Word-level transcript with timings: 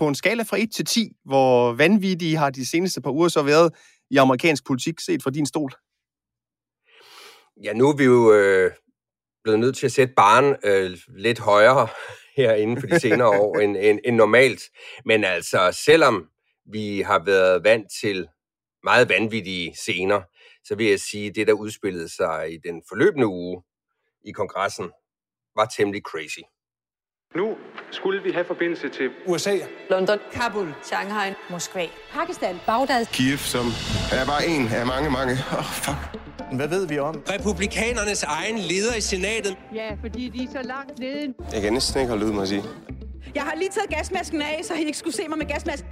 på 0.00 0.08
en 0.08 0.14
skala 0.14 0.42
fra 0.42 0.56
1 0.60 0.72
til 0.72 0.84
10, 0.84 1.12
hvor 1.24 1.72
vanvittige 1.72 2.36
har 2.36 2.50
de 2.50 2.70
seneste 2.70 3.00
par 3.00 3.10
uger 3.10 3.28
så 3.28 3.42
været 3.42 3.74
i 4.10 4.16
amerikansk 4.16 4.66
politik, 4.66 5.00
set 5.00 5.22
fra 5.22 5.30
din 5.30 5.46
stol? 5.46 5.72
Ja, 7.64 7.72
nu 7.72 7.88
er 7.88 7.96
vi 7.96 8.04
jo 8.04 8.32
øh, 8.32 8.72
blevet 9.42 9.60
nødt 9.60 9.76
til 9.76 9.86
at 9.86 9.92
sætte 9.92 10.14
barn 10.16 10.56
øh, 10.64 10.98
lidt 11.08 11.38
højere 11.38 11.88
herinde 12.36 12.80
for 12.80 12.86
de 12.86 13.00
senere 13.00 13.28
år 13.28 13.58
end, 13.58 13.76
end, 13.76 13.98
end 14.04 14.16
normalt. 14.16 14.62
Men 15.04 15.24
altså, 15.24 15.82
selvom 15.84 16.28
vi 16.72 17.00
har 17.00 17.24
været 17.24 17.64
vant 17.64 17.86
til 18.00 18.28
meget 18.84 19.08
vanvittige 19.08 19.74
scener, 19.74 20.20
så 20.64 20.74
vil 20.74 20.86
jeg 20.86 21.00
sige, 21.00 21.28
at 21.28 21.34
det, 21.34 21.46
der 21.46 21.52
udspillede 21.52 22.08
sig 22.08 22.52
i 22.52 22.56
den 22.68 22.82
forløbende 22.88 23.26
uge 23.26 23.62
i 24.24 24.32
kongressen, 24.32 24.90
var 25.56 25.64
temmelig 25.64 26.02
crazy. 26.02 26.40
Nu 27.36 27.56
skulle 27.90 28.22
vi 28.22 28.30
have 28.30 28.44
forbindelse 28.44 28.88
til 28.88 29.10
USA, 29.26 29.54
London, 29.90 30.18
Kabul, 30.32 30.74
Shanghai, 30.82 31.32
Moskva, 31.50 31.86
Pakistan, 32.12 32.56
Bagdad, 32.66 33.06
Kiev, 33.06 33.38
som 33.38 33.66
er 34.20 34.26
bare 34.26 34.46
en 34.46 34.68
af 34.68 34.86
mange, 34.86 35.10
mange. 35.10 35.32
Åh, 35.32 35.58
oh, 35.58 35.64
fuck. 35.64 35.96
Hvad 36.52 36.68
ved 36.68 36.86
vi 36.88 36.98
om? 36.98 37.22
Republikanernes 37.34 38.22
egen 38.22 38.58
leder 38.58 38.94
i 38.96 39.00
senatet. 39.00 39.56
Ja, 39.74 39.96
fordi 40.00 40.28
de 40.28 40.44
er 40.44 40.48
så 40.50 40.62
langt 40.62 40.98
nede. 40.98 41.34
Jeg 41.52 41.62
kan 41.62 41.72
næsten 41.72 42.00
ikke 42.00 42.10
holde 42.10 42.26
ud, 42.26 42.32
må 42.32 42.40
jeg 42.40 42.48
sige. 42.48 42.62
Jeg 43.34 43.42
har 43.42 43.54
lige 43.56 43.70
taget 43.70 43.90
gasmasken 43.90 44.42
af, 44.42 44.60
så 44.62 44.74
I 44.74 44.78
ikke 44.80 44.98
skulle 44.98 45.16
se 45.16 45.28
mig 45.28 45.38
med 45.38 45.46
gasmasken. 45.46 45.88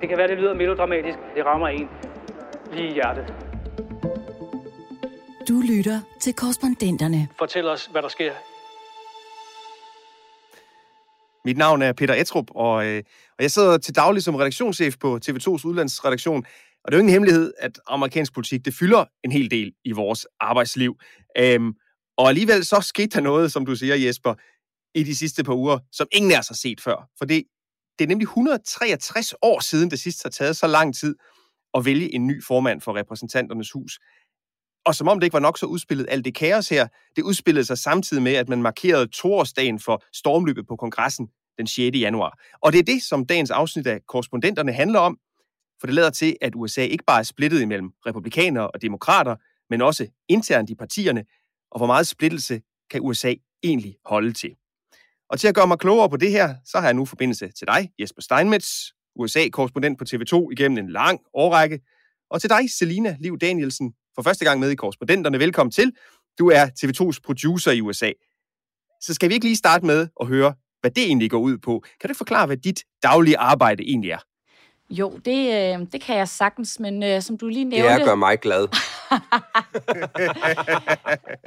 Det 0.00 0.08
kan 0.08 0.18
være, 0.18 0.28
det 0.28 0.38
lyder 0.38 0.54
melodramatisk. 0.54 1.18
Det 1.36 1.44
rammer 1.46 1.68
en 1.68 1.88
lige 2.72 2.88
i 2.88 2.92
hjertet. 2.92 3.34
Du 5.48 5.62
lytter 5.72 6.00
til 6.20 6.34
korrespondenterne. 6.34 7.28
Fortæl 7.38 7.68
os, 7.68 7.86
hvad 7.86 8.02
der 8.02 8.08
sker 8.08 8.32
mit 11.44 11.56
navn 11.56 11.82
er 11.82 11.92
Peter 11.92 12.14
Etrup, 12.14 12.46
og, 12.50 12.86
øh, 12.86 13.02
og 13.38 13.42
jeg 13.42 13.50
sidder 13.50 13.78
til 13.78 13.94
daglig 13.94 14.22
som 14.22 14.34
redaktionschef 14.34 14.96
på 15.00 15.18
TV2's 15.26 15.66
udlandsredaktion. 15.66 16.44
Og 16.84 16.92
det 16.92 16.94
er 16.94 16.98
jo 16.98 17.00
ingen 17.00 17.12
hemmelighed, 17.12 17.52
at 17.58 17.80
amerikansk 17.86 18.34
politik, 18.34 18.64
det 18.64 18.74
fylder 18.74 19.04
en 19.24 19.32
hel 19.32 19.50
del 19.50 19.72
i 19.84 19.92
vores 19.92 20.26
arbejdsliv. 20.40 20.96
Øhm, 21.38 21.72
og 22.16 22.28
alligevel 22.28 22.64
så 22.64 22.80
skete 22.80 23.08
der 23.08 23.20
noget, 23.20 23.52
som 23.52 23.66
du 23.66 23.76
siger, 23.76 23.96
Jesper, 23.96 24.34
i 24.94 25.02
de 25.02 25.16
sidste 25.16 25.44
par 25.44 25.54
uger, 25.54 25.78
som 25.92 26.06
ingen 26.12 26.32
af 26.32 26.38
os 26.38 26.48
har 26.48 26.54
set 26.54 26.80
før. 26.80 27.08
For 27.18 27.24
det, 27.24 27.44
det 27.98 28.04
er 28.04 28.08
nemlig 28.08 28.24
163 28.24 29.34
år 29.42 29.60
siden, 29.60 29.90
det 29.90 30.00
sidst 30.00 30.22
har 30.22 30.30
taget 30.30 30.56
så 30.56 30.66
lang 30.66 30.94
tid 30.94 31.14
at 31.74 31.84
vælge 31.84 32.14
en 32.14 32.26
ny 32.26 32.44
formand 32.44 32.80
for 32.80 32.96
repræsentanternes 32.96 33.72
hus. 33.72 33.98
Og 34.86 34.94
som 34.94 35.08
om 35.08 35.20
det 35.20 35.26
ikke 35.26 35.34
var 35.34 35.40
nok 35.40 35.58
så 35.58 35.66
udspillet 35.66 36.06
alt 36.10 36.24
det 36.24 36.34
kaos 36.34 36.68
her, 36.68 36.88
det 37.16 37.22
udspillede 37.22 37.64
sig 37.64 37.78
samtidig 37.78 38.22
med, 38.22 38.32
at 38.32 38.48
man 38.48 38.62
markerede 38.62 39.06
toårsdagen 39.06 39.78
for 39.78 40.04
stormløbet 40.12 40.66
på 40.66 40.76
kongressen 40.76 41.28
den 41.58 41.66
6. 41.66 41.96
januar. 41.96 42.38
Og 42.60 42.72
det 42.72 42.78
er 42.78 42.82
det, 42.82 43.02
som 43.02 43.26
dagens 43.26 43.50
afsnit 43.50 43.86
af 43.86 44.00
korrespondenterne 44.08 44.72
handler 44.72 44.98
om, 44.98 45.18
for 45.80 45.86
det 45.86 45.94
lader 45.94 46.10
til, 46.10 46.36
at 46.40 46.52
USA 46.56 46.82
ikke 46.82 47.04
bare 47.04 47.18
er 47.18 47.22
splittet 47.22 47.60
imellem 47.60 47.90
republikanere 48.06 48.70
og 48.70 48.82
demokrater, 48.82 49.36
men 49.70 49.82
også 49.82 50.06
internt 50.28 50.70
i 50.70 50.74
partierne, 50.74 51.24
og 51.70 51.78
hvor 51.78 51.86
meget 51.86 52.06
splittelse 52.06 52.62
kan 52.90 53.00
USA 53.00 53.34
egentlig 53.62 53.96
holde 54.04 54.32
til. 54.32 54.54
Og 55.28 55.40
til 55.40 55.48
at 55.48 55.54
gøre 55.54 55.66
mig 55.66 55.78
klogere 55.78 56.10
på 56.10 56.16
det 56.16 56.30
her, 56.30 56.54
så 56.64 56.78
har 56.78 56.86
jeg 56.86 56.94
nu 56.94 57.04
forbindelse 57.04 57.48
til 57.48 57.66
dig, 57.66 57.90
Jesper 58.00 58.22
Steinmetz, 58.22 58.68
USA-korrespondent 59.16 59.98
på 59.98 60.04
TV2 60.08 60.48
igennem 60.52 60.78
en 60.78 60.90
lang 60.90 61.20
årrække, 61.34 61.80
og 62.30 62.40
til 62.40 62.50
dig, 62.50 62.70
Selina 62.78 63.16
Liv 63.20 63.38
Danielsen, 63.38 63.94
for 64.14 64.22
første 64.22 64.44
gang 64.44 64.60
med 64.60 64.70
i 64.70 64.74
korrespondenterne. 64.74 65.38
Velkommen 65.38 65.70
til. 65.70 65.92
Du 66.38 66.50
er 66.50 66.66
TV2's 66.66 67.18
producer 67.24 67.72
i 67.72 67.80
USA. 67.80 68.12
Så 69.00 69.14
skal 69.14 69.28
vi 69.28 69.34
ikke 69.34 69.46
lige 69.46 69.56
starte 69.56 69.86
med 69.86 70.08
at 70.20 70.26
høre, 70.26 70.54
hvad 70.82 70.90
det 70.90 71.04
egentlig 71.04 71.30
går 71.30 71.38
ud 71.38 71.58
på. 71.58 71.82
Kan 72.00 72.08
du 72.08 72.14
forklare, 72.14 72.46
hvad 72.46 72.56
dit 72.56 72.84
daglige 73.02 73.38
arbejde 73.38 73.82
egentlig 73.82 74.10
er? 74.10 74.18
Jo, 74.90 75.18
det, 75.24 75.46
øh, 75.46 75.86
det 75.92 76.02
kan 76.02 76.16
jeg 76.16 76.28
sagtens, 76.28 76.80
men 76.80 77.02
øh, 77.02 77.22
som 77.22 77.38
du 77.38 77.46
lige 77.46 77.64
nævnte... 77.64 77.88
Det 77.88 78.00
er 78.00 78.04
gør 78.04 78.14
mig 78.14 78.40
glad. 78.40 78.68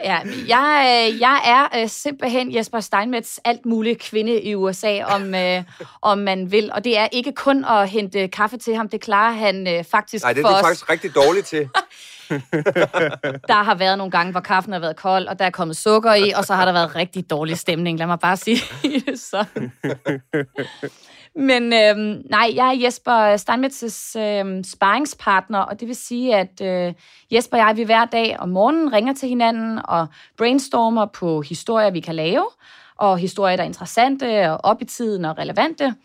ja, 0.09 0.19
jeg, 0.47 1.07
øh, 1.12 1.19
jeg 1.19 1.41
er 1.45 1.81
øh, 1.81 1.90
simpelthen 1.90 2.56
Jesper 2.56 2.79
Steinmetz 2.79 3.38
alt 3.44 3.66
muligt 3.66 4.00
kvinde 4.00 4.41
i 4.41 4.56
USA, 4.56 5.03
om, 5.03 5.35
øh, 5.35 5.63
om 6.01 6.18
man 6.18 6.51
vil. 6.51 6.72
Og 6.74 6.84
det 6.84 6.97
er 6.97 7.07
ikke 7.12 7.31
kun 7.31 7.66
at 7.66 7.90
hente 7.90 8.28
kaffe 8.28 8.57
til 8.57 8.75
ham, 8.75 8.90
det 8.90 9.01
klarer 9.01 9.34
han 9.34 9.68
øh, 9.68 9.84
faktisk 9.84 10.24
Nej, 10.24 10.34
det 10.34 10.45
er 10.45 10.50
du 10.50 10.56
os. 10.56 10.62
faktisk 10.62 10.90
rigtig 10.90 11.16
dårligt 11.16 11.45
til. 11.45 11.69
der 13.52 13.63
har 13.63 13.75
været 13.75 13.97
nogle 13.97 14.12
gange, 14.12 14.31
hvor 14.31 14.40
kaffen 14.40 14.74
har 14.74 14.80
været 14.80 14.96
kold, 14.96 15.28
og 15.28 15.40
der 15.40 15.46
er 15.46 15.50
kommet 15.50 15.78
sukker 15.78 16.13
i, 16.13 16.31
og 16.36 16.46
så 16.46 16.53
har 16.53 16.66
der 16.66 16.72
været 16.72 16.96
rigtig 16.96 17.30
dårlig 17.30 17.58
stemning. 17.58 18.00
Lad 18.00 18.08
mig 18.08 18.19
bare 18.19 18.38
sige 18.38 18.58
det 18.84 19.19
sådan. 19.19 19.72
Men 21.36 21.74
øhm, 21.74 22.24
nej, 22.30 22.52
jeg 22.56 22.68
er 22.68 22.84
Jesper 22.84 23.36
Steinmetz's 23.38 24.19
øhm, 24.19 24.63
sparringspartner, 24.63 25.59
og 25.59 25.80
det 25.80 25.88
vil 25.88 25.96
sige, 25.96 26.36
at 26.36 26.62
øh, 26.62 26.94
Jesper 27.31 27.58
og 27.58 27.68
jeg, 27.68 27.78
vi 27.78 27.84
hver 27.84 28.06
dag 28.06 28.40
om 28.40 28.50
morgenen 28.50 28.94
ringer 28.94 29.13
til 29.13 29.30
hinanden 29.30 29.80
og 29.84 30.07
brainstormer 30.38 31.06
på 31.06 31.42
historier, 31.42 31.92
vi 31.92 32.00
kan 32.00 32.16
lave, 32.16 32.46
og 32.97 33.18
historier, 33.18 33.56
der 33.56 33.63
er 33.63 33.68
interessante 33.68 34.52
og 34.52 34.59
op 34.63 34.81
i 34.81 34.86
tiden 34.86 35.25
og 35.25 35.38
relevante. 35.38 35.96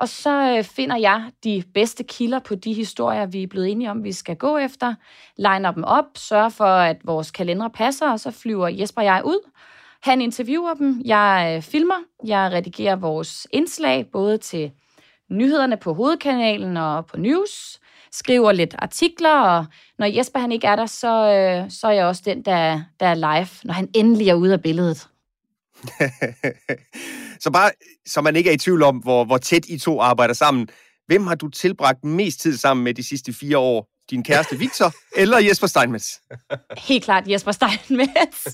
Og 0.00 0.08
så 0.08 0.56
øh, 0.58 0.64
finder 0.64 0.96
jeg 0.96 1.30
de 1.44 1.62
bedste 1.74 2.04
kilder 2.04 2.38
på 2.38 2.54
de 2.54 2.72
historier, 2.72 3.26
vi 3.26 3.42
er 3.42 3.46
blevet 3.46 3.70
enige 3.70 3.90
om, 3.90 4.04
vi 4.04 4.12
skal 4.12 4.36
gå 4.36 4.56
efter, 4.56 4.94
liner 5.36 5.70
dem 5.70 5.84
op, 5.84 6.04
sørger 6.16 6.48
for, 6.48 6.64
at 6.64 6.96
vores 7.04 7.30
kalendere 7.30 7.70
passer, 7.70 8.12
og 8.12 8.20
så 8.20 8.30
flyver 8.30 8.68
Jesper 8.68 9.00
og 9.00 9.04
jeg 9.04 9.22
ud. 9.24 9.50
Han 10.02 10.20
interviewer 10.20 10.74
dem, 10.74 11.02
jeg 11.04 11.54
øh, 11.56 11.62
filmer, 11.62 11.94
jeg 12.24 12.52
redigerer 12.52 12.96
vores 12.96 13.46
indslag, 13.50 14.06
både 14.12 14.38
til 14.38 14.70
nyhederne 15.30 15.76
på 15.76 15.94
hovedkanalen 15.94 16.76
og 16.76 17.06
på 17.06 17.16
news, 17.16 17.80
skriver 18.12 18.52
lidt 18.52 18.74
artikler, 18.78 19.40
og 19.40 19.66
når 19.98 20.06
Jesper 20.06 20.38
han 20.38 20.52
ikke 20.52 20.66
er 20.66 20.76
der, 20.76 20.86
så, 20.86 21.08
øh, 21.08 21.70
så 21.70 21.86
er 21.86 21.92
jeg 21.92 22.06
også 22.06 22.22
den, 22.24 22.42
der, 22.42 22.80
der 23.00 23.06
er 23.06 23.14
live, 23.14 23.48
når 23.64 23.72
han 23.74 23.88
endelig 23.94 24.28
er 24.28 24.34
ude 24.34 24.52
af 24.52 24.62
billedet. 24.62 25.08
så 27.44 27.50
bare, 27.50 27.70
så 28.06 28.20
man 28.20 28.36
ikke 28.36 28.50
er 28.50 28.54
i 28.54 28.58
tvivl 28.58 28.82
om, 28.82 28.96
hvor, 28.96 29.24
hvor 29.24 29.38
tæt 29.38 29.66
I 29.68 29.78
to 29.78 30.00
arbejder 30.00 30.34
sammen. 30.34 30.68
Hvem 31.06 31.26
har 31.26 31.34
du 31.34 31.48
tilbragt 31.48 32.04
mest 32.04 32.40
tid 32.40 32.56
sammen 32.56 32.84
med 32.84 32.94
de 32.94 33.02
sidste 33.02 33.32
fire 33.32 33.58
år? 33.58 33.95
Din 34.10 34.24
kæreste 34.24 34.58
Victor 34.58 34.92
eller 35.16 35.38
Jesper 35.38 35.66
Steinmetz? 35.66 36.06
Helt 36.78 37.04
klart 37.04 37.28
Jesper 37.28 37.52
Steinmetz. 37.52 38.46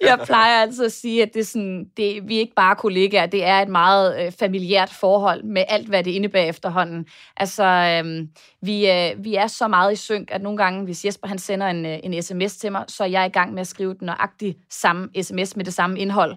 Jeg 0.00 0.18
plejer 0.24 0.62
altså 0.62 0.84
at 0.84 0.92
sige, 0.92 1.22
at 1.22 1.30
det 1.34 1.40
er 1.40 1.44
sådan, 1.44 1.84
det, 1.96 2.28
vi 2.28 2.36
er 2.36 2.40
ikke 2.40 2.54
bare 2.54 2.76
kollegaer, 2.76 3.26
det 3.26 3.44
er 3.44 3.62
et 3.62 3.68
meget 3.68 4.26
øh, 4.26 4.32
familiært 4.32 4.90
forhold 4.90 5.42
med 5.44 5.64
alt, 5.68 5.88
hvad 5.88 6.04
det 6.04 6.10
indebærer 6.10 6.48
efterhånden. 6.48 7.06
Altså, 7.36 7.64
øh, 7.64 8.26
vi, 8.62 8.90
øh, 8.90 9.24
vi 9.24 9.34
er 9.34 9.46
så 9.46 9.68
meget 9.68 9.92
i 9.92 9.96
synk, 9.96 10.28
at 10.32 10.42
nogle 10.42 10.58
gange, 10.58 10.84
hvis 10.84 11.04
Jesper 11.04 11.28
han 11.28 11.38
sender 11.38 11.66
en, 11.66 11.86
øh, 11.86 11.98
en 12.02 12.22
sms 12.22 12.56
til 12.56 12.72
mig, 12.72 12.84
så 12.88 13.04
er 13.04 13.08
jeg 13.08 13.26
i 13.26 13.30
gang 13.30 13.52
med 13.52 13.60
at 13.60 13.66
skrive 13.66 13.94
den 13.94 14.06
nøjagtig 14.06 14.56
samme 14.70 15.08
sms 15.22 15.56
med 15.56 15.64
det 15.64 15.74
samme 15.74 15.98
indhold 15.98 16.36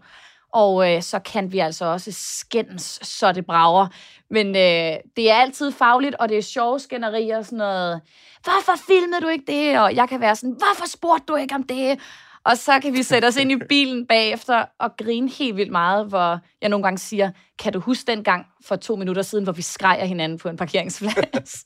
og 0.55 0.93
øh, 0.93 1.01
så 1.01 1.19
kan 1.19 1.51
vi 1.51 1.59
altså 1.59 1.85
også 1.85 2.11
skændes, 2.11 2.99
så 3.01 3.31
det 3.31 3.45
brager. 3.45 3.87
Men 4.29 4.47
øh, 4.47 4.97
det 5.15 5.31
er 5.31 5.35
altid 5.35 5.71
fagligt, 5.71 6.15
og 6.15 6.29
det 6.29 6.37
er 6.37 6.41
sjove 6.41 6.79
skænderier 6.79 7.37
og 7.37 7.45
sådan 7.45 7.57
noget. 7.57 8.01
Hvorfor 8.43 8.85
filmede 8.87 9.21
du 9.21 9.27
ikke 9.27 9.43
det? 9.47 9.79
Og 9.79 9.95
jeg 9.95 10.09
kan 10.09 10.21
være 10.21 10.35
sådan, 10.35 10.55
hvorfor 10.57 10.89
spurgte 10.89 11.25
du 11.27 11.35
ikke 11.35 11.55
om 11.55 11.63
det? 11.63 11.99
Og 12.45 12.57
så 12.57 12.79
kan 12.79 12.93
vi 12.93 13.03
sætte 13.03 13.25
os 13.25 13.35
ind 13.35 13.51
i 13.51 13.55
bilen 13.69 14.07
bagefter 14.07 14.65
og 14.79 14.91
grine 14.97 15.29
helt 15.29 15.55
vildt 15.55 15.71
meget, 15.71 16.05
hvor 16.05 16.39
jeg 16.61 16.69
nogle 16.69 16.83
gange 16.83 16.97
siger, 16.97 17.31
kan 17.59 17.73
du 17.73 17.79
huske 17.79 18.11
den 18.11 18.23
gang 18.23 18.45
for 18.65 18.75
to 18.75 18.95
minutter 18.95 19.21
siden, 19.21 19.43
hvor 19.43 19.53
vi 19.53 19.61
skreg 19.61 20.07
hinanden 20.07 20.37
på 20.37 20.49
en 20.49 20.57
parkeringsplads? 20.57 21.65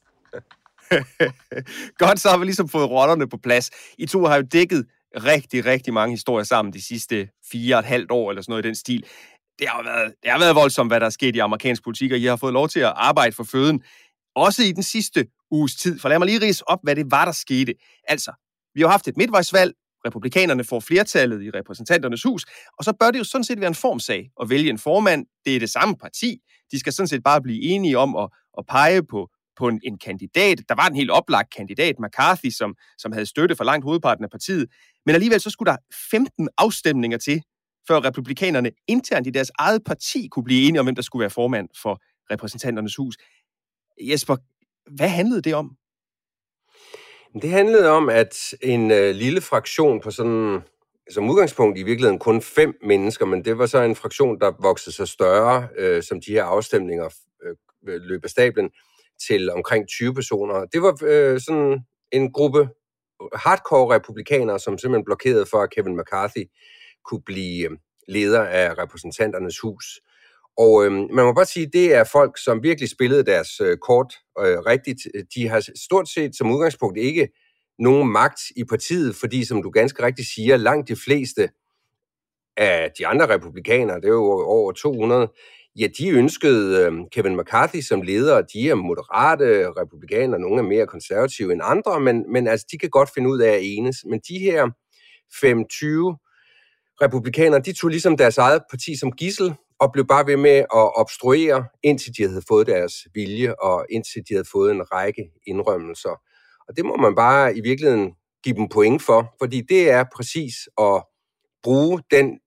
Godt, 2.03 2.19
så 2.19 2.29
har 2.29 2.37
vi 2.37 2.45
ligesom 2.45 2.69
fået 2.69 2.89
rollerne 2.89 3.29
på 3.29 3.37
plads. 3.37 3.71
I 3.97 4.05
to 4.05 4.25
har 4.25 4.35
jo 4.35 4.41
dækket 4.41 4.85
rigtig, 5.15 5.65
rigtig 5.65 5.93
mange 5.93 6.13
historier 6.13 6.43
sammen 6.43 6.73
de 6.73 6.81
sidste 6.81 7.29
fire 7.51 7.75
og 7.75 7.79
et 7.79 7.85
halvt 7.85 8.11
år, 8.11 8.29
eller 8.29 8.41
sådan 8.41 8.51
noget 8.51 8.65
i 8.65 8.67
den 8.67 8.75
stil. 8.75 9.05
Det 9.59 9.67
har 9.67 9.83
været, 9.83 10.13
det 10.23 10.31
har 10.31 10.39
været 10.39 10.55
voldsomt, 10.55 10.89
hvad 10.89 10.99
der 10.99 11.05
er 11.05 11.09
sket 11.09 11.35
i 11.35 11.39
amerikansk 11.39 11.83
politik, 11.83 12.11
og 12.11 12.17
I 12.17 12.25
har 12.25 12.35
fået 12.35 12.53
lov 12.53 12.69
til 12.69 12.79
at 12.79 12.93
arbejde 12.95 13.35
for 13.35 13.43
føden, 13.43 13.83
også 14.35 14.63
i 14.63 14.71
den 14.71 14.83
sidste 14.83 15.27
uges 15.51 15.75
tid. 15.75 15.99
For 15.99 16.09
lad 16.09 16.19
mig 16.19 16.25
lige 16.25 16.41
rise 16.41 16.69
op, 16.69 16.79
hvad 16.83 16.95
det 16.95 17.11
var, 17.11 17.25
der 17.25 17.31
skete. 17.31 17.73
Altså, 18.07 18.31
vi 18.73 18.81
har 18.81 18.87
haft 18.87 19.07
et 19.07 19.17
midtvejsvalg, 19.17 19.73
republikanerne 20.05 20.63
får 20.63 20.79
flertallet 20.79 21.43
i 21.43 21.49
repræsentanternes 21.49 22.23
hus, 22.23 22.45
og 22.77 22.83
så 22.83 22.93
bør 22.99 23.11
det 23.11 23.19
jo 23.19 23.23
sådan 23.23 23.43
set 23.43 23.59
være 23.59 23.67
en 23.67 23.75
formsag 23.75 24.29
at 24.41 24.49
vælge 24.49 24.69
en 24.69 24.77
formand. 24.77 25.25
Det 25.45 25.55
er 25.55 25.59
det 25.59 25.69
samme 25.69 25.95
parti. 25.97 26.37
De 26.71 26.79
skal 26.79 26.93
sådan 26.93 27.07
set 27.07 27.23
bare 27.23 27.41
blive 27.41 27.61
enige 27.61 27.97
om 27.97 28.15
at, 28.15 28.29
at 28.57 28.65
pege 28.65 29.03
på, 29.03 29.29
på 29.59 29.67
en, 29.67 29.79
en 29.83 29.97
kandidat. 29.97 30.57
Der 30.69 30.75
var 30.75 30.87
en 30.87 30.95
helt 30.95 31.11
oplagt 31.11 31.55
kandidat, 31.55 31.95
McCarthy, 31.99 32.49
som, 32.49 32.75
som 32.97 33.11
havde 33.11 33.25
støtte 33.25 33.55
for 33.55 33.63
langt 33.63 33.83
hovedparten 33.83 34.23
af 34.23 34.29
partiet. 34.29 34.67
Men 35.05 35.15
alligevel 35.15 35.41
så 35.41 35.49
skulle 35.49 35.71
der 35.71 35.77
15 36.11 36.49
afstemninger 36.57 37.17
til, 37.17 37.41
før 37.87 38.05
republikanerne 38.05 38.71
internt 38.87 39.27
i 39.27 39.29
deres 39.29 39.51
eget 39.59 39.83
parti 39.85 40.27
kunne 40.31 40.43
blive 40.43 40.67
enige 40.67 40.79
om, 40.79 40.85
hvem 40.85 40.95
der 40.95 41.01
skulle 41.01 41.21
være 41.21 41.29
formand 41.29 41.69
for 41.81 42.01
repræsentanternes 42.31 42.95
hus. 42.95 43.17
Jesper, 44.01 44.35
hvad 44.95 45.09
handlede 45.09 45.41
det 45.41 45.55
om? 45.55 45.75
Det 47.41 47.49
handlede 47.49 47.89
om, 47.89 48.09
at 48.09 48.53
en 48.61 48.91
øh, 48.91 49.15
lille 49.15 49.41
fraktion 49.41 49.99
på 49.99 50.11
sådan, 50.11 50.61
som 51.11 51.29
udgangspunkt 51.29 51.77
i 51.77 51.83
virkeligheden 51.83 52.19
kun 52.19 52.41
fem 52.41 52.73
mennesker, 52.83 53.25
men 53.25 53.45
det 53.45 53.57
var 53.57 53.65
så 53.65 53.81
en 53.81 53.95
fraktion, 53.95 54.39
der 54.39 54.51
voksede 54.61 54.95
sig 54.95 55.07
større, 55.07 55.67
øh, 55.77 56.03
som 56.03 56.21
de 56.21 56.31
her 56.31 56.43
afstemninger 56.43 57.09
øh, 57.43 57.55
løb 58.01 58.23
af 58.23 58.29
stablen, 58.29 58.69
til 59.27 59.51
omkring 59.51 59.87
20 59.87 60.13
personer. 60.13 60.65
Det 60.65 60.81
var 60.81 60.97
øh, 61.03 61.39
sådan 61.39 61.79
en 62.11 62.31
gruppe 62.31 62.69
hardcore 63.35 63.95
republikanere, 63.95 64.59
som 64.59 64.77
simpelthen 64.77 65.05
blokerede 65.05 65.45
for, 65.45 65.57
at 65.61 65.71
Kevin 65.71 65.97
McCarthy 65.97 66.45
kunne 67.05 67.21
blive 67.25 67.71
øh, 67.71 67.77
leder 68.07 68.43
af 68.43 68.77
repræsentanternes 68.77 69.59
hus. 69.59 69.85
Og 70.57 70.85
øh, 70.85 70.91
man 70.91 71.25
må 71.25 71.33
bare 71.33 71.45
sige, 71.45 71.69
det 71.73 71.93
er 71.93 72.03
folk, 72.03 72.37
som 72.43 72.63
virkelig 72.63 72.89
spillede 72.89 73.25
deres 73.25 73.61
øh, 73.61 73.77
kort 73.77 74.13
øh, 74.39 74.59
rigtigt. 74.59 74.99
De 75.35 75.47
har 75.47 75.69
stort 75.75 76.09
set 76.09 76.35
som 76.35 76.51
udgangspunkt 76.51 76.97
ikke 76.97 77.29
nogen 77.79 78.11
magt 78.11 78.41
i 78.55 78.63
partiet, 78.63 79.15
fordi 79.15 79.45
som 79.45 79.63
du 79.63 79.69
ganske 79.69 80.03
rigtigt 80.03 80.27
siger, 80.27 80.57
langt 80.57 80.87
de 80.87 80.95
fleste 80.95 81.49
af 82.57 82.91
de 82.97 83.07
andre 83.07 83.29
republikanere, 83.29 83.95
det 83.95 84.05
er 84.05 84.09
jo 84.09 84.41
over 84.41 84.71
200, 84.71 85.27
ja, 85.79 85.87
de 85.97 86.09
ønskede 86.09 86.85
øh, 86.85 86.93
Kevin 87.11 87.37
McCarthy 87.37 87.81
som 87.81 88.01
leder. 88.01 88.41
De 88.41 88.69
er 88.69 88.75
moderate 88.75 89.71
republikanere, 89.81 90.39
nogle 90.39 90.59
er 90.59 90.67
mere 90.67 90.87
konservative 90.87 91.53
end 91.53 91.61
andre, 91.63 91.99
men, 91.99 92.31
men 92.31 92.47
altså, 92.47 92.65
de 92.71 92.77
kan 92.77 92.89
godt 92.89 93.09
finde 93.13 93.29
ud 93.29 93.39
af 93.39 93.51
at 93.51 93.59
enes. 93.63 93.97
Men 94.09 94.19
de 94.27 94.39
her 94.39 94.69
25 95.41 96.17
republikanere, 97.01 97.59
de 97.61 97.73
tog 97.73 97.89
ligesom 97.89 98.17
deres 98.17 98.37
eget 98.37 98.61
parti 98.69 98.95
som 98.97 99.11
gissel, 99.11 99.55
og 99.79 99.91
blev 99.93 100.07
bare 100.07 100.27
ved 100.27 100.37
med 100.37 100.57
at 100.57 100.99
obstruere, 100.99 101.65
indtil 101.83 102.17
de 102.17 102.27
havde 102.27 102.41
fået 102.47 102.67
deres 102.67 102.93
vilje, 103.13 103.55
og 103.55 103.85
indtil 103.89 104.21
de 104.29 104.33
havde 104.33 104.47
fået 104.51 104.71
en 104.71 104.91
række 104.93 105.23
indrømmelser. 105.47 106.21
Og 106.67 106.77
det 106.77 106.85
må 106.85 106.95
man 106.95 107.15
bare 107.15 107.57
i 107.57 107.61
virkeligheden 107.61 108.11
give 108.43 108.55
dem 108.55 108.69
point 108.69 109.01
for, 109.01 109.35
fordi 109.41 109.61
det 109.61 109.89
er 109.89 110.03
præcis 110.15 110.53
at 110.81 111.03
bruge 111.63 112.01
den 112.11 112.39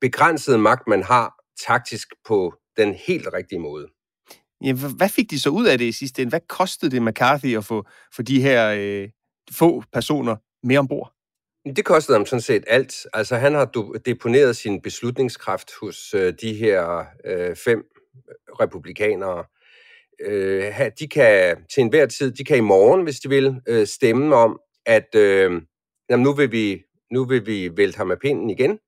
begrænsede 0.00 0.58
magt, 0.58 0.88
man 0.88 1.02
har 1.02 1.37
taktisk 1.66 2.08
på 2.26 2.54
den 2.76 2.94
helt 2.94 3.28
rigtige 3.32 3.58
måde. 3.58 3.88
Ja, 4.64 4.72
hvad 4.72 5.08
fik 5.08 5.30
de 5.30 5.40
så 5.40 5.50
ud 5.50 5.66
af 5.66 5.78
det 5.78 5.84
i 5.84 5.92
sidste 5.92 6.22
ende? 6.22 6.30
Hvad 6.30 6.40
kostede 6.48 6.90
det 6.90 7.02
McCarthy 7.02 7.56
at 7.56 7.64
få 7.64 7.86
for 8.14 8.22
de 8.22 8.42
her 8.42 8.74
øh, 8.78 9.08
få 9.52 9.82
personer 9.92 10.36
med 10.62 10.76
ombord? 10.76 11.12
Det 11.76 11.84
kostede 11.84 12.18
ham 12.18 12.26
sådan 12.26 12.40
set 12.40 12.64
alt. 12.66 12.94
Altså 13.12 13.36
han 13.36 13.54
har 13.54 13.64
deponeret 14.06 14.56
sin 14.56 14.82
beslutningskraft 14.82 15.70
hos 15.80 16.14
øh, 16.14 16.34
de 16.40 16.54
her 16.54 17.04
øh, 17.24 17.56
fem 17.56 17.84
republikanere. 18.60 19.44
Øh, 20.26 20.90
de 20.98 21.08
kan 21.08 21.56
til 21.74 21.80
enhver 21.80 22.06
tid, 22.06 22.32
de 22.32 22.44
kan 22.44 22.56
i 22.56 22.60
morgen, 22.60 23.02
hvis 23.02 23.20
de 23.20 23.28
vil, 23.28 23.60
øh, 23.68 23.86
stemme 23.86 24.36
om, 24.36 24.60
at 24.86 25.14
øh, 25.14 25.62
jamen, 26.10 26.24
nu, 26.24 26.32
vil 26.32 26.52
vi, 26.52 26.82
nu 27.12 27.24
vil 27.24 27.46
vi 27.46 27.76
vælte 27.76 27.96
ham 27.96 28.10
af 28.10 28.18
pinden 28.18 28.50
igen. 28.50 28.78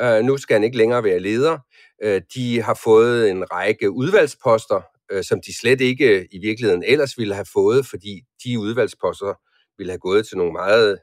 Øh, 0.00 0.22
nu 0.24 0.36
skal 0.36 0.54
han 0.54 0.64
ikke 0.64 0.76
længere 0.76 1.04
være 1.04 1.18
leder. 1.18 1.58
Øh, 2.04 2.22
de 2.34 2.62
har 2.62 2.80
fået 2.84 3.30
en 3.30 3.52
række 3.52 3.90
udvalgsposter, 3.90 4.80
øh, 5.12 5.24
som 5.24 5.40
de 5.46 5.58
slet 5.58 5.80
ikke 5.80 6.18
øh, 6.18 6.26
i 6.32 6.38
virkeligheden 6.38 6.82
ellers 6.86 7.18
ville 7.18 7.34
have 7.34 7.46
fået, 7.52 7.86
fordi 7.86 8.22
de 8.44 8.58
udvalgsposter 8.58 9.34
ville 9.78 9.90
have 9.92 9.98
gået 9.98 10.26
til 10.26 10.36
nogle 10.36 10.52
meget 10.52 10.98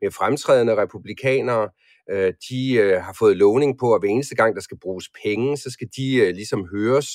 mere 0.00 0.10
fremtrædende 0.12 0.76
republikanere. 0.76 1.68
Øh, 2.10 2.32
de 2.50 2.74
øh, 2.74 3.02
har 3.02 3.16
fået 3.18 3.36
lovning 3.36 3.78
på, 3.78 3.94
at 3.94 4.00
hver 4.00 4.08
eneste 4.08 4.34
gang, 4.34 4.54
der 4.54 4.60
skal 4.60 4.78
bruges 4.78 5.08
penge, 5.24 5.56
så 5.56 5.70
skal 5.70 5.88
de 5.96 6.14
øh, 6.16 6.34
ligesom 6.34 6.68
høres. 6.74 7.08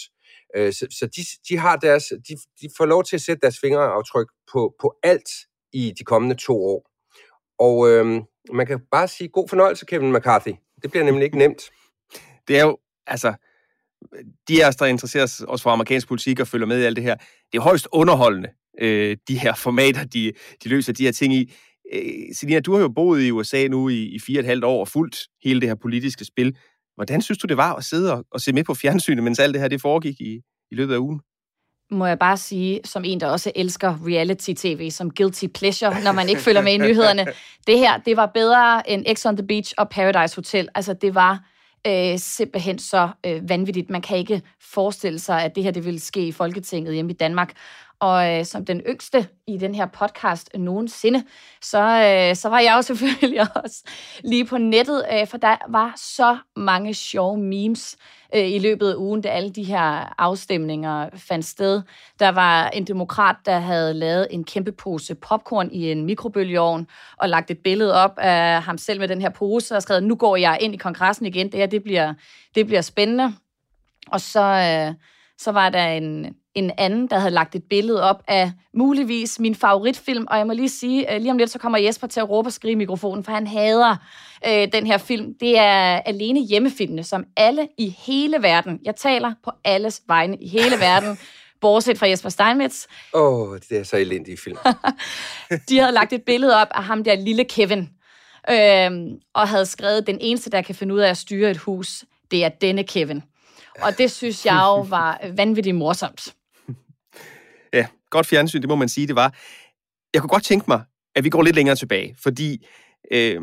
Øh, 0.55 0.73
så 0.73 0.87
så 0.91 1.05
de, 1.15 1.21
de, 1.49 1.57
har 1.57 1.75
deres, 1.75 2.03
de, 2.27 2.35
de 2.61 2.69
får 2.77 2.85
lov 2.85 3.03
til 3.03 3.15
at 3.15 3.21
sætte 3.21 3.41
deres 3.41 3.59
fingeraftryk 3.59 4.27
på, 4.51 4.75
på 4.81 4.93
alt 5.03 5.29
i 5.73 5.93
de 5.99 6.03
kommende 6.03 6.35
to 6.35 6.63
år. 6.65 6.89
Og 7.59 7.89
øh, 7.89 8.21
man 8.53 8.67
kan 8.67 8.79
bare 8.91 9.07
sige 9.07 9.27
god 9.27 9.47
fornøjelse, 9.47 9.85
Kevin 9.85 10.13
McCarthy. 10.13 10.51
Det 10.81 10.91
bliver 10.91 11.03
nemlig 11.03 11.25
ikke 11.25 11.37
nemt. 11.37 11.61
Det 12.47 12.59
er 12.59 12.65
jo, 12.65 12.77
altså, 13.09 13.33
de 14.47 14.63
af 14.63 14.67
os, 14.67 14.75
der 14.75 14.85
interesserer 14.85 15.45
os 15.47 15.61
for 15.61 15.69
amerikansk 15.69 16.07
politik 16.07 16.39
og 16.39 16.47
følger 16.47 16.67
med 16.67 16.81
i 16.81 16.83
alt 16.83 16.95
det 16.95 17.03
her, 17.03 17.15
det 17.51 17.57
er 17.57 17.61
højst 17.61 17.87
underholdende, 17.91 18.49
øh, 18.81 19.17
de 19.27 19.39
her 19.39 19.53
formater, 19.53 20.03
de, 20.03 20.33
de 20.63 20.69
løser 20.69 20.93
de 20.93 21.03
her 21.03 21.11
ting 21.11 21.33
i. 21.33 21.53
Øh, 21.93 22.35
Selina, 22.35 22.59
du 22.59 22.73
har 22.73 22.81
jo 22.81 22.89
boet 22.89 23.21
i 23.21 23.31
USA 23.31 23.67
nu 23.67 23.89
i, 23.89 24.03
i 24.03 24.19
fire 24.19 24.39
og 24.39 24.39
et 24.39 24.45
halvt 24.45 24.63
år 24.63 24.79
og 24.79 24.87
fulgt 24.87 25.19
hele 25.43 25.61
det 25.61 25.69
her 25.69 25.75
politiske 25.75 26.25
spil. 26.25 26.57
Hvordan 26.95 27.21
synes 27.21 27.37
du, 27.37 27.47
det 27.47 27.57
var 27.57 27.75
at 27.75 27.83
sidde 27.83 28.13
og, 28.13 28.25
og 28.31 28.41
se 28.41 28.53
med 28.53 28.63
på 28.63 28.73
fjernsynet, 28.73 29.23
mens 29.23 29.39
alt 29.39 29.53
det 29.53 29.61
her 29.61 29.67
det 29.67 29.81
foregik 29.81 30.21
i, 30.21 30.41
i 30.71 30.75
løbet 30.75 30.93
af 30.93 30.97
ugen? 30.97 31.21
må 31.91 32.05
jeg 32.05 32.19
bare 32.19 32.37
sige, 32.37 32.79
som 32.85 33.03
en, 33.05 33.19
der 33.19 33.27
også 33.27 33.51
elsker 33.55 33.97
reality-tv, 34.07 34.91
som 34.91 35.11
guilty 35.11 35.45
pleasure, 35.47 36.03
når 36.03 36.11
man 36.11 36.29
ikke 36.29 36.41
følger 36.41 36.61
med 36.61 36.73
i 36.73 36.77
nyhederne. 36.77 37.25
Det 37.67 37.79
her, 37.79 37.97
det 37.97 38.17
var 38.17 38.25
bedre 38.25 38.89
end 38.89 39.05
X 39.15 39.25
on 39.25 39.37
the 39.37 39.47
Beach 39.47 39.73
og 39.77 39.89
Paradise 39.89 40.35
Hotel. 40.35 40.67
Altså, 40.75 40.93
det 40.93 41.15
var 41.15 41.43
øh, 41.87 42.19
simpelthen 42.19 42.79
så 42.79 43.09
øh, 43.25 43.49
vanvittigt. 43.49 43.89
Man 43.89 44.01
kan 44.01 44.17
ikke 44.17 44.41
forestille 44.61 45.19
sig, 45.19 45.43
at 45.43 45.55
det 45.55 45.63
her 45.63 45.71
det 45.71 45.85
ville 45.85 45.99
ske 45.99 46.27
i 46.27 46.31
Folketinget 46.31 46.93
hjemme 46.93 47.11
i 47.11 47.15
Danmark. 47.15 47.53
Og 47.99 48.37
øh, 48.37 48.45
som 48.45 48.65
den 48.65 48.81
yngste 48.89 49.27
i 49.47 49.57
den 49.57 49.75
her 49.75 49.85
podcast 49.85 50.49
nogensinde, 50.57 51.23
så, 51.61 51.79
øh, 51.79 52.35
så 52.35 52.49
var 52.49 52.59
jeg 52.59 52.73
jo 52.77 52.81
selvfølgelig 52.89 53.41
også 53.63 53.83
lige 54.23 54.45
på 54.45 54.57
nettet, 54.57 55.05
øh, 55.13 55.27
for 55.27 55.37
der 55.37 55.57
var 55.69 55.93
så 55.97 56.37
mange 56.55 56.93
sjove 56.93 57.37
memes 57.37 57.97
øh, 58.35 58.49
i 58.49 58.59
løbet 58.59 58.91
af 58.91 58.95
ugen, 58.95 59.21
da 59.21 59.29
alle 59.29 59.49
de 59.49 59.63
her 59.63 60.13
afstemninger 60.17 61.09
fandt 61.15 61.45
sted. 61.45 61.81
Der 62.19 62.29
var 62.29 62.69
en 62.69 62.87
demokrat, 62.87 63.35
der 63.45 63.59
havde 63.59 63.93
lavet 63.93 64.27
en 64.31 64.43
kæmpe 64.43 64.71
pose 64.71 65.15
popcorn 65.15 65.71
i 65.71 65.91
en 65.91 66.05
mikrobølgeovn 66.05 66.87
og 67.17 67.29
lagt 67.29 67.51
et 67.51 67.59
billede 67.63 67.93
op 67.93 68.13
af 68.17 68.63
ham 68.63 68.77
selv 68.77 68.99
med 68.99 69.07
den 69.07 69.21
her 69.21 69.29
pose 69.29 69.75
og 69.75 69.81
skrevet, 69.81 70.03
nu 70.03 70.15
går 70.15 70.35
jeg 70.35 70.57
ind 70.61 70.73
i 70.73 70.77
kongressen 70.77 71.25
igen, 71.25 71.51
det 71.51 71.59
her 71.59 71.65
det 71.65 71.83
bliver, 71.83 72.13
det 72.55 72.65
bliver 72.65 72.81
spændende. 72.81 73.33
Og 74.07 74.21
så, 74.21 74.41
øh, 74.41 74.95
så 75.39 75.51
var 75.51 75.69
der 75.69 75.85
en, 75.85 76.35
en 76.55 76.71
anden, 76.77 77.07
der 77.07 77.19
havde 77.19 77.33
lagt 77.33 77.55
et 77.55 77.63
billede 77.69 78.03
op 78.03 78.23
af 78.27 78.51
muligvis 78.73 79.39
min 79.39 79.55
favoritfilm, 79.55 80.25
og 80.29 80.37
jeg 80.37 80.47
må 80.47 80.53
lige 80.53 80.69
sige, 80.69 81.13
øh, 81.13 81.21
lige 81.21 81.31
om 81.31 81.37
lidt, 81.37 81.49
så 81.49 81.59
kommer 81.59 81.77
Jesper 81.77 82.07
til 82.07 82.19
at 82.19 82.29
råbe 82.29 82.47
og 82.47 82.53
skrige 82.53 82.71
i 82.71 82.75
mikrofonen, 82.75 83.23
for 83.23 83.31
han 83.31 83.47
hader 83.47 83.95
øh, 84.47 84.67
den 84.71 84.87
her 84.87 84.97
film. 84.97 85.33
Det 85.39 85.57
er 85.57 86.01
alene 86.05 86.39
hjemmefilmene, 86.45 87.03
som 87.03 87.25
alle 87.37 87.67
i 87.77 87.95
hele 87.97 88.37
verden, 88.41 88.79
jeg 88.83 88.95
taler 88.95 89.33
på 89.43 89.51
alles 89.63 90.01
vegne 90.07 90.37
i 90.37 90.47
hele 90.47 90.79
verden, 90.87 91.17
bortset 91.61 91.97
fra 91.97 92.07
Jesper 92.07 92.29
Steinmetz. 92.29 92.85
Åh, 93.13 93.49
oh, 93.49 93.57
det 93.69 93.79
er 93.79 93.83
så 93.83 93.97
elendige 93.97 94.37
film. 94.43 94.57
de 95.69 95.79
havde 95.79 95.91
lagt 95.91 96.13
et 96.13 96.23
billede 96.23 96.55
op 96.61 96.67
af 96.71 96.83
ham 96.83 97.03
der 97.03 97.15
lille 97.15 97.43
Kevin, 97.43 97.89
øh, 98.49 98.91
og 99.33 99.47
havde 99.47 99.65
skrevet, 99.65 100.07
den 100.07 100.17
eneste, 100.21 100.49
der 100.49 100.61
kan 100.61 100.75
finde 100.75 100.93
ud 100.93 100.99
af 100.99 101.09
at 101.09 101.17
styre 101.17 101.51
et 101.51 101.57
hus, 101.57 102.05
det 102.31 102.43
er 102.43 102.49
denne 102.49 102.83
Kevin. 102.83 103.23
Og 103.81 103.97
det 103.97 104.11
synes 104.11 104.45
jeg 104.45 104.61
jo 104.65 104.81
var 104.81 105.21
vanvittigt 105.35 105.75
morsomt. 105.75 106.35
Ja, 107.73 107.87
godt 108.09 108.27
fjernsyn, 108.27 108.61
det 108.61 108.69
må 108.69 108.75
man 108.75 108.89
sige, 108.89 109.07
det 109.07 109.15
var. 109.15 109.35
Jeg 110.13 110.21
kunne 110.21 110.29
godt 110.29 110.43
tænke 110.43 110.65
mig, 110.67 110.81
at 111.15 111.23
vi 111.23 111.29
går 111.29 111.41
lidt 111.41 111.55
længere 111.55 111.75
tilbage, 111.75 112.15
fordi 112.23 112.65
øh, 113.11 113.41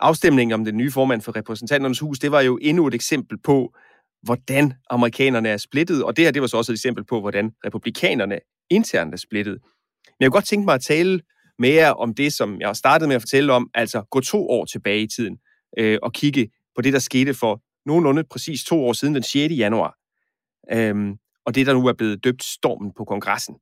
afstemningen 0.00 0.54
om 0.54 0.64
den 0.64 0.76
nye 0.76 0.90
formand 0.90 1.22
for 1.22 1.36
repræsentanternes 1.36 1.98
hus, 1.98 2.18
det 2.18 2.32
var 2.32 2.40
jo 2.40 2.58
endnu 2.62 2.86
et 2.86 2.94
eksempel 2.94 3.38
på, 3.44 3.74
hvordan 4.22 4.72
amerikanerne 4.90 5.48
er 5.48 5.56
splittet, 5.56 6.04
og 6.04 6.16
det 6.16 6.24
her 6.24 6.32
det 6.32 6.42
var 6.42 6.48
så 6.48 6.56
også 6.56 6.72
et 6.72 6.76
eksempel 6.76 7.04
på, 7.04 7.20
hvordan 7.20 7.52
republikanerne 7.66 8.38
internt 8.70 9.14
er 9.14 9.18
splittet. 9.18 9.58
Men 10.06 10.16
jeg 10.20 10.26
kunne 10.26 10.36
godt 10.36 10.46
tænke 10.46 10.64
mig 10.64 10.74
at 10.74 10.82
tale 10.82 11.20
mere 11.58 11.94
om 11.94 12.14
det, 12.14 12.32
som 12.32 12.60
jeg 12.60 12.76
startede 12.76 13.08
med 13.08 13.16
at 13.16 13.22
fortælle 13.22 13.52
om, 13.52 13.70
altså 13.74 14.02
gå 14.10 14.20
to 14.20 14.48
år 14.48 14.64
tilbage 14.64 15.00
i 15.00 15.06
tiden 15.06 15.38
øh, 15.78 15.98
og 16.02 16.12
kigge 16.12 16.48
på 16.76 16.82
det, 16.82 16.92
der 16.92 16.98
skete 16.98 17.34
for 17.34 17.62
nogenlunde 17.86 18.24
præcis 18.24 18.64
to 18.64 18.84
år 18.84 18.92
siden, 18.92 19.14
den 19.14 19.22
6. 19.22 19.54
januar. 19.54 19.96
Øhm, 20.72 21.16
og 21.46 21.54
det, 21.54 21.66
der 21.66 21.74
nu 21.74 21.86
er 21.86 21.92
blevet 21.92 22.24
døbt 22.24 22.44
stormen 22.44 22.92
på 22.96 23.04
kongressen. 23.04 23.56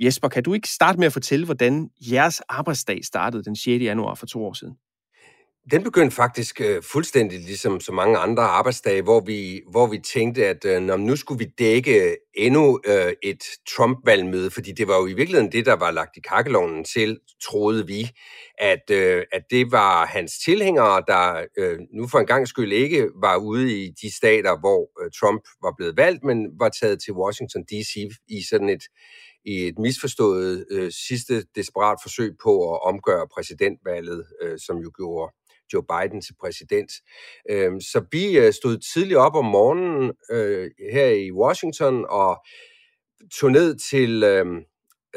Jesper, 0.00 0.28
kan 0.28 0.42
du 0.42 0.54
ikke 0.54 0.68
starte 0.68 0.98
med 0.98 1.06
at 1.06 1.12
fortælle, 1.12 1.44
hvordan 1.44 1.90
jeres 2.12 2.40
arbejdsdag 2.40 3.04
startede 3.04 3.44
den 3.44 3.56
6. 3.56 3.82
januar 3.82 4.14
for 4.14 4.26
to 4.26 4.44
år 4.44 4.52
siden? 4.52 4.74
Den 5.70 5.82
begyndte 5.82 6.16
faktisk 6.16 6.60
øh, 6.60 6.82
fuldstændig 6.82 7.38
ligesom 7.40 7.80
så 7.80 7.92
mange 7.92 8.18
andre 8.18 8.42
arbejdsdage, 8.42 9.02
hvor 9.02 9.20
vi, 9.20 9.62
hvor 9.70 9.86
vi 9.86 9.98
tænkte, 9.98 10.46
at 10.46 10.64
øh, 10.64 10.82
når 10.82 10.96
nu 10.96 11.16
skulle 11.16 11.38
vi 11.38 11.50
dække 11.58 12.10
øh, 12.10 12.16
endnu 12.34 12.80
øh, 12.86 13.12
et 13.22 13.44
Trump-valgmøde, 13.68 14.50
fordi 14.50 14.72
det 14.72 14.88
var 14.88 14.96
jo 14.96 15.06
i 15.06 15.12
virkeligheden 15.12 15.52
det, 15.52 15.66
der 15.66 15.76
var 15.76 15.90
lagt 15.90 16.16
i 16.16 16.20
kakkelovnen 16.20 16.84
til, 16.84 17.18
troede 17.42 17.86
vi, 17.86 18.10
at, 18.58 18.90
øh, 18.90 19.24
at 19.32 19.42
det 19.50 19.72
var 19.72 20.06
hans 20.06 20.38
tilhængere, 20.38 21.02
der 21.06 21.44
øh, 21.58 21.78
nu 21.94 22.08
for 22.08 22.18
en 22.18 22.26
gang 22.26 22.48
skyld 22.48 22.72
ikke 22.72 23.08
var 23.22 23.36
ude 23.36 23.84
i 23.84 23.90
de 24.02 24.16
stater, 24.16 24.60
hvor 24.60 25.04
øh, 25.04 25.10
Trump 25.20 25.42
var 25.62 25.74
blevet 25.76 25.96
valgt, 25.96 26.24
men 26.24 26.46
var 26.60 26.68
taget 26.68 27.02
til 27.02 27.12
Washington 27.12 27.62
D.C. 27.64 27.94
i 28.28 28.42
sådan 28.50 28.68
et, 28.68 28.82
i 29.44 29.66
et 29.68 29.78
misforstået 29.78 30.66
øh, 30.70 30.92
sidste 31.08 31.44
desperat 31.54 31.98
forsøg 32.02 32.32
på 32.42 32.74
at 32.74 32.82
omgøre 32.82 33.28
præsidentvalget, 33.34 34.24
øh, 34.42 34.58
som 34.66 34.76
jo 34.78 34.90
gjorde 34.98 35.32
Joe 35.72 35.82
Biden 35.82 36.20
til 36.22 36.34
præsident. 36.40 36.92
Øh, 37.50 37.72
så 37.80 38.04
vi 38.12 38.38
øh, 38.38 38.52
stod 38.52 38.78
tidligt 38.92 39.18
op 39.18 39.34
om 39.34 39.44
morgenen 39.44 40.12
øh, 40.30 40.70
her 40.92 41.06
i 41.06 41.32
Washington 41.32 42.04
og 42.08 42.46
tog 43.40 43.50
ned 43.52 43.76
til 43.90 44.22
øh, 44.22 44.46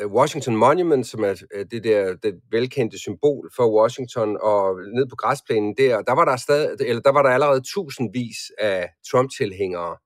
Washington 0.05 0.55
Monument, 0.55 1.07
som 1.07 1.23
er 1.23 1.43
øh, 1.53 1.65
det 1.71 1.83
der 1.83 2.15
det 2.23 2.33
velkendte 2.51 2.99
symbol 2.99 3.51
for 3.55 3.81
Washington, 3.81 4.37
og 4.41 4.75
ned 4.95 5.05
på 5.09 5.15
græsplænen 5.15 5.75
der, 5.77 6.01
der 6.01 6.13
var 6.13 6.25
der 6.25 6.37
stadig, 6.37 6.87
eller 6.87 7.01
der 7.01 7.11
var 7.11 7.21
der 7.21 7.29
allerede 7.29 7.61
tusindvis 7.73 8.37
af 8.59 8.89
Trump-tilhængere, 9.11 9.97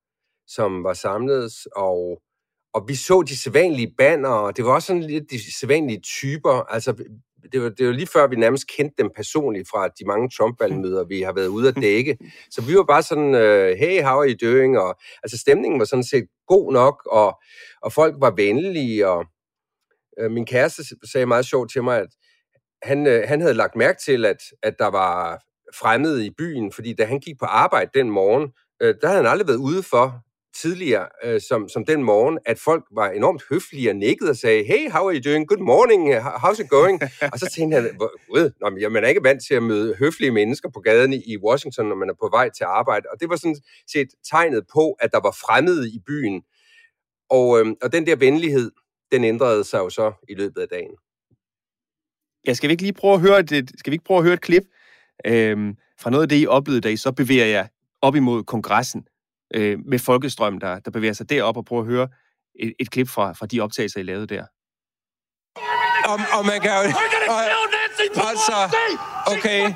som 0.47 0.83
var 0.83 0.93
samlet, 0.93 1.51
og 1.75 2.21
og 2.73 2.85
vi 2.87 2.95
så 2.95 3.21
de 3.21 3.37
sædvanlige 3.37 3.93
banner, 3.97 4.29
og 4.29 4.57
det 4.57 4.65
var 4.65 4.73
også 4.73 4.87
sådan 4.87 5.03
lidt 5.03 5.31
de 5.31 5.59
sædvanlige 5.59 5.99
typer. 5.99 6.73
Altså, 6.73 6.93
det 7.51 7.61
var, 7.61 7.69
det 7.69 7.87
var 7.87 7.93
lige 7.93 8.07
før, 8.07 8.27
vi 8.27 8.35
nærmest 8.35 8.67
kendte 8.67 9.03
dem 9.03 9.11
personligt 9.15 9.69
fra 9.69 9.87
de 9.87 10.05
mange 10.05 10.29
Trump-valgmøder, 10.29 11.03
vi 11.03 11.21
har 11.21 11.33
været 11.33 11.47
ude 11.47 11.67
at 11.67 11.75
dække. 11.75 12.17
Så 12.51 12.61
vi 12.61 12.75
var 12.75 12.83
bare 12.83 13.03
sådan, 13.03 13.35
uh, 13.35 13.77
hey, 13.79 14.03
how 14.03 14.21
are 14.21 14.29
you 14.29 14.49
doing? 14.49 14.79
Og, 14.79 14.99
altså, 15.23 15.37
stemningen 15.37 15.79
var 15.79 15.85
sådan 15.85 16.03
set 16.03 16.27
god 16.47 16.73
nok, 16.73 17.07
og, 17.11 17.39
og 17.81 17.93
folk 17.93 18.15
var 18.19 18.31
venlige, 18.31 19.07
og 19.07 19.25
uh, 20.23 20.31
min 20.31 20.45
kæreste 20.45 20.83
sagde 21.11 21.25
meget 21.25 21.45
sjovt 21.45 21.71
til 21.71 21.83
mig, 21.83 21.99
at 21.99 22.09
han, 22.83 23.07
uh, 23.07 23.21
han 23.27 23.41
havde 23.41 23.53
lagt 23.53 23.75
mærke 23.75 23.99
til, 24.05 24.25
at, 24.25 24.37
at 24.63 24.75
der 24.79 24.87
var 24.87 25.41
fremmede 25.79 26.25
i 26.25 26.29
byen, 26.37 26.71
fordi 26.71 26.93
da 26.93 27.05
han 27.05 27.19
gik 27.19 27.39
på 27.39 27.45
arbejde 27.45 27.91
den 27.93 28.09
morgen, 28.09 28.43
uh, 28.83 28.93
der 29.01 29.07
havde 29.07 29.17
han 29.17 29.31
aldrig 29.31 29.47
været 29.47 29.57
ude 29.57 29.83
for 29.83 30.24
tidligere, 30.61 31.07
øh, 31.23 31.41
som, 31.41 31.69
som 31.69 31.85
den 31.85 32.03
morgen, 32.03 32.39
at 32.45 32.59
folk 32.59 32.83
var 32.91 33.09
enormt 33.09 33.43
høflige 33.49 33.89
og 33.89 33.95
nikkede 33.95 34.29
og 34.29 34.35
sagde, 34.35 34.63
hey, 34.63 34.89
how 34.91 35.07
are 35.07 35.15
you 35.15 35.31
doing? 35.31 35.47
Good 35.47 35.59
morning, 35.59 36.17
how's 36.17 36.61
it 36.63 36.69
going? 36.69 37.01
og 37.33 37.39
så 37.39 37.51
tænkte 37.55 37.81
han, 37.81 37.97
gud, 37.97 38.51
nå, 38.61 38.89
man 38.89 39.03
er 39.03 39.07
ikke 39.07 39.23
vant 39.23 39.41
til 39.47 39.53
at 39.53 39.63
møde 39.63 39.95
høflige 39.95 40.31
mennesker 40.31 40.69
på 40.69 40.79
gaden 40.79 41.13
i 41.13 41.37
Washington, 41.37 41.85
når 41.85 41.95
man 41.95 42.09
er 42.09 42.13
på 42.13 42.29
vej 42.31 42.49
til 42.49 42.63
arbejde. 42.63 43.05
Og 43.13 43.19
det 43.19 43.29
var 43.29 43.35
sådan 43.35 43.57
set 43.87 44.07
tegnet 44.31 44.63
på, 44.73 44.91
at 44.99 45.11
der 45.11 45.19
var 45.19 45.31
fremmede 45.31 45.89
i 45.89 45.99
byen. 46.07 46.43
Og, 47.29 47.59
øh, 47.59 47.65
og 47.83 47.93
den 47.93 48.07
der 48.07 48.15
venlighed, 48.15 48.71
den 49.11 49.23
ændrede 49.23 49.63
sig 49.63 49.77
jo 49.77 49.89
så 49.89 50.13
i 50.29 50.33
løbet 50.33 50.61
af 50.61 50.67
dagen. 50.67 50.95
Ja, 52.47 52.53
skal 52.53 52.69
vi 52.69 52.71
ikke 52.71 52.83
lige 52.83 52.93
prøve 52.93 53.13
at 53.13 53.21
høre 53.21 53.39
et, 53.39 53.71
skal 53.77 53.91
vi 53.91 53.95
ikke 53.95 54.05
prøve 54.05 54.17
at 54.17 54.23
høre 54.23 54.33
et 54.33 54.41
klip 54.41 54.63
øhm, 55.25 55.75
fra 55.99 56.09
noget 56.09 56.23
af 56.23 56.29
det, 56.29 56.41
I 56.41 56.47
oplevede, 56.47 56.81
da 56.81 56.89
I 56.89 56.97
så 56.97 57.11
bevæger 57.11 57.45
jer 57.45 57.67
op 58.01 58.15
imod 58.15 58.43
kongressen? 58.43 59.07
Øh, 59.53 59.79
med 59.85 59.99
folkestrøm, 59.99 60.59
der, 60.59 60.79
der 60.79 60.91
bevæger 60.91 61.13
sig 61.13 61.29
derop 61.29 61.57
og 61.57 61.65
prøver 61.65 61.81
at 61.81 61.87
høre 61.87 62.07
et, 62.59 62.73
et 62.79 62.91
klip 62.91 63.09
fra, 63.09 63.33
fra 63.33 63.45
de 63.45 63.59
optagelser, 63.59 63.99
I 63.99 64.03
lavede 64.03 64.27
der. 64.27 64.45
Og, 66.05 66.19
og 66.39 66.45
man 66.45 66.61
kan 66.61 66.71
jo... 66.71 66.93
Og, 67.29 67.41
altså, 68.29 68.77
okay. 69.27 69.73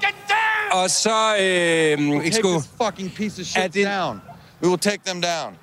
Og 0.71 0.89
så... 0.89 1.35
Øh, 1.39 1.97
we'll 2.09 2.31
take 2.31 2.47
this 2.47 2.69
fucking 2.83 3.11
piece 3.15 3.41
of 3.41 3.45
shit 3.45 3.73
det, 3.73 3.85
down. 3.85 4.21
We 4.61 4.69
will 4.69 4.79
take 4.79 5.01
them 5.05 5.21
down. 5.21 5.57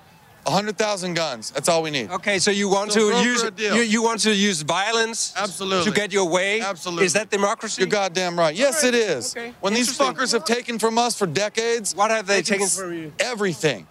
100,000 0.46 1.14
guns. 1.14 1.50
That's 1.50 1.68
all 1.68 1.82
we 1.82 1.90
need. 1.90 2.10
Okay, 2.10 2.38
so 2.38 2.50
you 2.50 2.68
want 2.68 2.92
so 2.92 3.10
to 3.10 3.28
use 3.28 3.44
you, 3.58 3.82
you 3.82 4.02
want 4.02 4.20
to 4.20 4.32
use 4.32 4.62
violence 4.62 5.32
Absolutely. 5.36 5.84
to 5.84 5.90
get 6.00 6.12
your 6.12 6.28
way? 6.28 6.60
Absolutely. 6.60 7.06
Is 7.06 7.12
that 7.12 7.30
democracy? 7.30 7.82
You're 7.82 7.90
goddamn 7.90 8.38
right. 8.38 8.54
Yes, 8.58 8.84
right. 8.84 8.94
it 8.94 9.18
is. 9.18 9.36
Okay. 9.36 9.52
When 9.60 9.74
these 9.74 9.98
fuckers 9.98 10.32
have 10.32 10.44
taken 10.44 10.78
from 10.78 10.98
us 10.98 11.18
for 11.18 11.26
decades, 11.26 11.94
what 11.96 12.10
have 12.10 12.26
they 12.26 12.42
taken? 12.42 13.12
Everything. 13.32 13.86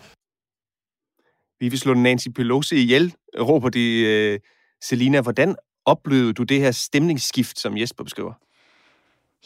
Vi 1.59 1.69
vil 1.69 1.79
slå 1.79 1.93
Nancy 1.93 2.27
Pelosi 2.27 2.75
ihjel, 2.75 3.13
råber 3.39 3.69
de 3.69 4.33
uh, 4.33 4.39
Selina. 4.83 5.21
Hvordan 5.21 5.55
oplevede 5.85 6.33
du 6.33 6.43
det 6.43 6.59
her 6.59 6.71
stemningsskift, 6.71 7.59
som 7.59 7.77
Jesper 7.77 8.03
beskriver? 8.03 8.33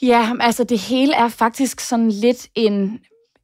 Ja, 0.02 0.34
altså 0.40 0.64
det 0.64 0.80
hele 0.80 1.16
er 1.16 1.28
faktisk 1.28 1.80
sådan 1.80 2.12
lidt 2.12 2.48
en 2.56 3.00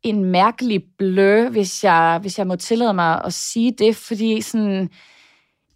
en 0.05 0.25
mærkelig 0.25 0.83
blø, 0.97 1.49
hvis 1.49 1.83
jeg, 1.83 2.17
hvis 2.21 2.39
jeg 2.39 2.47
må 2.47 2.55
tillade 2.55 2.93
mig 2.93 3.21
at 3.25 3.33
sige 3.33 3.71
det, 3.71 3.95
fordi 3.95 4.41
sådan, 4.41 4.89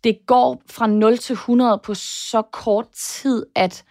det 0.04 0.18
går 0.26 0.62
fra 0.70 0.88
0 0.88 1.18
til 1.18 1.34
100 1.34 1.80
på 1.84 1.94
så 1.94 2.42
kort 2.42 2.88
tid, 2.92 3.46
at 3.56 3.84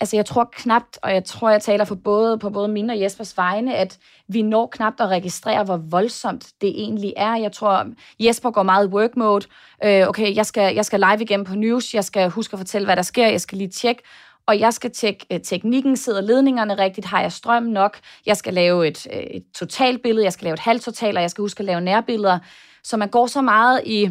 altså 0.00 0.16
jeg 0.16 0.26
tror 0.26 0.48
knapt, 0.52 0.98
og 1.02 1.14
jeg 1.14 1.24
tror, 1.24 1.50
jeg 1.50 1.62
taler 1.62 1.84
for 1.84 1.94
både, 1.94 2.38
på 2.38 2.50
både 2.50 2.68
mine 2.68 2.92
og 2.92 3.00
Jespers 3.00 3.36
vegne, 3.36 3.76
at 3.76 3.98
vi 4.28 4.42
når 4.42 4.66
knapt 4.72 5.00
at 5.00 5.08
registrere, 5.08 5.64
hvor 5.64 5.76
voldsomt 5.76 6.52
det 6.60 6.68
egentlig 6.68 7.12
er. 7.16 7.36
Jeg 7.36 7.52
tror, 7.52 7.86
Jesper 8.20 8.50
går 8.50 8.62
meget 8.62 8.86
i 8.86 8.90
work 8.90 9.16
mode. 9.16 9.46
Øh, 9.84 10.08
okay, 10.08 10.36
jeg 10.36 10.46
skal, 10.46 10.74
jeg 10.74 10.84
skal 10.84 11.00
live 11.00 11.22
igen 11.22 11.44
på 11.44 11.54
news, 11.54 11.94
jeg 11.94 12.04
skal 12.04 12.30
huske 12.30 12.54
at 12.54 12.58
fortælle, 12.58 12.86
hvad 12.86 12.96
der 12.96 13.02
sker, 13.02 13.26
jeg 13.26 13.40
skal 13.40 13.58
lige 13.58 13.70
tjekke, 13.70 14.02
og 14.50 14.60
jeg 14.60 14.74
skal 14.74 14.90
tjekke 14.90 15.26
øh, 15.32 15.40
teknikken, 15.40 15.96
sidder 15.96 16.20
ledningerne 16.20 16.78
rigtigt, 16.78 17.06
har 17.06 17.20
jeg 17.20 17.32
strøm 17.32 17.62
nok, 17.62 17.98
jeg 18.26 18.36
skal 18.36 18.54
lave 18.54 18.88
et, 18.88 19.06
øh, 19.12 19.20
et 19.20 19.44
totalbillede, 19.54 20.24
jeg 20.24 20.32
skal 20.32 20.44
lave 20.44 20.54
et 20.54 20.60
halvtotal, 20.60 21.16
og 21.16 21.22
jeg 21.22 21.30
skal 21.30 21.42
huske 21.42 21.60
at 21.60 21.64
lave 21.64 21.80
nærbilleder. 21.80 22.38
Så 22.82 22.96
man 22.96 23.08
går 23.08 23.26
så 23.26 23.42
meget 23.42 23.80
i, 23.86 24.10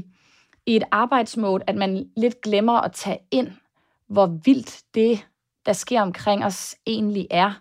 i 0.66 0.76
et 0.76 0.84
arbejdsmode, 0.92 1.64
at 1.68 1.76
man 1.76 2.10
lidt 2.18 2.42
glemmer 2.42 2.82
at 2.82 2.92
tage 2.92 3.18
ind, 3.32 3.48
hvor 4.10 4.40
vildt 4.46 4.82
det, 4.96 5.26
der 5.66 5.74
sker 5.74 6.02
omkring 6.02 6.46
os, 6.46 6.76
egentlig 6.88 7.28
er. 7.32 7.52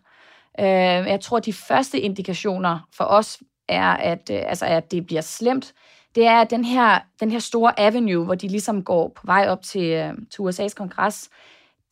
Øh, 0.60 0.66
jeg 1.10 1.20
tror, 1.20 1.38
de 1.38 1.52
første 1.52 2.00
indikationer 2.00 2.88
for 2.94 3.04
os 3.04 3.38
er, 3.68 3.90
at, 3.90 4.30
øh, 4.32 4.42
altså, 4.46 4.66
at 4.66 4.90
det 4.90 5.06
bliver 5.06 5.22
slemt. 5.22 5.74
Det 6.14 6.26
er 6.26 6.44
den 6.44 6.64
her, 6.64 6.98
den 7.20 7.30
her 7.30 7.38
store 7.38 7.80
avenue, 7.80 8.24
hvor 8.24 8.34
de 8.34 8.48
ligesom 8.48 8.84
går 8.84 9.12
på 9.16 9.22
vej 9.24 9.48
op 9.48 9.62
til, 9.62 9.84
øh, 9.84 10.14
til 10.30 10.42
USA's 10.42 10.74
kongres, 10.74 11.30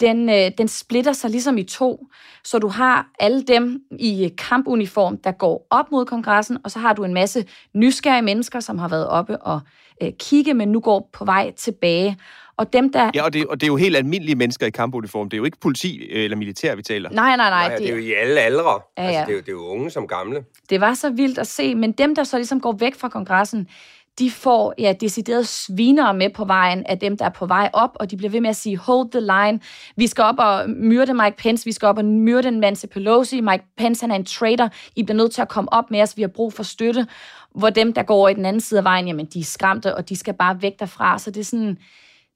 den, 0.00 0.28
øh, 0.28 0.50
den 0.58 0.68
splitter 0.68 1.12
sig 1.12 1.30
ligesom 1.30 1.58
i 1.58 1.62
to. 1.62 2.06
Så 2.44 2.58
du 2.58 2.68
har 2.68 3.06
alle 3.20 3.42
dem 3.42 3.80
i 3.98 4.32
kampuniform, 4.38 5.18
der 5.18 5.32
går 5.32 5.66
op 5.70 5.92
mod 5.92 6.04
kongressen, 6.04 6.58
og 6.64 6.70
så 6.70 6.78
har 6.78 6.92
du 6.92 7.04
en 7.04 7.14
masse 7.14 7.44
nysgerrige 7.74 8.22
mennesker, 8.22 8.60
som 8.60 8.78
har 8.78 8.88
været 8.88 9.08
oppe 9.08 9.38
og 9.38 9.60
øh, 10.02 10.12
kigge, 10.18 10.54
men 10.54 10.68
nu 10.68 10.80
går 10.80 11.10
på 11.12 11.24
vej 11.24 11.52
tilbage. 11.52 12.16
Og 12.58 12.72
dem, 12.72 12.92
der... 12.92 13.10
Ja, 13.14 13.24
og 13.24 13.32
det, 13.32 13.46
og 13.46 13.60
det 13.60 13.66
er 13.66 13.68
jo 13.68 13.76
helt 13.76 13.96
almindelige 13.96 14.36
mennesker 14.36 14.66
i 14.66 14.70
kampuniform. 14.70 15.28
Det 15.28 15.36
er 15.36 15.38
jo 15.38 15.44
ikke 15.44 15.58
politi 15.60 15.98
øh, 15.98 16.24
eller 16.24 16.36
militær, 16.36 16.74
vi 16.74 16.82
taler. 16.82 17.10
Nej, 17.10 17.36
nej, 17.36 17.50
nej. 17.50 17.68
nej 17.68 17.78
det, 17.78 17.88
er 17.88 17.92
jo 17.92 17.98
i 17.98 18.12
alle 18.12 18.40
aldre. 18.40 18.80
Ja, 18.98 19.02
ja. 19.02 19.08
Altså, 19.08 19.20
det, 19.20 19.30
er 19.30 19.34
jo, 19.34 19.40
det 19.40 19.48
er 19.48 19.52
jo 19.52 19.66
unge 19.66 19.90
som 19.90 20.06
gamle. 20.06 20.44
Det 20.70 20.80
var 20.80 20.94
så 20.94 21.10
vildt 21.10 21.38
at 21.38 21.46
se, 21.46 21.74
men 21.74 21.92
dem, 21.92 22.14
der 22.14 22.24
så 22.24 22.36
ligesom 22.36 22.60
går 22.60 22.72
væk 22.72 22.94
fra 22.94 23.08
kongressen, 23.08 23.68
de 24.18 24.30
får 24.30 24.74
ja, 24.78 24.92
decideret 25.00 25.48
svinere 25.48 26.14
med 26.14 26.30
på 26.30 26.44
vejen 26.44 26.86
af 26.86 26.98
dem, 26.98 27.16
der 27.16 27.24
er 27.24 27.30
på 27.30 27.46
vej 27.46 27.70
op, 27.72 27.90
og 27.94 28.10
de 28.10 28.16
bliver 28.16 28.30
ved 28.30 28.40
med 28.40 28.50
at 28.50 28.56
sige, 28.56 28.76
hold 28.76 29.10
the 29.10 29.20
line, 29.20 29.60
vi 29.96 30.06
skal 30.06 30.24
op 30.24 30.38
og 30.38 30.70
myrde 30.70 31.14
Mike 31.14 31.36
Pence, 31.36 31.64
vi 31.64 31.72
skal 31.72 31.86
op 31.86 31.98
og 31.98 32.04
myrde 32.04 32.50
Nancy 32.50 32.86
Pelosi, 32.86 33.40
Mike 33.40 33.64
Pence 33.76 34.02
han 34.02 34.10
er 34.10 34.14
en 34.14 34.24
traitor, 34.24 34.70
I 34.96 35.02
bliver 35.02 35.16
nødt 35.16 35.32
til 35.32 35.42
at 35.42 35.48
komme 35.48 35.72
op 35.72 35.90
med 35.90 36.02
os, 36.02 36.16
vi 36.16 36.22
har 36.22 36.28
brug 36.28 36.52
for 36.52 36.62
støtte, 36.62 37.06
hvor 37.54 37.70
dem, 37.70 37.92
der 37.92 38.02
går 38.02 38.28
i 38.28 38.34
den 38.34 38.46
anden 38.46 38.60
side 38.60 38.78
af 38.78 38.84
vejen, 38.84 39.06
jamen 39.06 39.26
de 39.26 39.40
er 39.40 39.44
skræmte, 39.44 39.94
og 39.94 40.08
de 40.08 40.16
skal 40.16 40.34
bare 40.34 40.62
væk 40.62 40.80
derfra, 40.80 41.18
så 41.18 41.30
det 41.30 41.40
er 41.40 41.44
sådan, 41.44 41.78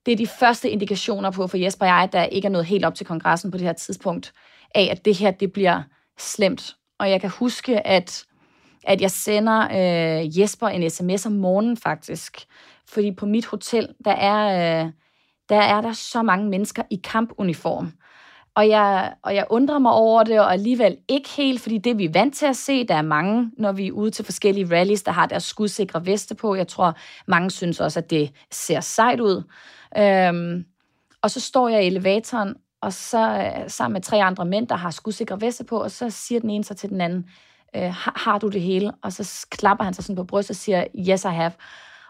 det 0.07 0.13
er 0.13 0.17
de 0.17 0.27
første 0.27 0.71
indikationer 0.71 1.31
på 1.31 1.47
for 1.47 1.57
Jesper 1.57 1.87
og 1.87 1.93
jeg, 1.93 2.03
at 2.03 2.13
der 2.13 2.25
ikke 2.25 2.47
er 2.47 2.51
noget 2.53 2.67
helt 2.67 2.85
op 2.85 2.95
til 2.95 3.07
kongressen 3.07 3.51
på 3.51 3.59
det 3.59 3.67
her 3.67 3.73
tidspunkt, 3.73 4.33
af 4.75 4.89
at 4.91 5.05
det 5.05 5.17
her, 5.17 5.31
det 5.31 5.53
bliver 5.53 5.83
slemt. 6.19 6.77
Og 6.99 7.11
jeg 7.11 7.21
kan 7.21 7.31
huske, 7.31 7.87
at 7.87 8.25
at 8.85 9.01
jeg 9.01 9.11
sender 9.11 9.61
øh, 9.63 10.41
Jesper 10.41 10.69
en 10.69 10.91
sms 10.91 11.27
om 11.27 11.33
morgenen 11.33 11.77
faktisk. 11.77 12.47
Fordi 12.89 13.13
på 13.13 13.27
mit 13.27 13.47
hotel, 13.47 13.89
der 14.05 14.13
er, 14.13 14.85
øh, 14.85 14.93
der 15.49 15.61
er 15.61 15.81
der 15.81 15.93
så 15.93 16.23
mange 16.23 16.49
mennesker 16.49 16.83
i 16.91 17.01
kampuniform. 17.05 17.93
Og 18.55 18.69
jeg, 18.69 19.15
og 19.23 19.35
jeg 19.35 19.47
undrer 19.51 19.79
mig 19.79 19.93
over 19.93 20.23
det, 20.23 20.41
og 20.41 20.53
alligevel 20.53 20.97
ikke 21.09 21.29
helt, 21.29 21.61
fordi 21.61 21.79
det 21.79 21.99
vi 21.99 22.05
er 22.05 22.13
vant 22.13 22.35
til 22.35 22.47
at 22.47 22.57
se, 22.57 22.87
der 22.87 22.95
er 22.95 23.03
mange, 23.03 23.51
når 23.59 23.73
vi 23.73 23.87
er 23.87 23.93
ude 23.93 24.11
til 24.11 24.25
forskellige 24.25 24.77
rallies, 24.77 25.03
der 25.03 25.13
har 25.13 25.27
deres 25.27 25.43
skudsikre 25.43 26.07
veste 26.07 26.35
på. 26.35 26.55
Jeg 26.55 26.69
tror, 26.69 26.97
mange 27.27 27.51
synes 27.51 27.81
også, 27.81 27.99
at 28.01 28.11
det 28.11 28.33
ser 28.51 28.81
sejt 28.81 29.21
ud. 29.21 29.43
Øhm, 29.99 30.65
og 31.23 31.31
så 31.31 31.41
står 31.41 31.69
jeg 31.69 31.85
i 31.85 31.87
elevatoren, 31.87 32.55
og 32.81 32.93
så 32.93 33.53
øh, 33.59 33.71
sammen 33.71 33.93
med 33.93 34.03
tre 34.03 34.25
andre 34.25 34.45
mænd, 34.45 34.69
der 34.69 34.77
har 34.77 34.91
skudsikre 34.91 35.41
veste 35.41 35.65
på, 35.65 35.83
og 35.83 35.91
så 35.91 36.11
siger 36.11 36.41
den 36.41 36.51
ene 36.51 36.65
så 36.65 36.75
til 36.75 36.89
den 36.89 37.01
anden, 37.01 37.27
øh, 37.77 37.83
har, 37.83 38.13
har 38.17 38.39
du 38.39 38.49
det 38.49 38.63
hele? 38.63 38.93
Og 39.03 39.13
så 39.13 39.47
klapper 39.51 39.85
han 39.85 39.95
sig 39.95 40.05
sådan 40.05 40.17
på 40.17 40.25
brystet 40.25 40.51
og 40.51 40.57
siger, 40.57 40.87
yes 41.09 41.25
I 41.25 41.29
have. 41.29 41.53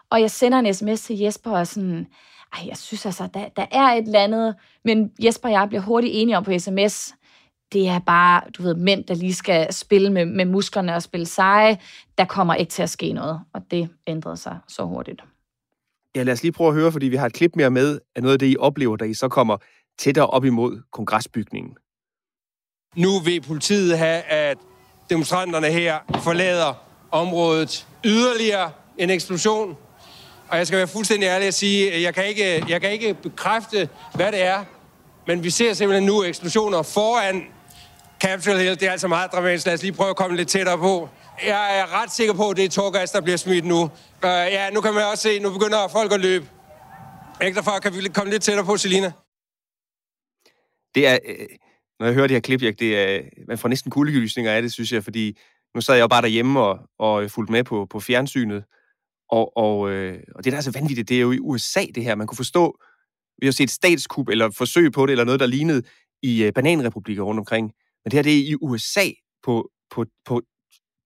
Og 0.09 0.21
jeg 0.21 0.31
sender 0.31 0.59
en 0.59 0.73
sms 0.73 1.01
til 1.01 1.17
Jesper 1.17 1.51
og 1.51 1.67
sådan, 1.67 2.07
ej, 2.53 2.67
jeg 2.67 2.77
synes 2.77 3.05
altså, 3.05 3.27
der, 3.33 3.49
der 3.55 3.65
er 3.71 3.87
et 3.87 4.05
eller 4.05 4.19
andet, 4.19 4.55
men 4.85 5.11
Jesper 5.23 5.49
og 5.49 5.53
jeg 5.53 5.67
bliver 5.69 5.81
hurtigt 5.81 6.13
enige 6.15 6.37
om 6.37 6.43
på 6.43 6.59
sms, 6.59 7.13
det 7.73 7.87
er 7.87 7.99
bare, 7.99 8.41
du 8.57 8.63
ved, 8.63 8.75
mænd, 8.75 9.03
der 9.03 9.13
lige 9.15 9.33
skal 9.33 9.73
spille 9.73 10.09
med, 10.09 10.25
med 10.25 10.45
musklerne 10.45 10.95
og 10.95 11.03
spille 11.03 11.25
seje. 11.25 11.77
Der 12.17 12.25
kommer 12.25 12.55
ikke 12.55 12.69
til 12.69 12.83
at 12.83 12.89
ske 12.89 13.13
noget, 13.13 13.41
og 13.53 13.61
det 13.71 13.89
ændrede 14.07 14.37
sig 14.37 14.59
så 14.67 14.83
hurtigt. 14.83 15.21
Ja, 16.15 16.23
lad 16.23 16.33
os 16.33 16.43
lige 16.43 16.51
prøve 16.51 16.67
at 16.67 16.73
høre, 16.73 16.91
fordi 16.91 17.05
vi 17.05 17.15
har 17.15 17.25
et 17.25 17.33
klip 17.33 17.55
mere 17.55 17.69
med 17.69 17.99
af 18.15 18.21
noget 18.21 18.33
af 18.33 18.39
det, 18.39 18.47
I 18.47 18.55
oplever, 18.59 18.95
da 18.95 19.05
I 19.05 19.13
så 19.13 19.29
kommer 19.29 19.57
tættere 19.97 20.27
op 20.27 20.45
imod 20.45 20.81
kongresbygningen. 20.91 21.77
Nu 22.95 23.19
vil 23.25 23.41
politiet 23.41 23.97
have, 23.97 24.21
at 24.21 24.57
demonstranterne 25.11 25.67
her 25.67 25.99
forlader 26.23 26.73
området 27.11 27.87
yderligere 28.03 28.71
en 28.97 29.09
eksplosion. 29.09 29.77
Og 30.49 30.57
jeg 30.57 30.67
skal 30.67 30.77
være 30.77 30.87
fuldstændig 30.87 31.27
ærlig 31.27 31.47
at 31.47 31.53
sige, 31.53 31.93
at 31.93 32.01
jeg 32.01 32.13
kan 32.13 32.25
ikke, 32.25 32.65
jeg 32.69 32.81
kan 32.81 32.91
ikke 32.91 33.13
bekræfte, 33.13 33.89
hvad 34.15 34.31
det 34.31 34.43
er, 34.43 34.63
men 35.27 35.43
vi 35.43 35.49
ser 35.49 35.73
simpelthen 35.73 36.05
nu 36.05 36.23
eksplosioner 36.23 36.81
foran 36.81 37.43
Capitol 38.21 38.57
Hill. 38.57 38.79
Det 38.79 38.87
er 38.87 38.91
altså 38.91 39.07
meget 39.07 39.31
dramatisk. 39.31 39.65
Lad 39.65 39.73
os 39.73 39.81
lige 39.81 39.93
prøve 39.93 40.09
at 40.09 40.15
komme 40.15 40.37
lidt 40.37 40.49
tættere 40.49 40.77
på. 40.77 41.09
Jeg 41.45 41.79
er 41.79 42.01
ret 42.01 42.11
sikker 42.11 42.33
på, 42.33 42.49
at 42.49 42.57
det 42.57 42.65
er 42.65 42.69
tårgas, 42.69 43.11
der 43.11 43.21
bliver 43.21 43.37
smidt 43.37 43.65
nu. 43.65 43.81
Uh, 43.83 43.89
ja, 44.23 44.69
nu 44.69 44.81
kan 44.81 44.93
man 44.93 45.03
også 45.03 45.21
se, 45.21 45.39
nu 45.39 45.51
begynder 45.51 45.87
folk 45.87 46.13
at 46.13 46.19
løbe. 46.19 46.49
Ægterfar, 47.41 47.79
kan 47.79 47.95
vi 47.95 48.09
komme 48.13 48.31
lidt 48.31 48.43
tættere 48.43 48.65
på, 48.65 48.77
Selina? 48.77 49.11
Det 50.95 51.07
er, 51.07 51.17
øh, 51.25 51.47
når 52.01 52.07
jeg 52.07 52.15
hører 52.15 52.27
de 52.27 52.33
her 52.33 52.41
klip, 52.41 52.61
jeg, 52.61 52.79
det 52.79 52.97
er, 52.97 53.21
man 53.47 53.57
får 53.57 53.69
næsten 53.69 53.91
kuldegysninger 53.91 54.51
af 54.51 54.61
det, 54.61 54.73
synes 54.73 54.91
jeg, 54.91 55.03
fordi 55.03 55.37
nu 55.75 55.81
sad 55.81 55.95
jeg 55.95 56.01
jo 56.01 56.07
bare 56.07 56.21
derhjemme 56.21 56.59
og, 56.59 56.79
og 56.99 57.31
fulgte 57.31 57.51
med 57.51 57.63
på, 57.63 57.85
på 57.89 57.99
fjernsynet, 57.99 58.63
og, 59.29 59.57
og, 59.57 59.91
øh, 59.91 60.23
og 60.35 60.43
det 60.43 60.51
der 60.51 60.57
er 60.57 60.61
så 60.61 60.71
vanvittigt, 60.71 61.09
det 61.09 61.17
er 61.17 61.21
jo 61.21 61.31
i 61.31 61.39
USA, 61.39 61.85
det 61.95 62.03
her. 62.03 62.15
Man 62.15 62.27
kunne 62.27 62.35
forstå, 62.35 62.77
vi 63.41 63.47
har 63.47 63.51
set 63.51 63.69
statskup 63.69 64.29
eller 64.29 64.49
forsøg 64.49 64.91
på 64.91 65.05
det, 65.05 65.11
eller 65.11 65.25
noget, 65.25 65.39
der 65.39 65.45
lignede 65.45 65.83
i 66.21 66.43
øh, 66.43 66.53
bananrepublikker 66.53 67.23
rundt 67.23 67.39
omkring. 67.39 67.71
Men 68.03 68.11
det 68.11 68.13
her, 68.13 68.23
det 68.23 68.33
er 68.33 68.37
i 68.37 68.55
USA 68.61 69.05
på, 69.43 69.69
på, 69.91 70.05
på, 70.25 70.41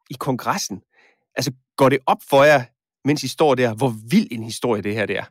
i 0.10 0.16
kongressen. 0.20 0.82
Altså, 1.36 1.52
går 1.78 1.90
det 1.90 2.00
op 2.06 2.22
for 2.30 2.44
jer, 2.44 2.64
mens 3.08 3.24
I 3.24 3.28
står 3.28 3.56
der, 3.56 3.76
hvor 3.76 3.94
vild 4.10 4.28
en 4.32 4.44
historie 4.44 4.82
det 4.82 4.94
her 4.94 5.06
det 5.06 5.18
er? 5.18 5.26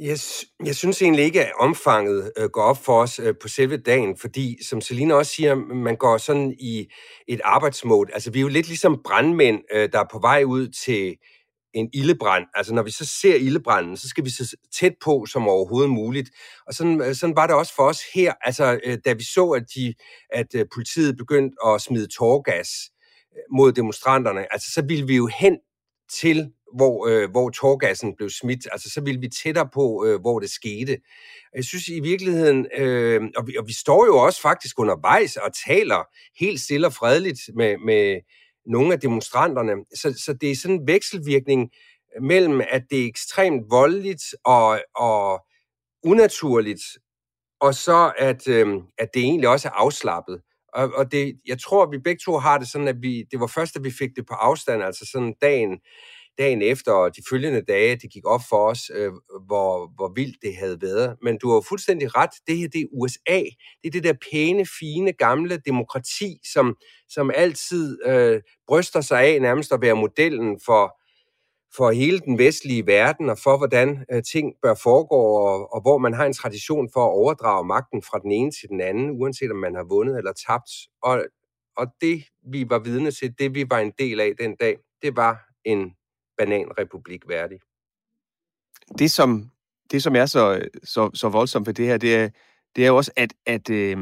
Jeg, 0.00 0.18
jeg 0.64 0.76
synes 0.76 1.02
egentlig 1.02 1.24
ikke, 1.24 1.46
at 1.46 1.52
omfanget 1.60 2.32
øh, 2.38 2.48
går 2.48 2.62
op 2.62 2.84
for 2.84 3.02
os 3.02 3.18
øh, 3.18 3.34
på 3.42 3.48
selve 3.48 3.76
dagen, 3.76 4.16
fordi, 4.16 4.64
som 4.64 4.80
Selina 4.80 5.14
også 5.14 5.32
siger, 5.32 5.54
man 5.54 5.96
går 5.96 6.18
sådan 6.18 6.54
i 6.58 6.88
et 7.28 7.40
arbejdsmode. 7.44 8.14
Altså, 8.14 8.30
vi 8.30 8.38
er 8.38 8.42
jo 8.42 8.48
lidt 8.48 8.66
ligesom 8.68 9.00
brandmænd, 9.04 9.60
øh, 9.72 9.88
der 9.92 10.00
er 10.00 10.06
på 10.12 10.18
vej 10.18 10.44
ud 10.44 10.68
til 10.68 11.16
en 11.74 11.90
ildebrand. 11.94 12.44
Altså, 12.54 12.74
når 12.74 12.82
vi 12.82 12.90
så 12.90 13.06
ser 13.20 13.34
ildebranden, 13.34 13.96
så 13.96 14.08
skal 14.08 14.24
vi 14.24 14.30
så 14.30 14.56
tæt 14.74 14.94
på 15.04 15.26
som 15.26 15.48
overhovedet 15.48 15.90
muligt. 15.90 16.30
Og 16.66 16.74
sådan, 16.74 17.00
øh, 17.00 17.14
sådan 17.14 17.36
var 17.36 17.46
det 17.46 17.56
også 17.56 17.74
for 17.74 17.82
os 17.82 18.00
her. 18.14 18.32
Altså, 18.40 18.80
øh, 18.84 18.98
da 19.04 19.12
vi 19.12 19.24
så, 19.24 19.50
at, 19.50 19.64
de, 19.74 19.94
at 20.30 20.54
øh, 20.54 20.66
politiet 20.74 21.16
begyndte 21.16 21.56
at 21.66 21.80
smide 21.82 22.06
tårgas 22.06 22.68
øh, 23.36 23.56
mod 23.56 23.72
demonstranterne, 23.72 24.52
altså, 24.52 24.72
så 24.72 24.82
ville 24.82 25.06
vi 25.06 25.16
jo 25.16 25.26
hen 25.38 25.58
til 26.12 26.52
hvor, 26.76 27.06
øh, 27.06 27.30
hvor 27.30 27.50
torgassen 27.50 28.16
blev 28.16 28.30
smidt. 28.30 28.68
Altså, 28.72 28.90
så 28.90 29.00
ville 29.00 29.20
vi 29.20 29.28
tættere 29.28 29.68
på, 29.74 30.04
øh, 30.06 30.20
hvor 30.20 30.38
det 30.38 30.50
skete. 30.50 30.98
Jeg 31.54 31.64
synes 31.64 31.88
i 31.88 32.00
virkeligheden, 32.00 32.66
øh, 32.76 33.20
og, 33.36 33.46
vi, 33.46 33.56
og 33.56 33.66
vi 33.66 33.72
står 33.72 34.06
jo 34.06 34.18
også 34.18 34.40
faktisk 34.40 34.78
undervejs 34.78 35.36
og 35.36 35.50
taler 35.66 36.04
helt 36.40 36.60
stille 36.60 36.86
og 36.86 36.92
fredeligt 36.92 37.40
med, 37.54 37.76
med 37.78 38.20
nogle 38.66 38.92
af 38.92 39.00
demonstranterne. 39.00 39.72
Så, 39.94 40.22
så 40.24 40.32
det 40.32 40.50
er 40.50 40.56
sådan 40.56 40.80
en 40.80 40.86
vekselvirkning 40.86 41.70
mellem, 42.20 42.60
at 42.70 42.82
det 42.90 43.02
er 43.02 43.06
ekstremt 43.06 43.70
voldeligt 43.70 44.22
og, 44.44 44.80
og 44.96 45.46
unaturligt, 46.04 46.82
og 47.60 47.74
så 47.74 48.12
at, 48.18 48.48
øh, 48.48 48.66
at 48.98 49.08
det 49.14 49.22
egentlig 49.22 49.48
også 49.48 49.68
er 49.68 49.72
afslappet. 49.72 50.40
Og, 50.74 50.92
og 50.94 51.12
det, 51.12 51.40
jeg 51.46 51.60
tror, 51.60 51.90
vi 51.90 51.98
begge 51.98 52.20
to 52.24 52.38
har 52.38 52.58
det 52.58 52.68
sådan, 52.68 52.88
at 52.88 53.02
vi, 53.02 53.24
det 53.30 53.40
var 53.40 53.46
først, 53.46 53.76
at 53.76 53.84
vi 53.84 53.90
fik 53.90 54.10
det 54.16 54.26
på 54.26 54.34
afstand, 54.34 54.82
altså 54.82 55.06
sådan 55.12 55.34
dagen, 55.42 55.78
dagen 56.38 56.62
efter 56.62 56.92
og 56.92 57.16
de 57.16 57.22
følgende 57.30 57.62
dage, 57.62 57.96
det 57.96 58.12
gik 58.12 58.26
op 58.26 58.40
for 58.48 58.70
os, 58.70 58.90
øh, 58.94 59.12
hvor, 59.46 59.92
hvor 59.96 60.12
vildt 60.16 60.36
det 60.42 60.56
havde 60.56 60.78
været. 60.80 61.16
Men 61.22 61.38
du 61.38 61.50
har 61.50 61.60
fuldstændig 61.68 62.16
ret. 62.16 62.30
Det 62.46 62.56
her, 62.56 62.68
det 62.68 62.80
er 62.80 62.86
USA. 62.92 63.40
Det 63.82 63.86
er 63.86 63.90
det 63.90 64.04
der 64.04 64.14
pæne, 64.32 64.66
fine, 64.80 65.12
gamle 65.12 65.56
demokrati, 65.66 66.40
som, 66.52 66.76
som 67.08 67.30
altid 67.34 67.98
øh, 68.06 68.40
bryster 68.68 69.00
sig 69.00 69.20
af 69.20 69.42
nærmest 69.42 69.72
at 69.72 69.80
være 69.80 69.96
modellen 69.96 70.60
for, 70.66 70.98
for 71.76 71.90
hele 71.90 72.20
den 72.20 72.38
vestlige 72.38 72.86
verden 72.86 73.30
og 73.30 73.38
for, 73.38 73.56
hvordan 73.56 74.04
øh, 74.12 74.22
ting 74.32 74.52
bør 74.62 74.74
foregå, 74.82 75.16
og, 75.16 75.74
og 75.74 75.80
hvor 75.80 75.98
man 75.98 76.14
har 76.14 76.26
en 76.26 76.32
tradition 76.32 76.88
for 76.92 77.00
at 77.06 77.12
overdrage 77.12 77.66
magten 77.66 78.02
fra 78.02 78.18
den 78.18 78.32
ene 78.32 78.50
til 78.50 78.68
den 78.68 78.80
anden, 78.80 79.10
uanset 79.20 79.50
om 79.50 79.56
man 79.56 79.74
har 79.74 79.84
vundet 79.84 80.18
eller 80.18 80.32
tabt. 80.32 80.70
Og, 81.02 81.24
og 81.76 81.86
det, 82.00 82.24
vi 82.52 82.70
var 82.70 82.78
vidne 82.78 83.10
til, 83.10 83.34
det 83.38 83.54
vi 83.54 83.64
var 83.70 83.78
en 83.78 83.92
del 83.98 84.20
af 84.20 84.32
den 84.40 84.56
dag, 84.56 84.76
det 85.02 85.16
var 85.16 85.44
en 85.64 85.92
bananrepublik 86.38 87.28
værdig. 87.28 87.58
Det, 88.98 89.10
som, 89.10 89.50
det, 89.90 90.02
som 90.02 90.16
er 90.16 90.26
så, 90.26 90.68
så, 90.84 91.10
så 91.14 91.28
voldsomt 91.28 91.66
ved 91.66 91.74
det 91.74 91.86
her, 91.86 91.96
det 91.96 92.16
er, 92.16 92.28
det 92.76 92.84
er 92.84 92.88
jo 92.88 92.96
også, 92.96 93.12
at, 93.16 93.34
at 93.46 93.70
øh, 93.70 93.96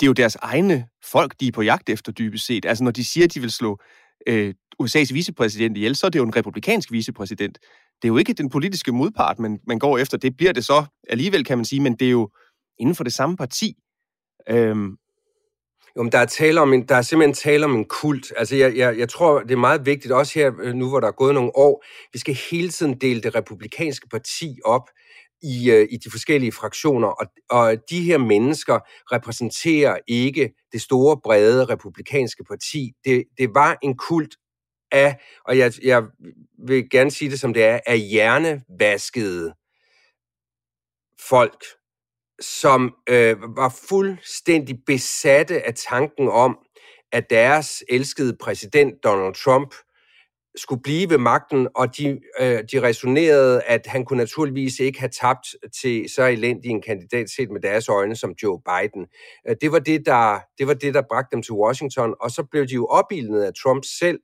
det 0.00 0.06
er 0.06 0.06
jo 0.06 0.12
deres 0.12 0.36
egne 0.36 0.88
folk, 1.04 1.40
de 1.40 1.48
er 1.48 1.52
på 1.52 1.62
jagt 1.62 1.88
efter 1.88 2.12
dybest 2.12 2.46
set. 2.46 2.64
Altså, 2.64 2.84
når 2.84 2.90
de 2.90 3.04
siger, 3.04 3.24
at 3.24 3.34
de 3.34 3.40
vil 3.40 3.50
slå 3.50 3.78
øh, 4.26 4.54
USA's 4.82 5.14
vicepræsident 5.14 5.76
ihjel, 5.76 5.96
så 5.96 6.06
er 6.06 6.10
det 6.10 6.18
jo 6.18 6.24
en 6.24 6.36
republikansk 6.36 6.92
vicepræsident. 6.92 7.58
Det 8.02 8.08
er 8.08 8.12
jo 8.12 8.16
ikke 8.16 8.32
den 8.32 8.50
politiske 8.50 8.92
modpart, 8.92 9.38
man, 9.38 9.60
man 9.66 9.78
går 9.78 9.98
efter. 9.98 10.16
Det 10.16 10.36
bliver 10.36 10.52
det 10.52 10.64
så 10.64 10.84
alligevel, 11.08 11.44
kan 11.44 11.58
man 11.58 11.64
sige, 11.64 11.80
men 11.80 11.96
det 11.96 12.06
er 12.06 12.10
jo 12.10 12.30
inden 12.78 12.94
for 12.94 13.04
det 13.04 13.12
samme 13.12 13.36
parti. 13.36 13.76
Øhm, 14.48 14.96
jo, 15.96 16.02
men 16.02 16.12
der 16.12 16.18
er, 16.18 16.26
tale 16.26 16.60
om 16.60 16.72
en, 16.72 16.88
der 16.88 16.94
er 16.94 17.02
simpelthen 17.02 17.34
tale 17.34 17.64
om 17.64 17.76
en 17.76 17.84
kult. 17.84 18.32
Altså, 18.36 18.56
jeg, 18.56 18.76
jeg, 18.76 18.98
jeg 18.98 19.08
tror, 19.08 19.40
det 19.40 19.50
er 19.50 19.56
meget 19.56 19.86
vigtigt, 19.86 20.12
også 20.12 20.38
her 20.38 20.52
øh, 20.60 20.74
nu, 20.74 20.88
hvor 20.88 21.00
der 21.00 21.08
er 21.08 21.12
gået 21.12 21.34
nogle 21.34 21.56
år, 21.56 21.84
vi 22.12 22.18
skal 22.18 22.38
hele 22.50 22.68
tiden 22.68 23.00
dele 23.00 23.20
det 23.20 23.34
republikanske 23.34 24.08
parti 24.08 24.58
op 24.64 24.88
i, 25.42 25.70
øh, 25.70 25.88
i 25.90 25.96
de 25.96 26.10
forskellige 26.10 26.52
fraktioner, 26.52 27.08
og, 27.08 27.26
og 27.50 27.76
de 27.90 28.02
her 28.02 28.18
mennesker 28.18 28.78
repræsenterer 29.12 29.98
ikke 30.08 30.52
det 30.72 30.82
store, 30.82 31.20
brede 31.24 31.64
republikanske 31.64 32.44
parti. 32.44 32.92
Det, 33.04 33.24
det 33.38 33.50
var 33.54 33.78
en 33.82 33.96
kult 33.96 34.36
af, 34.92 35.16
og 35.44 35.58
jeg, 35.58 35.72
jeg 35.82 36.02
vil 36.66 36.90
gerne 36.90 37.10
sige 37.10 37.30
det 37.30 37.40
som 37.40 37.54
det 37.54 37.64
er, 37.64 37.80
af 37.86 37.98
hjernevaskede 37.98 39.54
folk, 41.28 41.64
som 42.42 42.94
øh, 43.08 43.36
var 43.56 43.76
fuldstændig 43.88 44.78
besatte 44.86 45.66
af 45.66 45.74
tanken 45.74 46.28
om, 46.28 46.58
at 47.12 47.30
deres 47.30 47.84
elskede 47.88 48.36
præsident 48.40 48.94
Donald 49.04 49.34
Trump 49.34 49.74
skulle 50.56 50.82
blive 50.82 51.10
ved 51.10 51.18
magten, 51.18 51.68
og 51.74 51.96
de, 51.96 52.20
øh, 52.40 52.64
de 52.72 52.82
resonerede, 52.82 53.62
at 53.62 53.86
han 53.86 54.04
kunne 54.04 54.18
naturligvis 54.18 54.80
ikke 54.80 55.00
have 55.00 55.10
tabt 55.20 55.46
til 55.82 56.08
så 56.14 56.26
elendig 56.26 56.70
en 56.70 56.82
kandidat 56.82 57.30
set 57.30 57.50
med 57.50 57.60
deres 57.60 57.88
øjne 57.88 58.16
som 58.16 58.34
Joe 58.42 58.60
Biden. 58.60 59.06
Øh, 59.48 59.56
det, 59.60 59.72
var 59.72 59.78
det, 59.78 60.06
der, 60.06 60.40
det 60.58 60.66
var 60.66 60.74
det, 60.74 60.94
der 60.94 61.02
bragte 61.10 61.34
dem 61.36 61.42
til 61.42 61.52
Washington, 61.52 62.14
og 62.20 62.30
så 62.30 62.44
blev 62.50 62.66
de 62.66 62.74
jo 62.74 62.86
opildnet 62.86 63.42
af 63.42 63.52
Trump 63.62 63.84
selv, 63.84 64.18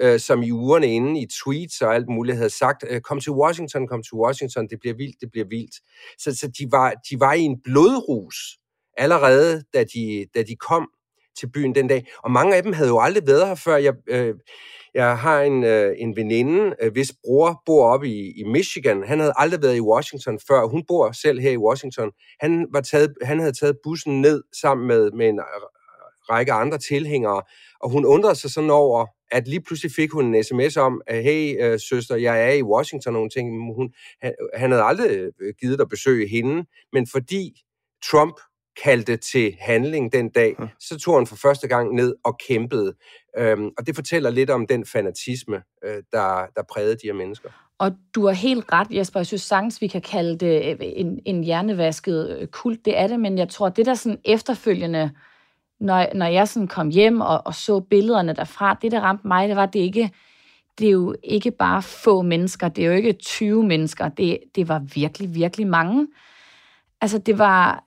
øh, 0.00 0.20
som 0.20 0.42
i 0.42 0.50
ugerne 0.50 0.86
inden 0.86 1.16
i 1.16 1.26
tweets 1.26 1.80
og 1.80 1.94
alt 1.94 2.08
muligt 2.08 2.36
havde 2.36 2.50
sagt, 2.50 2.84
øh, 2.88 3.00
kom 3.00 3.20
til 3.20 3.32
Washington, 3.32 3.88
kom 3.88 4.02
til 4.02 4.14
Washington, 4.14 4.68
det 4.68 4.78
bliver 4.80 4.94
vildt, 4.94 5.16
det 5.20 5.30
bliver 5.32 5.46
vildt. 5.46 5.74
Så, 6.18 6.36
så 6.36 6.48
de, 6.58 6.66
var, 6.70 6.90
de 7.10 7.20
var 7.20 7.32
i 7.32 7.40
en 7.40 7.60
blodrus 7.64 8.36
allerede, 8.96 9.62
da 9.74 9.84
de, 9.84 10.26
da 10.34 10.42
de 10.42 10.56
kom 10.56 10.88
til 11.38 11.50
byen 11.50 11.74
den 11.74 11.88
dag. 11.88 12.06
Og 12.24 12.30
mange 12.30 12.56
af 12.56 12.62
dem 12.62 12.72
havde 12.72 12.88
jo 12.88 13.00
aldrig 13.00 13.26
været 13.26 13.46
her 13.46 13.54
før. 13.54 13.76
Jeg, 13.76 13.94
øh, 14.08 14.34
jeg 14.94 15.18
har 15.18 15.42
en, 15.42 15.64
øh, 15.64 15.94
en 15.98 16.16
veninde, 16.16 16.74
øh, 16.82 16.92
hvis 16.92 17.12
bror 17.24 17.62
bor 17.66 17.86
oppe 17.86 18.08
i, 18.08 18.40
i 18.40 18.44
Michigan. 18.44 19.02
Han 19.02 19.20
havde 19.20 19.32
aldrig 19.36 19.62
været 19.62 19.76
i 19.76 19.80
Washington 19.80 20.38
før. 20.48 20.66
Hun 20.66 20.84
bor 20.88 21.12
selv 21.12 21.40
her 21.40 21.50
i 21.50 21.56
Washington. 21.56 22.10
Han, 22.40 22.66
var 22.72 22.80
taget, 22.80 23.14
han 23.22 23.38
havde 23.38 23.52
taget 23.52 23.78
bussen 23.84 24.20
ned 24.20 24.42
sammen 24.60 24.86
med, 24.86 25.10
med 25.10 25.28
en 25.28 25.40
række 26.30 26.52
andre 26.52 26.78
tilhængere, 26.78 27.42
og 27.80 27.90
hun 27.90 28.04
undrede 28.04 28.34
sig 28.34 28.50
sådan 28.50 28.70
over, 28.70 29.06
at 29.32 29.48
lige 29.48 29.60
pludselig 29.60 29.92
fik 29.92 30.12
hun 30.12 30.34
en 30.34 30.44
sms 30.44 30.76
om, 30.76 31.02
at 31.06 31.22
hey 31.22 31.64
øh, 31.64 31.80
søster, 31.80 32.16
jeg 32.16 32.48
er 32.48 32.52
i 32.52 32.62
Washington, 32.62 33.14
og 33.14 33.20
hun 33.20 33.30
tænkte, 33.30 33.74
hun, 33.74 33.92
han, 34.22 34.32
han 34.54 34.70
havde 34.70 34.82
aldrig 34.82 35.10
øh, 35.40 35.54
givet 35.60 35.80
at 35.80 35.88
besøge 35.88 36.28
hende, 36.28 36.64
men 36.92 37.06
fordi 37.06 37.62
Trump 38.10 38.34
kaldte 38.82 39.16
til 39.16 39.56
handling 39.60 40.12
den 40.12 40.28
dag, 40.28 40.56
så 40.80 40.98
tog 40.98 41.16
han 41.18 41.26
for 41.26 41.36
første 41.36 41.68
gang 41.68 41.94
ned 41.94 42.14
og 42.24 42.38
kæmpede. 42.48 42.94
Øhm, 43.38 43.70
og 43.78 43.86
det 43.86 43.94
fortæller 43.94 44.30
lidt 44.30 44.50
om 44.50 44.66
den 44.66 44.86
fanatisme, 44.86 45.62
øh, 45.84 46.02
der, 46.12 46.46
der 46.56 46.62
prægede 46.70 46.94
de 46.94 47.00
her 47.04 47.12
mennesker. 47.12 47.48
Og 47.78 47.92
du 48.14 48.26
har 48.26 48.32
helt 48.32 48.64
ret, 48.72 48.86
Jesper. 48.90 49.20
Jeg 49.20 49.26
synes 49.26 49.42
sagtens, 49.42 49.80
vi 49.80 49.86
kan 49.86 50.02
kalde 50.02 50.38
det 50.38 50.64
øh, 50.64 50.76
en, 50.80 51.20
en 51.26 51.44
hjernevasket 51.44 52.38
øh, 52.40 52.48
kult. 52.48 52.84
Det 52.84 52.98
er 52.98 53.06
det, 53.06 53.20
men 53.20 53.38
jeg 53.38 53.48
tror, 53.48 53.68
det 53.68 53.86
der 53.86 53.94
sådan 53.94 54.18
efterfølgende, 54.24 55.10
når, 55.82 56.06
når 56.14 56.26
jeg 56.26 56.48
sådan 56.48 56.68
kom 56.68 56.88
hjem 56.88 57.20
og, 57.20 57.42
og 57.44 57.54
så 57.54 57.80
billederne 57.80 58.32
derfra, 58.32 58.78
det 58.82 58.92
der 58.92 59.00
ramte 59.00 59.26
mig, 59.26 59.48
det 59.48 59.56
var, 59.56 59.66
det 59.66 59.78
ikke, 59.78 60.10
det 60.78 60.86
er 60.86 60.90
jo 60.90 61.14
ikke 61.24 61.50
bare 61.50 61.82
få 61.82 62.22
mennesker, 62.22 62.68
det 62.68 62.84
er 62.84 62.88
jo 62.88 62.94
ikke 62.94 63.12
20 63.12 63.64
mennesker, 63.64 64.08
det, 64.08 64.38
det 64.54 64.68
var 64.68 64.78
virkelig, 64.94 65.34
virkelig 65.34 65.66
mange. 65.66 66.08
Altså, 67.00 67.18
det 67.18 67.38
var, 67.38 67.84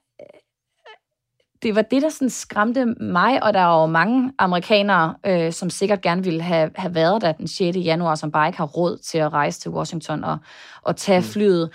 det 1.62 1.74
var 1.74 1.82
det, 1.82 2.02
der 2.02 2.08
sådan 2.08 2.30
skræmte 2.30 2.86
mig, 2.86 3.42
og 3.42 3.54
der 3.54 3.60
er 3.60 3.80
jo 3.80 3.86
mange 3.86 4.32
amerikanere, 4.38 5.14
øh, 5.26 5.52
som 5.52 5.70
sikkert 5.70 6.00
gerne 6.00 6.24
ville 6.24 6.42
have, 6.42 6.70
have 6.76 6.94
været 6.94 7.22
der 7.22 7.32
den 7.32 7.48
6. 7.48 7.76
januar, 7.76 8.14
som 8.14 8.32
bare 8.32 8.48
ikke 8.48 8.58
har 8.58 8.66
råd 8.66 8.98
til 8.98 9.18
at 9.18 9.32
rejse 9.32 9.60
til 9.60 9.70
Washington 9.70 10.24
og, 10.24 10.38
og 10.82 10.96
tage 10.96 11.20
mm. 11.20 11.24
flyet. 11.24 11.70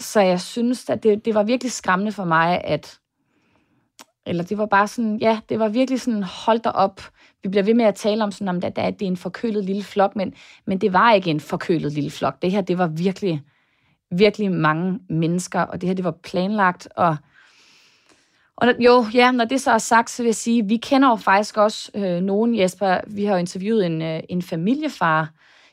Så 0.00 0.20
jeg 0.20 0.40
synes, 0.40 0.90
at 0.90 1.02
det, 1.02 1.24
det 1.24 1.34
var 1.34 1.42
virkelig 1.42 1.72
skræmmende 1.72 2.12
for 2.12 2.24
mig, 2.24 2.60
at 2.64 2.98
eller 4.26 4.44
det 4.44 4.58
var 4.58 4.66
bare 4.66 4.88
sådan, 4.88 5.18
ja, 5.18 5.40
det 5.48 5.58
var 5.58 5.68
virkelig 5.68 6.00
sådan, 6.00 6.22
hold 6.22 6.58
dig 6.58 6.74
op. 6.76 7.00
Vi 7.42 7.48
bliver 7.48 7.64
ved 7.64 7.74
med 7.74 7.84
at 7.84 7.94
tale 7.94 8.24
om 8.24 8.32
sådan, 8.32 8.48
om 8.48 8.56
at 8.56 8.76
det 8.76 9.02
er 9.02 9.06
en 9.06 9.16
forkølet 9.16 9.64
lille 9.64 9.82
flok, 9.82 10.16
men, 10.16 10.34
men 10.66 10.78
det 10.78 10.92
var 10.92 11.12
ikke 11.12 11.30
en 11.30 11.40
forkølet 11.40 11.92
lille 11.92 12.10
flok. 12.10 12.42
Det 12.42 12.50
her, 12.50 12.60
det 12.60 12.78
var 12.78 12.86
virkelig, 12.86 13.42
virkelig 14.10 14.52
mange 14.52 15.00
mennesker, 15.08 15.60
og 15.60 15.80
det 15.80 15.88
her, 15.88 15.94
det 15.94 16.04
var 16.04 16.16
planlagt, 16.22 16.88
og 16.96 17.16
og 18.56 18.68
jo, 18.78 19.06
ja, 19.14 19.30
når 19.32 19.44
det 19.44 19.60
så 19.60 19.70
er 19.70 19.78
sagt, 19.78 20.10
så 20.10 20.22
vil 20.22 20.28
jeg 20.28 20.34
sige, 20.34 20.68
vi 20.68 20.76
kender 20.76 21.08
jo 21.08 21.16
faktisk 21.16 21.56
også 21.56 21.90
øh, 21.94 22.20
nogen, 22.20 22.58
Jesper. 22.58 23.00
Vi 23.06 23.24
har 23.24 23.34
jo 23.34 23.38
interviewet 23.38 23.86
en, 23.86 24.02
øh, 24.02 24.20
en 24.28 24.42
familiefar 24.42 25.30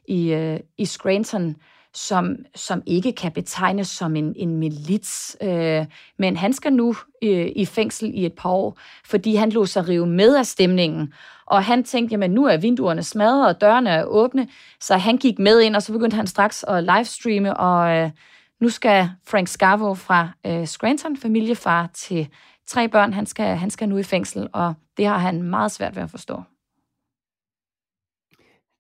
i, 0.08 0.34
øh, 0.34 0.60
i 0.78 0.86
Scranton, 0.86 1.56
som, 1.94 2.36
som 2.56 2.84
ikke 2.86 3.12
kan 3.12 3.32
betegnes 3.32 3.88
som 3.88 4.16
en, 4.16 4.34
en 4.36 4.56
milits. 4.56 5.38
Øh, 5.42 5.86
men 6.18 6.38
han 6.38 6.54
skal 6.54 6.74
nu 6.74 6.96
øh, 7.24 7.52
i 7.56 7.66
fængsel 7.66 8.12
i 8.14 8.26
et 8.26 8.34
par 8.34 8.50
år, 8.50 8.80
fordi 9.06 9.36
han 9.36 9.50
lå 9.50 9.66
sig 9.66 9.88
rive 9.88 10.08
med 10.08 10.36
af 10.36 10.46
stemningen. 10.46 11.14
Og 11.46 11.64
han 11.64 11.84
tænkte, 11.84 12.14
jamen 12.14 12.32
nu 12.32 12.46
er 12.46 12.58
vinduerne 12.58 13.04
smadret, 13.04 13.48
og 13.48 13.62
dørene 13.62 13.90
er 13.90 14.04
åbne. 14.04 14.48
Så 14.80 14.98
han 14.98 15.18
gik 15.18 15.40
med 15.40 15.62
ind, 15.62 15.76
og 15.76 15.84
så 15.84 15.94
begyndte 15.94 16.16
han 16.16 16.28
straks 16.28 16.66
at 16.68 16.84
livestreame, 16.84 17.58
og 17.58 17.98
øh, 17.98 18.12
nu 18.60 18.70
skal 18.70 19.10
Frank 19.28 19.48
Scavo 19.48 19.94
fra 19.94 20.30
øh, 20.46 20.66
Scranton, 20.66 21.18
familiefar 21.18 21.90
til 21.94 22.28
tre 22.68 22.88
børn, 22.88 23.14
han 23.14 23.26
skal, 23.26 23.58
han 23.58 23.70
skal 23.70 23.90
nu 23.90 23.98
i 23.98 24.04
fængsel, 24.04 24.50
og 24.54 24.74
det 24.98 25.06
har 25.06 25.18
han 25.18 25.44
meget 25.44 25.72
svært 25.72 25.96
ved 25.96 26.04
at 26.04 26.10
forstå. 26.10 26.44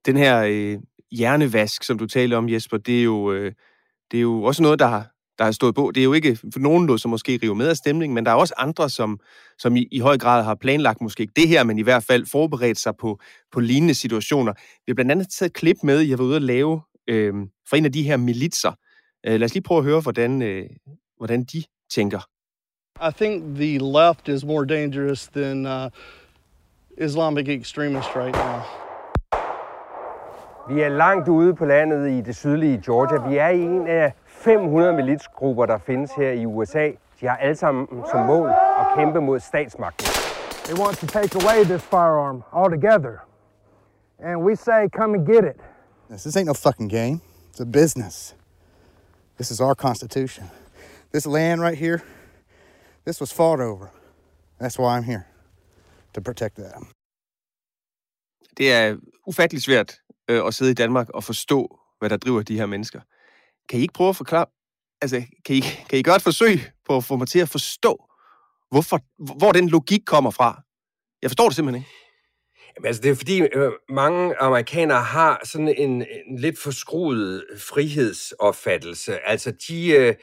Den 0.06 0.18
her 0.18 0.44
øh, 0.44 0.80
hjernevask, 1.12 1.84
som 1.84 1.98
du 1.98 2.08
taler 2.08 2.38
om, 2.38 2.50
Jesper, 2.50 2.78
det 2.78 3.00
er 3.00 3.04
jo, 3.04 3.32
øh, 3.32 3.52
det 4.12 4.18
er 4.18 4.22
jo 4.22 4.44
også 4.44 4.64
noget, 4.64 4.80
der 4.80 4.88
har, 4.88 5.12
der 5.38 5.44
har 5.44 5.52
stået 5.52 5.76
på. 5.76 5.92
Det 5.96 6.02
er 6.02 6.06
jo 6.06 6.14
ikke 6.14 6.38
for 6.54 6.60
nogen, 6.60 6.88
der 6.88 6.98
som 6.98 7.12
måske 7.12 7.40
river 7.44 7.54
med 7.54 7.68
af 7.68 7.78
stemningen, 7.78 8.16
men 8.16 8.26
der 8.26 8.32
er 8.32 8.36
også 8.36 8.54
andre, 8.58 8.90
som, 8.90 9.20
som 9.58 9.76
i, 9.76 9.88
i 9.92 10.00
høj 10.00 10.18
grad 10.18 10.44
har 10.44 10.56
planlagt 10.56 11.02
måske 11.02 11.22
ikke 11.22 11.34
det 11.36 11.48
her, 11.48 11.64
men 11.64 11.80
i 11.80 11.82
hvert 11.82 12.04
fald 12.04 12.26
forberedt 12.26 12.80
sig 12.80 12.94
på, 13.00 13.20
på 13.52 13.60
lignende 13.60 13.94
situationer. 13.94 14.54
Vi 14.54 14.84
har 14.88 14.94
blandt 14.94 15.12
andet 15.12 15.30
taget 15.30 15.50
et 15.50 15.54
klip 15.54 15.78
med, 15.84 16.00
jeg 16.00 16.20
var 16.20 16.26
ude 16.26 16.36
at 16.36 16.42
lave 16.42 16.82
øh, 17.08 17.34
for 17.70 17.76
en 17.76 17.86
af 17.86 17.92
de 17.92 18.04
her 18.04 18.18
militser. 18.18 18.72
Øh, 19.26 19.40
lad 19.40 19.44
os 19.44 19.54
lige 19.54 19.64
prøve 19.64 19.78
at 19.78 19.84
høre, 19.84 20.02
hvordan, 20.02 20.42
øh, 20.42 20.66
hvordan 21.18 21.44
de 21.44 21.64
tænker. 21.94 22.20
I 23.02 23.12
think 23.12 23.56
the 23.56 23.78
left 23.80 24.28
is 24.28 24.46
more 24.46 24.66
dangerous 24.66 25.28
than 25.28 25.66
uh, 25.66 25.90
Islamic 26.98 27.48
extremists 27.48 28.16
right 28.16 28.36
now. 28.36 28.91
Vi 30.70 30.82
er 30.82 30.90
langt 30.90 31.28
ude 31.28 31.56
på 31.56 31.66
landet 31.66 32.12
i 32.12 32.22
det 32.22 32.36
sydlige 32.36 32.82
Georgia. 32.86 33.28
Vi 33.30 33.38
er 33.38 33.50
i 33.50 33.62
en 33.62 33.88
af 33.88 34.14
500 34.26 34.94
militsgrupper, 34.94 35.66
der 35.66 35.78
findes 35.78 36.12
her 36.12 36.32
i 36.32 36.46
USA. 36.46 36.92
De 37.22 37.28
har 37.28 37.38
alle 37.38 37.56
sammen 37.56 37.88
som 38.12 38.26
mål 38.26 38.50
at 38.50 38.86
kæmpe 38.98 39.22
mod 39.22 39.40
statsmagten. 39.40 40.08
They 40.66 40.84
want 40.84 40.98
to 40.98 41.08
take 41.08 41.36
away 41.42 41.64
this 41.64 41.82
firearm 41.82 42.44
altogether. 42.54 43.16
And 44.20 44.44
we 44.44 44.56
say, 44.56 44.90
come 44.90 45.18
and 45.18 45.26
get 45.28 45.44
it. 45.44 45.58
This, 46.10 46.24
this 46.24 46.38
ain't 46.38 46.48
no 46.48 46.54
fucking 46.54 46.90
game. 46.90 47.22
It's 47.52 47.62
a 47.62 47.66
business. 47.66 48.36
This 49.38 49.52
is 49.52 49.60
our 49.60 49.76
Constitution. 49.76 50.46
This 51.12 51.26
land 51.26 51.62
right 51.62 51.78
here, 51.78 52.02
this 53.06 53.20
was 53.20 53.32
fought 53.34 53.60
over. 53.60 53.90
That's 54.60 54.78
why 54.78 54.98
I'm 54.98 55.04
here. 55.04 55.26
To 56.14 56.22
protect 56.22 56.56
that. 56.56 56.84
Det 58.58 58.74
er 58.74 58.98
ufattelig 59.28 59.62
svært 59.62 60.01
øh, 60.30 60.48
at 60.48 60.54
sidde 60.54 60.72
i 60.72 60.74
Danmark 60.74 61.10
og 61.10 61.24
forstå, 61.24 61.80
hvad 62.00 62.10
der 62.10 62.18
driver 62.18 62.42
de 62.42 62.58
her 62.58 62.66
mennesker. 62.66 63.02
Kan 63.70 63.80
I 63.80 63.82
ikke 63.82 63.94
prøve 63.94 64.10
at 64.10 64.16
forklare, 64.16 64.46
altså, 65.02 65.24
kan 65.46 65.56
I, 65.56 65.60
kan 65.90 66.00
I 66.00 66.04
gøre 66.04 66.16
et 66.16 66.22
forsøg 66.22 66.60
på 66.88 66.98
at 66.98 67.04
få 67.04 67.16
mig 67.16 67.28
til 67.28 67.40
at 67.40 67.50
forstå, 67.50 68.06
hvorfor, 68.72 69.00
hvor 69.38 69.52
den 69.52 69.70
logik 69.70 70.02
kommer 70.06 70.32
fra? 70.32 70.62
Jeg 71.22 71.30
forstår 71.30 71.48
det 71.48 71.56
simpelthen 71.56 71.82
ikke. 71.82 71.92
Jamen, 72.76 72.88
altså, 72.88 73.02
det 73.02 73.12
er 73.12 73.16
fordi 73.16 73.42
øh, 73.42 73.72
mange 73.90 74.38
amerikanere 74.40 75.02
har 75.02 75.42
sådan 75.44 75.76
en, 75.78 76.06
en 76.28 76.40
lidt 76.40 76.60
forskruet 76.60 77.44
frihedsopfattelse. 77.60 79.28
Altså, 79.28 79.54
de, 79.68 79.90
øh, 79.90 80.16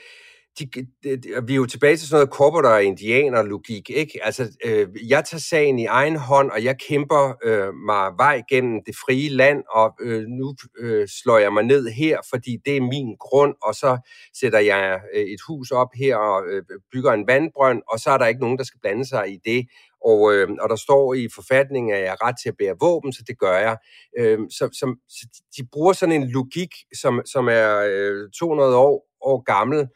de, 0.59 0.87
de, 1.05 1.17
de, 1.17 1.47
vi 1.47 1.53
er 1.53 1.57
jo 1.57 1.67
tilbage 1.67 1.97
til 1.97 2.09
sådan 2.09 2.17
noget 2.19 2.35
corporate 2.35 2.67
og 2.67 2.85
indianer-logik, 2.85 3.91
ikke? 3.91 4.25
Altså, 4.25 4.51
øh, 4.65 4.89
jeg 5.09 5.25
tager 5.25 5.41
sagen 5.41 5.79
i 5.79 5.85
egen 5.85 6.17
hånd, 6.17 6.51
og 6.51 6.65
jeg 6.65 6.77
kæmper 6.89 7.35
øh, 7.45 7.75
mig 7.75 8.13
vej 8.17 8.43
gennem 8.51 8.81
det 8.87 8.97
frie 8.97 9.29
land, 9.29 9.63
og 9.71 9.95
øh, 10.01 10.25
nu 10.27 10.55
øh, 10.79 11.09
slår 11.09 11.39
jeg 11.39 11.53
mig 11.53 11.63
ned 11.63 11.89
her, 11.89 12.19
fordi 12.31 12.57
det 12.65 12.77
er 12.77 12.81
min 12.81 13.17
grund, 13.21 13.55
og 13.63 13.75
så 13.75 13.99
sætter 14.41 14.59
jeg 14.59 15.01
øh, 15.15 15.23
et 15.23 15.41
hus 15.49 15.71
op 15.71 15.89
her 15.95 16.17
og 16.17 16.43
øh, 16.49 16.63
bygger 16.93 17.13
en 17.13 17.27
vandbrønd, 17.27 17.83
og 17.93 17.99
så 17.99 18.11
er 18.11 18.19
der 18.19 18.27
ikke 18.27 18.41
nogen, 18.41 18.59
der 18.59 18.65
skal 18.65 18.81
blande 18.81 19.05
sig 19.09 19.29
i 19.29 19.39
det. 19.45 19.67
Og, 20.05 20.35
øh, 20.35 20.49
og 20.61 20.69
der 20.69 20.77
står 20.77 21.15
i 21.15 21.29
forfatningen, 21.35 21.93
at 21.95 22.01
jeg 22.01 22.11
har 22.11 22.27
ret 22.29 22.35
til 22.43 22.49
at 22.49 22.57
bære 22.59 22.77
våben, 22.81 23.13
så 23.13 23.23
det 23.27 23.39
gør 23.39 23.59
jeg. 23.59 23.77
Øh, 24.19 24.39
så, 24.51 24.69
så, 24.73 24.97
så 25.09 25.27
de 25.57 25.69
bruger 25.73 25.93
sådan 25.93 26.23
en 26.23 26.31
logik, 26.31 26.73
som, 27.01 27.23
som 27.27 27.49
er 27.49 27.79
øh, 27.91 28.31
200 28.39 28.77
år, 28.77 29.07
år 29.21 29.43
gammel, 29.43 29.89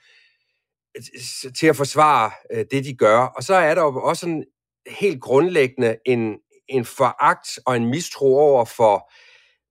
til 1.59 1.67
at 1.67 1.77
forsvare 1.77 2.31
øh, 2.53 2.65
det, 2.71 2.85
de 2.85 2.95
gør. 2.95 3.19
Og 3.19 3.43
så 3.43 3.55
er 3.55 3.75
der 3.75 3.83
jo 3.83 4.03
også 4.03 4.27
en 4.27 4.45
helt 4.87 5.21
grundlæggende 5.21 5.97
en, 6.07 6.39
en 6.69 6.85
foragt 6.85 7.49
og 7.67 7.77
en 7.77 7.87
mistro 7.87 8.39
over 8.39 8.65
for 8.65 9.13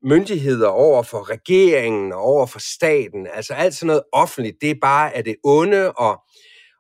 myndigheder, 0.08 0.68
over 0.68 1.04
for 1.04 1.30
regeringen 1.30 2.14
og 2.14 2.22
over 2.22 2.46
for 2.46 2.60
staten. 2.60 3.28
Altså 3.28 3.54
alt 3.54 3.74
sådan 3.74 3.88
noget 3.88 4.04
offentligt, 4.14 4.58
det 4.62 4.70
er 4.70 4.76
bare 4.82 5.16
af 5.16 5.24
det 5.24 5.36
onde, 5.44 5.92
og, 5.92 6.22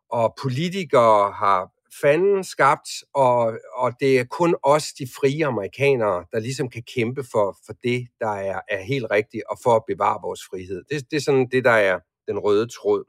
og 0.09 0.33
politikere 0.41 1.31
har 1.31 1.69
fanden 2.01 2.43
skabt, 2.43 2.89
og, 3.13 3.57
og 3.75 3.93
det 3.99 4.19
er 4.19 4.23
kun 4.23 4.55
os, 4.63 4.93
de 4.93 5.07
frie 5.15 5.45
amerikanere, 5.45 6.25
der 6.31 6.39
ligesom 6.39 6.69
kan 6.69 6.83
kæmpe 6.95 7.23
for, 7.31 7.57
for 7.65 7.73
det, 7.83 8.07
der 8.19 8.29
er, 8.29 8.61
er 8.69 8.81
helt 8.81 9.05
rigtigt, 9.11 9.43
og 9.49 9.57
for 9.63 9.75
at 9.75 9.83
bevare 9.87 10.19
vores 10.23 10.41
frihed. 10.49 10.83
Det, 10.89 11.11
det 11.11 11.17
er 11.17 11.21
sådan 11.21 11.47
det, 11.51 11.63
der 11.63 11.71
er 11.71 11.99
den 12.27 12.39
røde 12.39 12.67
tråd. 12.67 13.03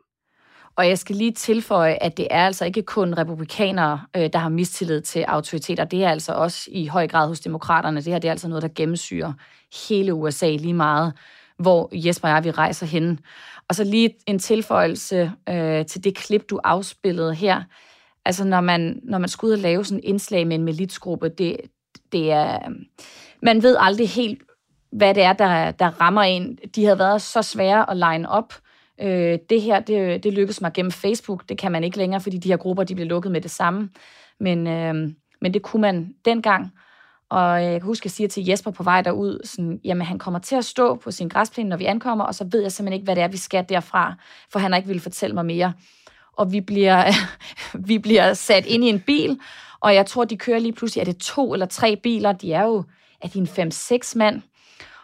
Og 0.77 0.89
jeg 0.89 0.99
skal 0.99 1.17
lige 1.17 1.33
tilføje, 1.33 1.99
at 2.01 2.17
det 2.17 2.29
er 2.31 2.47
altså 2.47 2.65
ikke 2.65 2.83
kun 2.83 3.19
republikanere, 3.19 4.01
øh, 4.17 4.31
der 4.33 4.39
har 4.39 4.49
mistillid 4.49 5.01
til 5.01 5.21
autoriteter. 5.21 5.85
Det 5.85 6.05
er 6.05 6.11
altså 6.11 6.33
også 6.33 6.71
i 6.73 6.87
høj 6.87 7.09
grad 7.09 7.29
hos 7.29 7.41
demokraterne. 7.41 7.97
Det 7.97 8.13
her 8.13 8.19
det 8.19 8.29
er 8.29 8.33
altså 8.33 8.49
noget, 8.49 8.63
der 8.63 8.69
gennemsyrer 8.75 9.33
hele 9.89 10.15
USA 10.15 10.51
lige 10.51 10.75
meget, 10.75 11.13
hvor 11.59 11.89
Jesper 11.93 12.29
og 12.29 12.35
jeg 12.35 12.45
vi 12.45 12.51
rejser 12.51 12.87
hen. 12.87 13.21
Og 13.69 13.75
så 13.75 13.85
lige 13.85 14.15
en 14.27 14.39
tilføjelse 14.39 15.33
øh, 15.49 15.87
til 15.87 16.05
det 16.05 16.17
klip, 16.17 16.51
du 16.51 16.61
afspillede 16.65 17.35
her. 17.35 17.63
Altså, 18.25 18.45
når 18.45 18.61
man, 18.61 19.01
når 19.03 19.19
man 19.19 19.29
skal 19.29 19.47
ud 19.47 19.53
og 19.53 19.59
lave 19.59 19.85
sådan 19.85 19.99
en 19.99 20.05
indslag 20.05 20.47
med 20.47 20.57
en 20.57 20.65
militsgruppe, 20.65 21.29
det, 21.29 21.57
det 22.13 22.33
er... 22.33 22.55
Øh, 22.55 22.75
man 23.43 23.63
ved 23.63 23.77
aldrig 23.79 24.09
helt, 24.09 24.43
hvad 24.93 25.15
det 25.15 25.23
er, 25.23 25.33
der, 25.33 25.71
der 25.71 26.01
rammer 26.01 26.23
en. 26.23 26.59
De 26.75 26.85
havde 26.85 26.99
været 26.99 27.23
så 27.23 27.43
svære 27.43 27.91
at 27.91 27.97
line 27.97 28.29
op, 28.29 28.55
Øh, 28.55 28.72
øh, 29.03 29.39
det 29.51 29.63
her, 29.63 29.81
det, 29.81 30.25
det 30.25 30.33
lykkedes 30.33 30.61
mig 30.61 30.73
gennem 30.73 30.93
Facebook. 30.93 31.49
Det 31.49 31.59
kan 31.59 31.73
man 31.73 31.85
ikke 31.85 31.99
længere, 31.99 32.21
fordi 32.21 32.39
de 32.39 32.49
her 32.49 32.57
grupper, 32.57 32.85
de 32.85 32.95
blev 32.95 33.07
lukket 33.07 33.33
med 33.33 33.41
det 33.41 33.51
samme. 33.51 33.89
Men, 34.41 34.67
øh, 34.67 34.95
men 35.41 35.55
det 35.55 35.63
kunne 35.63 35.83
man 35.83 36.15
dengang. 36.25 36.73
Og 37.31 37.65
jeg 37.65 37.73
kan 37.73 37.83
huske, 37.83 38.03
at 38.03 38.05
jeg 38.05 38.11
siger 38.11 38.29
til 38.29 38.45
Jesper 38.45 38.71
på 38.71 38.83
vej 38.83 39.03
derud, 39.03 39.41
sådan, 39.45 39.81
jamen 39.85 40.07
han 40.07 40.19
kommer 40.19 40.41
til 40.41 40.57
at 40.57 40.65
stå 40.65 40.95
på 40.95 41.11
sin 41.11 41.29
græsplæne, 41.29 41.69
når 41.69 41.77
vi 41.77 41.85
ankommer, 41.85 42.25
og 42.25 42.35
så 42.35 42.47
ved 42.53 42.63
jeg 42.63 42.73
simpelthen 42.73 42.93
ikke, 42.93 43.05
hvad 43.05 43.17
det 43.17 43.23
er, 43.23 43.29
vi 43.29 43.37
skal 43.37 43.65
derfra, 43.69 44.15
for 44.51 44.59
han 44.59 44.73
har 44.73 44.77
ikke 44.77 44.87
ville 44.87 45.01
fortælle 45.01 45.35
mig 45.35 45.47
mere. 45.47 45.73
Og 46.33 46.53
vi 46.53 46.61
bliver, 46.61 47.05
vi 47.89 47.99
bliver 47.99 48.35
sat 48.35 48.67
ind 48.67 48.85
i 48.85 48.89
en 48.89 49.01
bil, 49.01 49.39
og 49.81 49.95
jeg 49.95 50.07
tror, 50.07 50.25
de 50.25 50.37
kører 50.37 50.59
lige 50.59 50.73
pludselig, 50.73 51.01
er 51.01 51.05
det 51.05 51.17
to 51.17 51.53
eller 51.53 51.67
tre 51.67 51.97
biler, 51.97 52.33
de 52.33 52.53
er 52.53 52.65
jo, 52.65 52.85
er 53.21 53.29
de 53.29 53.39
en 53.39 53.47
fem-seks 53.47 54.17
mand, 54.17 54.43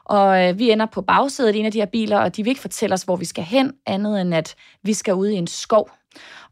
og 0.09 0.49
øh, 0.49 0.59
vi 0.59 0.71
ender 0.71 0.87
på 0.87 1.03
bagsædet 1.03 1.55
i 1.55 1.59
en 1.59 1.67
af 1.67 1.73
de 1.73 1.79
her 1.79 1.87
biler, 1.87 2.19
og 2.19 2.37
de 2.37 2.43
vil 2.43 2.51
ikke 2.51 2.61
fortælle 2.61 2.95
os, 2.95 3.03
hvor 3.03 3.17
vi 3.17 3.25
skal 3.25 3.45
hen, 3.45 3.73
andet 3.87 4.21
end 4.21 4.35
at 4.35 4.55
vi 4.83 4.95
skal 4.95 5.15
ud 5.15 5.29
i 5.29 5.35
en 5.35 5.47
skov. 5.47 5.91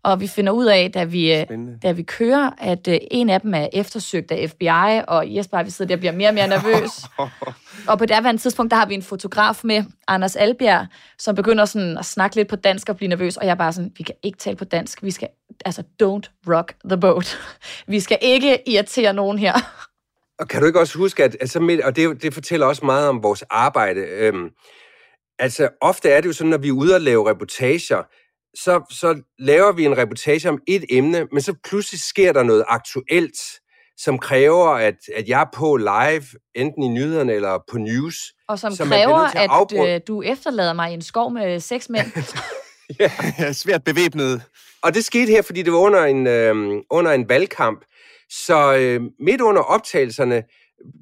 Og 0.03 0.21
vi 0.21 0.27
finder 0.27 0.53
ud 0.53 0.67
af, 0.67 0.93
da 0.93 1.05
vi, 1.05 1.45
da 1.83 1.93
vi 1.93 2.03
kører, 2.03 2.51
at 2.59 2.89
øh, 2.89 2.99
en 3.11 3.31
af 3.31 3.41
dem 3.41 3.55
er 3.55 3.69
eftersøgt 3.73 4.33
af 4.33 4.51
FBI, 4.51 5.01
og 5.09 5.35
Jesper, 5.35 5.63
vi 5.63 5.71
sidder 5.71 5.89
der 5.89 5.97
og 5.97 5.99
bliver 5.99 6.13
mere 6.13 6.29
og 6.29 6.35
mere 6.35 6.49
nervøs. 6.49 7.05
og 7.91 7.99
på 7.99 8.07
det 8.07 8.15
andet 8.15 8.41
tidspunkt, 8.41 8.71
der 8.71 8.77
har 8.77 8.87
vi 8.87 8.95
en 8.95 9.03
fotograf 9.03 9.61
med, 9.65 9.85
Anders 10.09 10.37
Albjerg, 10.37 10.87
som 11.19 11.35
begynder 11.35 11.65
sådan 11.65 11.99
at 11.99 12.05
snakke 12.05 12.37
lidt 12.37 12.49
på 12.49 12.57
dansk 12.57 12.89
og 12.89 12.97
blive 12.97 13.09
nervøs, 13.09 13.37
og 13.37 13.45
jeg 13.45 13.51
er 13.51 13.55
bare 13.55 13.73
sådan, 13.73 13.93
vi 13.99 14.03
kan 14.03 14.15
ikke 14.23 14.39
tale 14.39 14.57
på 14.57 14.65
dansk, 14.65 15.03
vi 15.03 15.11
skal, 15.11 15.29
altså, 15.65 15.83
don't 16.03 16.53
rock 16.55 16.75
the 16.89 17.01
boat. 17.01 17.39
vi 17.87 18.01
skal 18.01 18.19
ikke 18.23 18.69
irritere 18.69 19.13
nogen 19.13 19.39
her. 19.39 19.53
Og 20.39 20.49
kan 20.49 20.61
du 20.61 20.67
ikke 20.67 20.81
også 20.81 20.99
huske, 20.99 21.25
at 21.25 21.37
altså, 21.41 21.61
med, 21.61 21.83
og 21.83 21.97
det, 21.97 22.23
det 22.23 22.35
fortæller 22.35 22.67
også 22.67 22.85
meget 22.85 23.09
om 23.09 23.23
vores 23.23 23.43
arbejde, 23.51 24.01
øhm, 24.01 24.51
altså 25.39 25.69
ofte 25.81 26.11
er 26.11 26.21
det 26.21 26.29
jo 26.29 26.33
sådan, 26.33 26.51
når 26.51 26.59
vi 26.59 26.69
er 26.69 26.73
ude 26.73 26.95
og 26.95 27.01
lave 27.01 27.31
reportager, 27.31 28.03
så, 28.55 28.81
så 28.91 29.23
laver 29.39 29.73
vi 29.73 29.85
en 29.85 29.99
reportage 29.99 30.49
om 30.49 30.63
et 30.69 30.85
emne, 30.91 31.27
men 31.33 31.43
så 31.43 31.55
pludselig 31.65 32.01
sker 32.01 32.33
der 32.33 32.43
noget 32.43 32.65
aktuelt, 32.69 33.37
som 33.99 34.19
kræver, 34.19 34.69
at, 34.69 34.97
at 35.15 35.29
jeg 35.29 35.41
er 35.41 35.47
på 35.55 35.77
live, 35.77 36.25
enten 36.55 36.83
i 36.83 36.89
nyhederne 36.89 37.33
eller 37.33 37.59
på 37.71 37.79
news. 37.79 38.17
Og 38.49 38.59
som, 38.59 38.73
som 38.73 38.89
kræver, 38.89 39.17
at, 39.17 39.73
at 39.73 39.95
øh, 39.95 40.01
du 40.09 40.23
efterlader 40.23 40.73
mig 40.73 40.91
i 40.91 40.95
en 40.95 41.03
skov 41.03 41.33
med 41.33 41.61
seks 41.61 41.89
mænd. 41.89 42.07
ja, 43.01 43.53
svært 43.53 43.85
bevæbnet. 43.85 44.43
Og 44.83 44.95
det 44.95 45.05
skete 45.05 45.33
her, 45.33 45.43
fordi 45.43 45.63
det 45.63 45.73
var 45.73 45.79
under 45.79 46.05
en, 46.05 46.27
øh, 46.27 46.83
under 46.91 47.13
en 47.13 47.29
valgkamp. 47.29 47.85
Så 48.31 48.77
øh, 48.77 49.01
midt 49.21 49.41
under 49.41 49.63
optagelserne 49.63 50.43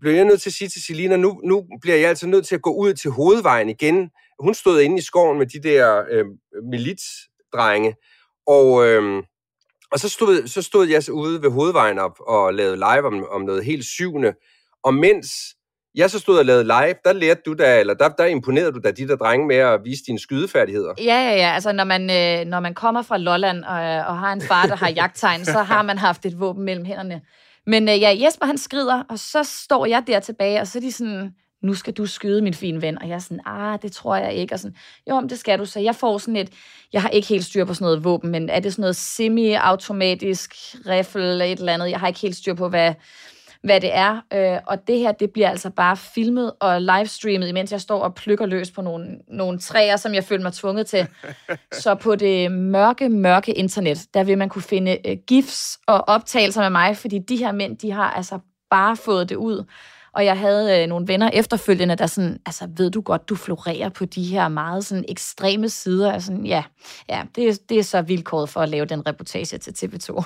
blev 0.01 0.15
jeg 0.15 0.25
nødt 0.25 0.43
til 0.43 0.51
at 0.51 0.55
sige 0.55 0.69
til 0.69 0.83
Selina, 0.83 1.17
nu, 1.17 1.41
nu 1.45 1.67
bliver 1.81 1.97
jeg 1.97 2.09
altså 2.09 2.27
nødt 2.27 2.47
til 2.47 2.55
at 2.55 2.63
gå 2.63 2.75
ud 2.75 2.95
til 2.95 3.11
hovedvejen 3.11 3.69
igen. 3.69 4.11
Hun 4.41 4.55
stod 4.55 4.81
inde 4.81 4.99
i 4.99 5.01
skoven 5.01 5.39
med 5.39 5.47
de 5.47 5.63
der 5.69 6.05
øh, 6.11 6.25
militsdrenge, 6.71 7.95
og, 8.47 8.87
øh, 8.87 9.23
og 9.93 10.01
så, 10.01 10.09
stod, 10.09 10.47
så 10.47 10.63
stod 10.63 10.89
jeg 10.89 11.03
så 11.03 11.13
ude 11.13 11.43
ved 11.43 11.51
hovedvejen 11.51 11.99
op 11.99 12.21
og 12.21 12.55
lavede 12.55 12.77
live 12.77 13.07
om, 13.07 13.27
om 13.31 13.41
noget 13.41 13.65
helt 13.65 13.85
syvende. 13.85 14.35
Og 14.85 14.95
mens 14.95 15.31
jeg 15.95 16.11
så 16.11 16.19
stod 16.19 16.39
og 16.39 16.45
lavede 16.45 16.65
live, 16.65 16.95
der 17.05 17.13
lærte 17.13 17.41
du 17.47 17.55
da, 17.55 17.81
eller 17.81 17.95
der, 17.95 18.09
der 18.09 18.25
imponerede 18.25 18.73
du 18.73 18.81
da 18.85 18.91
de 18.91 19.09
der 19.09 19.17
drenge 19.17 19.47
med 19.47 19.57
at 19.57 19.81
vise 19.85 20.03
dine 20.07 20.19
skydefærdigheder. 20.19 20.95
Ja, 20.99 21.05
ja, 21.05 21.37
ja. 21.37 21.55
Altså, 21.55 21.73
når 21.73 21.85
man, 21.85 22.03
øh, 22.03 22.47
når 22.47 22.61
man 22.61 22.75
kommer 22.75 23.03
fra 23.03 23.19
Lolland 23.19 23.65
og, 23.65 23.81
og 23.81 24.19
har 24.19 24.33
en 24.33 24.43
far, 24.43 24.67
der 24.67 24.77
har 24.77 24.89
jagttegn, 25.01 25.45
så 25.45 25.59
har 25.59 25.83
man 25.83 25.99
haft 25.99 26.27
et 26.27 26.41
våben 26.41 26.65
mellem 26.65 26.85
hænderne. 26.85 27.21
Men 27.67 27.89
øh, 27.89 28.01
ja, 28.01 28.17
Jesper 28.23 28.47
han 28.47 28.59
skrider, 28.59 29.03
og 29.09 29.19
så 29.19 29.43
står 29.43 29.87
jeg 29.87 30.03
der 30.07 30.21
tilbage, 30.21 30.61
og 30.61 30.67
så 30.67 30.79
er 30.79 30.81
de 30.81 30.93
sådan, 30.93 31.35
nu 31.63 31.75
skal 31.75 31.93
du 31.93 32.07
skyde 32.07 32.43
min 32.43 32.55
fine 32.55 32.83
ven. 32.83 33.03
Og 33.03 33.09
jeg 33.09 33.15
er 33.15 33.19
sådan, 33.19 33.41
ah, 33.47 33.79
det 33.83 33.93
tror 33.93 34.17
jeg 34.17 34.35
ikke. 34.35 34.55
Og 34.55 34.59
sådan, 34.59 34.77
jo, 35.11 35.21
men 35.21 35.31
det 35.31 35.39
skal 35.39 35.59
du. 35.59 35.65
Så 35.65 35.81
jeg 35.81 35.95
får 35.95 36.19
sådan 36.19 36.37
et, 36.37 36.53
jeg 36.93 37.03
har 37.03 37.09
ikke 37.09 37.29
helt 37.29 37.45
styr 37.45 37.65
på 37.65 37.75
sådan 37.75 37.85
noget 37.85 38.05
våben, 38.05 38.31
men 38.31 38.49
er 38.49 38.61
det 38.61 38.73
sådan 38.73 38.81
noget 38.81 38.97
semi-automatisk 38.97 40.55
riffel 40.87 41.23
eller 41.23 41.45
et 41.45 41.59
eller 41.59 41.75
andet? 41.75 41.91
Jeg 41.91 42.01
har 42.01 42.09
ikke 42.09 42.21
helt 42.21 42.37
styr 42.37 42.55
på, 42.55 42.69
hvad, 42.69 42.95
hvad 43.65 43.81
det 43.81 43.91
er. 43.95 44.21
Øh, 44.33 44.59
og 44.67 44.89
det 44.89 44.99
her, 44.99 45.13
det 45.13 45.31
bliver 45.31 45.51
altså 45.51 45.71
bare 45.71 45.97
filmet 45.97 46.53
og 46.61 46.81
livestreamet, 46.83 47.49
imens 47.49 47.73
jeg 47.73 47.81
står 47.81 48.01
og 48.01 48.15
plukker 48.15 48.47
løs 48.47 48.71
på 48.71 48.83
nogle, 48.83 49.19
nogle 49.29 49.59
træer, 49.59 49.97
som 49.97 50.15
jeg 50.15 50.25
føler 50.25 50.43
mig 50.43 50.53
tvunget 50.53 50.87
til. 50.87 51.07
Så 51.83 51.95
på 51.95 52.17
det 52.17 52.53
mørke, 52.53 53.09
mørke 53.09 53.53
internet, 53.53 54.07
der 54.15 54.25
vil 54.25 54.39
man 54.39 54.49
kunne 54.49 54.63
finde 54.63 54.99
uh, 55.09 55.13
gifs 55.27 55.79
og 55.87 56.09
optagelser 56.09 56.63
med 56.63 56.71
mig, 56.71 56.97
fordi 56.97 57.19
de 57.19 57.37
her 57.37 57.53
mænd, 57.53 57.77
de 57.77 57.91
har 57.91 58.11
altså 58.11 58.39
bare 58.71 58.97
fået 58.97 59.29
det 59.29 59.37
ud. 59.37 59.65
Og 60.13 60.25
jeg 60.25 60.39
havde 60.39 60.83
øh, 60.83 60.89
nogle 60.89 61.09
venner 61.09 61.31
efterfølgende, 61.33 61.97
der 61.97 62.07
sådan, 62.07 62.39
altså 62.47 62.69
ved 62.77 62.91
du 62.91 63.01
godt, 63.01 63.29
du 63.29 63.35
florerer 63.35 63.89
på 63.89 64.05
de 64.05 64.25
her 64.25 64.49
meget 64.49 64.85
sådan 64.85 65.05
ekstreme 65.09 65.69
sider. 65.69 66.13
Altså, 66.13 66.33
ja, 66.45 66.65
ja 67.09 67.23
det, 67.37 67.69
det 67.69 67.79
er 67.79 67.83
så 67.83 68.03
vilkåret 68.03 68.49
for 68.49 68.61
at 68.61 68.69
lave 68.69 68.87
den 68.87 69.07
reportage 69.07 69.59
til 69.59 69.71
TV2. 69.71 70.23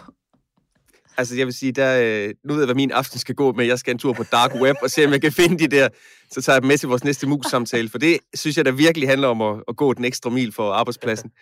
Altså, 1.18 1.37
jeg 1.37 1.46
vil 1.46 1.54
sige, 1.54 1.72
der, 1.72 2.00
øh, 2.02 2.35
nu 2.44 2.52
ved 2.52 2.61
jeg, 2.61 2.66
hvad 2.66 2.74
min 2.74 2.90
aften 2.90 3.18
skal 3.18 3.35
gå 3.35 3.52
med. 3.52 3.66
Jeg 3.66 3.78
skal 3.78 3.92
en 3.92 3.98
tur 3.98 4.12
på 4.12 4.22
dark 4.22 4.54
web 4.54 4.76
og 4.83 4.90
se, 4.90 5.04
om 5.07 5.12
jeg 5.12 5.20
kan 5.20 5.33
finde 5.33 5.59
de 5.59 5.76
der. 5.76 5.88
Så 6.31 6.42
tager 6.42 6.54
jeg 6.54 6.62
dem 6.62 6.68
med 6.68 6.78
til 6.78 6.88
vores 6.88 7.04
næste 7.04 7.26
mus-samtale, 7.26 7.88
for 7.88 7.98
det 7.98 8.18
synes 8.35 8.57
jeg, 8.57 8.64
der 8.64 8.72
virkelig 8.72 9.09
handler 9.09 9.28
om 9.28 9.42
at, 9.42 9.62
at 9.68 9.76
gå 9.76 9.92
den 9.92 10.04
ekstra 10.04 10.31
mil 10.31 10.52
for 10.52 10.72
arbejdspladsen. 10.72 11.31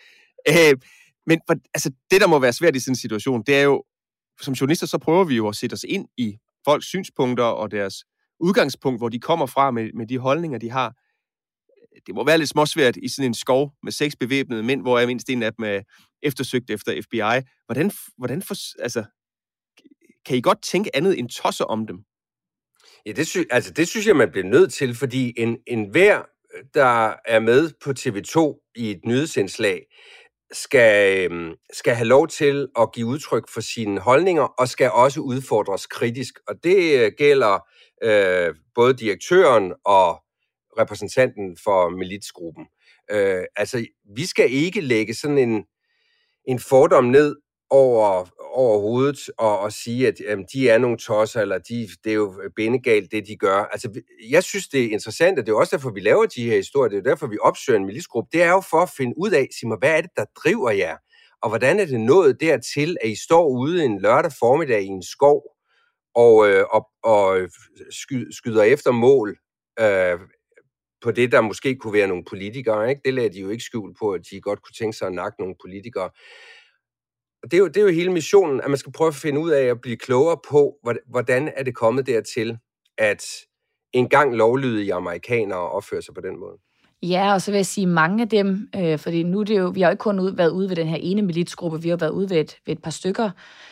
Øh, 0.49 0.77
men 1.25 1.39
for, 1.47 1.55
altså, 1.73 1.91
det, 2.11 2.21
der 2.21 2.27
må 2.27 2.39
være 2.39 2.53
svært 2.53 2.75
i 2.75 2.79
sådan 2.79 2.91
en 2.91 2.95
situation, 2.95 3.43
det 3.47 3.55
er 3.55 3.61
jo, 3.61 3.83
som 4.41 4.53
journalister, 4.53 4.87
så 4.87 4.97
prøver 4.97 5.23
vi 5.23 5.35
jo 5.35 5.47
at 5.47 5.55
sætte 5.55 5.73
os 5.73 5.85
ind 5.89 6.07
i 6.17 6.37
folks 6.65 6.85
synspunkter 6.87 7.43
og 7.43 7.71
deres 7.71 7.95
udgangspunkt, 8.39 8.99
hvor 8.99 9.09
de 9.09 9.19
kommer 9.19 9.45
fra 9.45 9.71
med, 9.71 9.89
med 9.93 10.07
de 10.07 10.17
holdninger, 10.17 10.57
de 10.57 10.71
har. 10.71 10.93
Det 12.07 12.15
må 12.15 12.25
være 12.25 12.37
lidt 12.37 12.49
småsvært 12.49 12.97
i 12.97 13.07
sådan 13.09 13.29
en 13.29 13.33
skov 13.33 13.71
med 13.83 13.91
seks 13.91 14.15
bevæbnede 14.15 14.63
mænd, 14.63 14.81
hvor 14.81 14.99
jeg 14.99 15.07
mindst 15.07 15.29
en 15.29 15.43
af 15.43 15.53
dem 15.53 15.65
er 15.65 15.81
eftersøgt 16.23 16.69
efter 16.69 17.01
FBI. 17.01 17.47
Hvordan, 17.65 17.91
hvordan 18.17 18.41
for, 18.41 18.55
altså, 18.81 19.03
kan 20.27 20.37
I 20.37 20.41
godt 20.41 20.61
tænke 20.63 20.95
andet 20.95 21.19
end 21.19 21.29
tosser 21.29 21.65
om 21.65 21.87
dem? 21.87 21.97
Ja, 23.05 23.11
det, 23.11 23.27
sy- 23.27 23.49
altså, 23.51 23.73
det 23.73 23.87
synes 23.87 24.07
jeg, 24.07 24.15
man 24.15 24.31
bliver 24.31 24.47
nødt 24.47 24.73
til, 24.73 24.95
fordi 24.95 25.33
en, 25.37 25.57
en 25.67 25.89
hver, 25.91 26.23
der 26.73 27.13
er 27.25 27.39
med 27.39 27.71
på 27.83 27.89
TV2 27.89 28.71
i 28.75 28.91
et 28.91 29.01
nyhedsindslag, 29.05 29.85
skal, 30.51 31.25
øhm, 31.31 31.55
skal 31.73 31.95
have 31.95 32.07
lov 32.07 32.27
til 32.27 32.67
at 32.79 32.93
give 32.93 33.07
udtryk 33.07 33.49
for 33.49 33.61
sine 33.61 33.99
holdninger, 33.99 34.43
og 34.43 34.67
skal 34.67 34.91
også 34.91 35.19
udfordres 35.21 35.87
kritisk. 35.87 36.33
Og 36.47 36.55
det 36.63 36.99
øh, 36.99 37.11
gælder 37.17 37.59
øh, 38.03 38.55
både 38.75 38.93
direktøren 38.93 39.73
og 39.85 40.23
repræsentanten 40.79 41.57
for 41.63 41.89
militsgruppen. 41.89 42.65
Øh, 43.11 43.43
altså, 43.55 43.85
vi 44.15 44.25
skal 44.25 44.51
ikke 44.51 44.81
lægge 44.81 45.13
sådan 45.13 45.37
en, 45.37 45.65
en 46.47 46.59
fordom 46.59 47.05
ned 47.05 47.35
over, 47.69 48.29
over 48.41 48.79
hovedet 48.79 49.19
og, 49.37 49.59
og 49.59 49.73
sige, 49.73 50.07
at 50.07 50.19
jamen, 50.19 50.45
de 50.53 50.69
er 50.69 50.77
nogle 50.77 50.97
tosser, 50.97 51.41
eller 51.41 51.57
de, 51.57 51.87
det 52.03 52.09
er 52.09 52.15
jo 52.15 52.41
bindegalt, 52.55 53.11
det 53.11 53.27
de 53.27 53.35
gør. 53.35 53.57
Altså, 53.57 54.01
jeg 54.29 54.43
synes, 54.43 54.67
det 54.67 54.83
er 54.83 54.89
interessant, 54.89 55.39
og 55.39 55.45
det 55.45 55.51
er 55.51 55.55
også 55.55 55.75
derfor, 55.75 55.89
vi 55.89 55.99
laver 55.99 56.25
de 56.25 56.45
her 56.49 56.55
historier, 56.55 56.89
det 56.89 56.97
er 56.97 57.09
derfor, 57.09 57.27
vi 57.27 57.37
opsøger 57.41 57.79
en 57.79 57.85
milisgruppe. 57.85 58.29
Det 58.33 58.43
er 58.43 58.49
jo 58.49 58.61
for 58.61 58.81
at 58.81 58.89
finde 58.97 59.13
ud 59.17 59.31
af, 59.31 59.47
sig 59.59 59.67
mig, 59.67 59.77
hvad 59.77 59.97
er 59.97 60.01
det, 60.01 60.11
der 60.17 60.25
driver 60.43 60.71
jer? 60.71 60.97
Og 61.41 61.49
hvordan 61.49 61.79
er 61.79 61.85
det 61.85 61.99
nået 61.99 62.41
dertil, 62.41 62.97
at 63.01 63.09
I 63.09 63.15
står 63.15 63.49
ude 63.49 63.85
en 63.85 64.01
lørdag 64.01 64.31
formiddag 64.39 64.81
i 64.81 64.85
en 64.85 65.03
skov, 65.03 65.43
og, 66.15 66.49
øh, 66.49 66.65
og, 66.71 66.89
øh, 67.39 67.43
og 67.43 67.49
skyder 68.31 68.63
efter 68.63 68.91
mål 68.91 69.37
øh, 69.79 70.19
på 71.01 71.11
det, 71.11 71.31
der 71.31 71.41
måske 71.41 71.75
kunne 71.75 71.93
være 71.93 72.07
nogle 72.07 72.23
politikere. 72.29 72.89
Ikke? 72.89 73.01
Det 73.05 73.13
lader 73.13 73.29
de 73.29 73.39
jo 73.39 73.49
ikke 73.49 73.63
skjul 73.63 73.93
på, 73.99 74.11
at 74.11 74.21
de 74.31 74.41
godt 74.41 74.61
kunne 74.61 74.73
tænke 74.73 74.97
sig 74.97 75.07
at 75.07 75.13
nakke 75.13 75.35
nogle 75.39 75.55
politikere. 75.61 76.09
Og 77.43 77.51
det 77.51 77.57
er, 77.57 77.61
jo, 77.61 77.67
det 77.67 77.77
er 77.77 77.81
jo 77.81 77.89
hele 77.89 78.11
missionen, 78.13 78.61
at 78.61 78.69
man 78.69 78.77
skal 78.77 78.91
prøve 78.91 79.07
at 79.07 79.15
finde 79.15 79.39
ud 79.39 79.51
af 79.51 79.63
at 79.63 79.81
blive 79.81 79.97
klogere 79.97 80.37
på, 80.49 80.79
hvordan 81.07 81.53
er 81.55 81.63
det 81.63 81.75
kommet 81.75 82.07
dertil, 82.07 82.57
at 82.97 83.23
engang 83.93 84.35
lovlydige 84.35 84.93
amerikanere 84.93 85.69
opfører 85.69 86.01
sig 86.01 86.13
på 86.15 86.21
den 86.21 86.39
måde. 86.39 86.57
Ja, 87.03 87.33
og 87.33 87.41
så 87.41 87.51
vil 87.51 87.57
jeg 87.57 87.65
sige 87.65 87.87
mange 87.87 88.21
af 88.21 88.29
dem, 88.29 88.69
øh, 88.75 88.99
fordi 88.99 89.23
nu 89.23 89.39
er 89.39 89.43
det 89.43 89.57
jo, 89.59 89.67
vi 89.67 89.81
har 89.81 89.87
jo 89.87 89.91
ikke 89.91 90.01
kun 90.01 90.19
ud, 90.19 90.31
været 90.31 90.49
ude 90.49 90.69
ved 90.69 90.75
den 90.75 90.87
her 90.87 90.97
ene 90.99 91.21
militsgruppe, 91.21 91.81
vi 91.81 91.89
har 91.89 91.97
været 91.97 92.09
ude 92.09 92.29
ved 92.29 92.37
et, 92.37 92.57
ved 92.65 92.75
et 92.75 92.81
par 92.81 92.91
stykker 92.91 93.29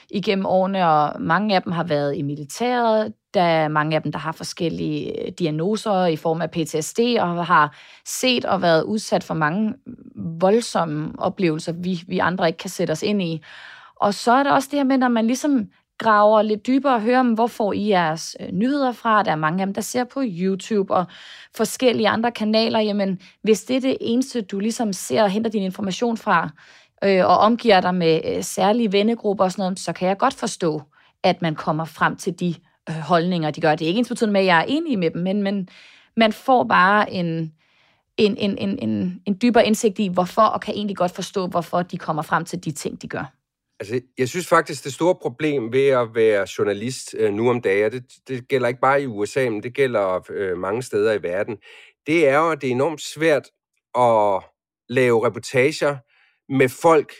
igennem 0.10 0.46
årene, 0.46 0.88
og 0.88 1.22
mange 1.22 1.56
af 1.56 1.62
dem 1.64 1.72
har 1.72 1.84
været 1.84 2.18
i 2.18 2.22
militæret, 2.22 3.14
der 3.34 3.42
er 3.42 3.68
mange 3.68 3.96
af 3.96 4.04
dem, 4.04 4.12
der 4.12 4.20
har 4.20 4.32
forskellige 4.32 5.26
øh, 5.26 5.32
diagnoser 5.40 6.06
i 6.06 6.16
form 6.16 6.42
af 6.42 6.52
PTSD, 6.52 7.00
og 7.20 7.46
har 7.46 7.76
set 8.06 8.46
og 8.46 8.62
været 8.62 8.84
udsat 8.84 9.24
for 9.24 9.34
mange 9.34 9.74
voldsomme 10.16 11.12
oplevelser, 11.18 11.72
vi, 11.72 12.04
vi 12.08 12.20
andre 12.20 12.48
ikke 12.48 12.58
kan 12.58 12.70
sætte 12.70 12.92
os 12.92 13.04
ind 13.04 13.22
i. 13.22 13.42
Og 13.96 14.14
så 14.14 14.32
er 14.32 14.44
der 14.44 14.52
også 14.52 14.68
det 14.72 14.80
her 14.80 14.84
med, 14.84 14.98
når 14.98 15.08
man 15.08 15.28
ligesom 15.28 15.68
graver 15.98 16.42
lidt 16.42 16.68
dybere 16.68 16.94
og 16.94 17.02
hører 17.02 17.24
hvor 17.24 17.48
får 17.48 17.74
I 17.74 17.90
jeres 17.90 18.38
øh, 18.40 18.52
nyheder 18.52 18.92
fra. 18.92 19.24
Der 19.24 19.32
er 19.32 19.36
mange 19.36 19.62
af 19.62 19.68
dem, 19.68 19.74
der 19.74 19.82
ser 19.82 20.04
på 20.04 20.22
YouTube 20.26 20.94
og 20.94 21.06
forskellige 21.56 22.10
andre 22.10 22.32
kanaler. 22.32 22.80
Jamen, 22.80 23.20
hvis 23.42 23.64
det 23.64 23.76
er 23.76 23.82
det 23.82 23.98
eneste, 24.02 24.42
du 24.42 24.60
ligesom 24.60 24.94
ser 24.94 25.24
og 25.24 25.30
henter 25.30 25.50
din 25.50 25.64
information 25.64 26.18
fra, 26.18 26.50
øh, 27.04 27.26
og 27.26 27.38
omgiver 27.38 27.82
dig 27.82 27.96
med 27.96 28.22
øh, 28.26 28.44
særlige 28.44 28.92
vennegrupper 28.92 29.44
og 29.44 29.52
sådan 29.52 29.64
noget, 29.64 29.80
så 29.80 29.94
kan 29.94 30.08
jeg 30.08 30.18
godt 30.18 30.34
forstå, 30.34 30.82
at 31.24 31.42
man 31.42 31.56
kommer 31.56 31.86
frem 31.86 32.16
til 32.16 32.40
de 32.40 32.56
øh, 32.90 32.96
holdninger, 32.96 33.52
de 33.52 33.62
gør. 33.62 33.76
Det 33.76 33.86
er 33.86 33.90
ikke 33.90 34.00
ens 34.00 34.10
betydende 34.10 34.34
med, 34.34 34.42
at 34.42 34.48
jeg 34.48 34.60
er 34.60 34.66
enig 34.68 35.00
med 35.00 35.12
dem, 35.12 35.22
men, 35.22 35.44
men 35.44 35.70
man 36.18 36.34
får 36.34 36.64
bare 36.64 37.14
en, 37.14 37.54
en, 38.18 38.38
en, 38.38 38.58
en, 38.58 38.80
en, 38.90 39.22
en 39.26 39.38
dybere 39.42 39.66
indsigt 39.68 40.00
i, 40.00 40.08
hvorfor, 40.08 40.42
og 40.42 40.62
kan 40.62 40.74
egentlig 40.74 40.98
godt 40.98 41.12
forstå, 41.12 41.48
hvorfor 41.48 41.82
de 41.82 41.98
kommer 41.98 42.22
frem 42.22 42.46
til 42.46 42.66
de 42.66 42.72
ting, 42.72 43.02
de 43.02 43.08
gør. 43.08 43.32
Altså, 43.80 44.02
jeg 44.18 44.30
synes 44.30 44.48
faktisk, 44.48 44.84
det 44.84 44.94
store 44.94 45.16
problem 45.16 45.74
ved 45.74 45.88
at 45.88 46.16
være 46.16 46.48
journalist 46.58 47.16
øh, 47.18 47.34
nu 47.34 47.50
om 47.50 47.62
dagen, 47.62 47.92
det, 47.92 48.04
det 48.28 48.48
gælder 48.48 48.68
ikke 48.68 48.80
bare 48.80 49.02
i 49.02 49.06
USA, 49.06 49.50
men 49.50 49.64
det 49.64 49.74
gælder 49.74 50.32
øh, 50.32 50.58
mange 50.58 50.84
steder 50.84 51.14
i 51.14 51.24
verden, 51.24 51.58
det 52.08 52.28
er 52.28 52.38
jo, 52.38 52.52
at 52.52 52.62
det 52.62 52.68
er 52.68 52.72
enormt 52.72 53.02
svært 53.02 53.44
at 53.98 54.44
lave 54.90 55.26
reportager 55.28 55.98
med 56.58 56.70
folk, 56.70 57.14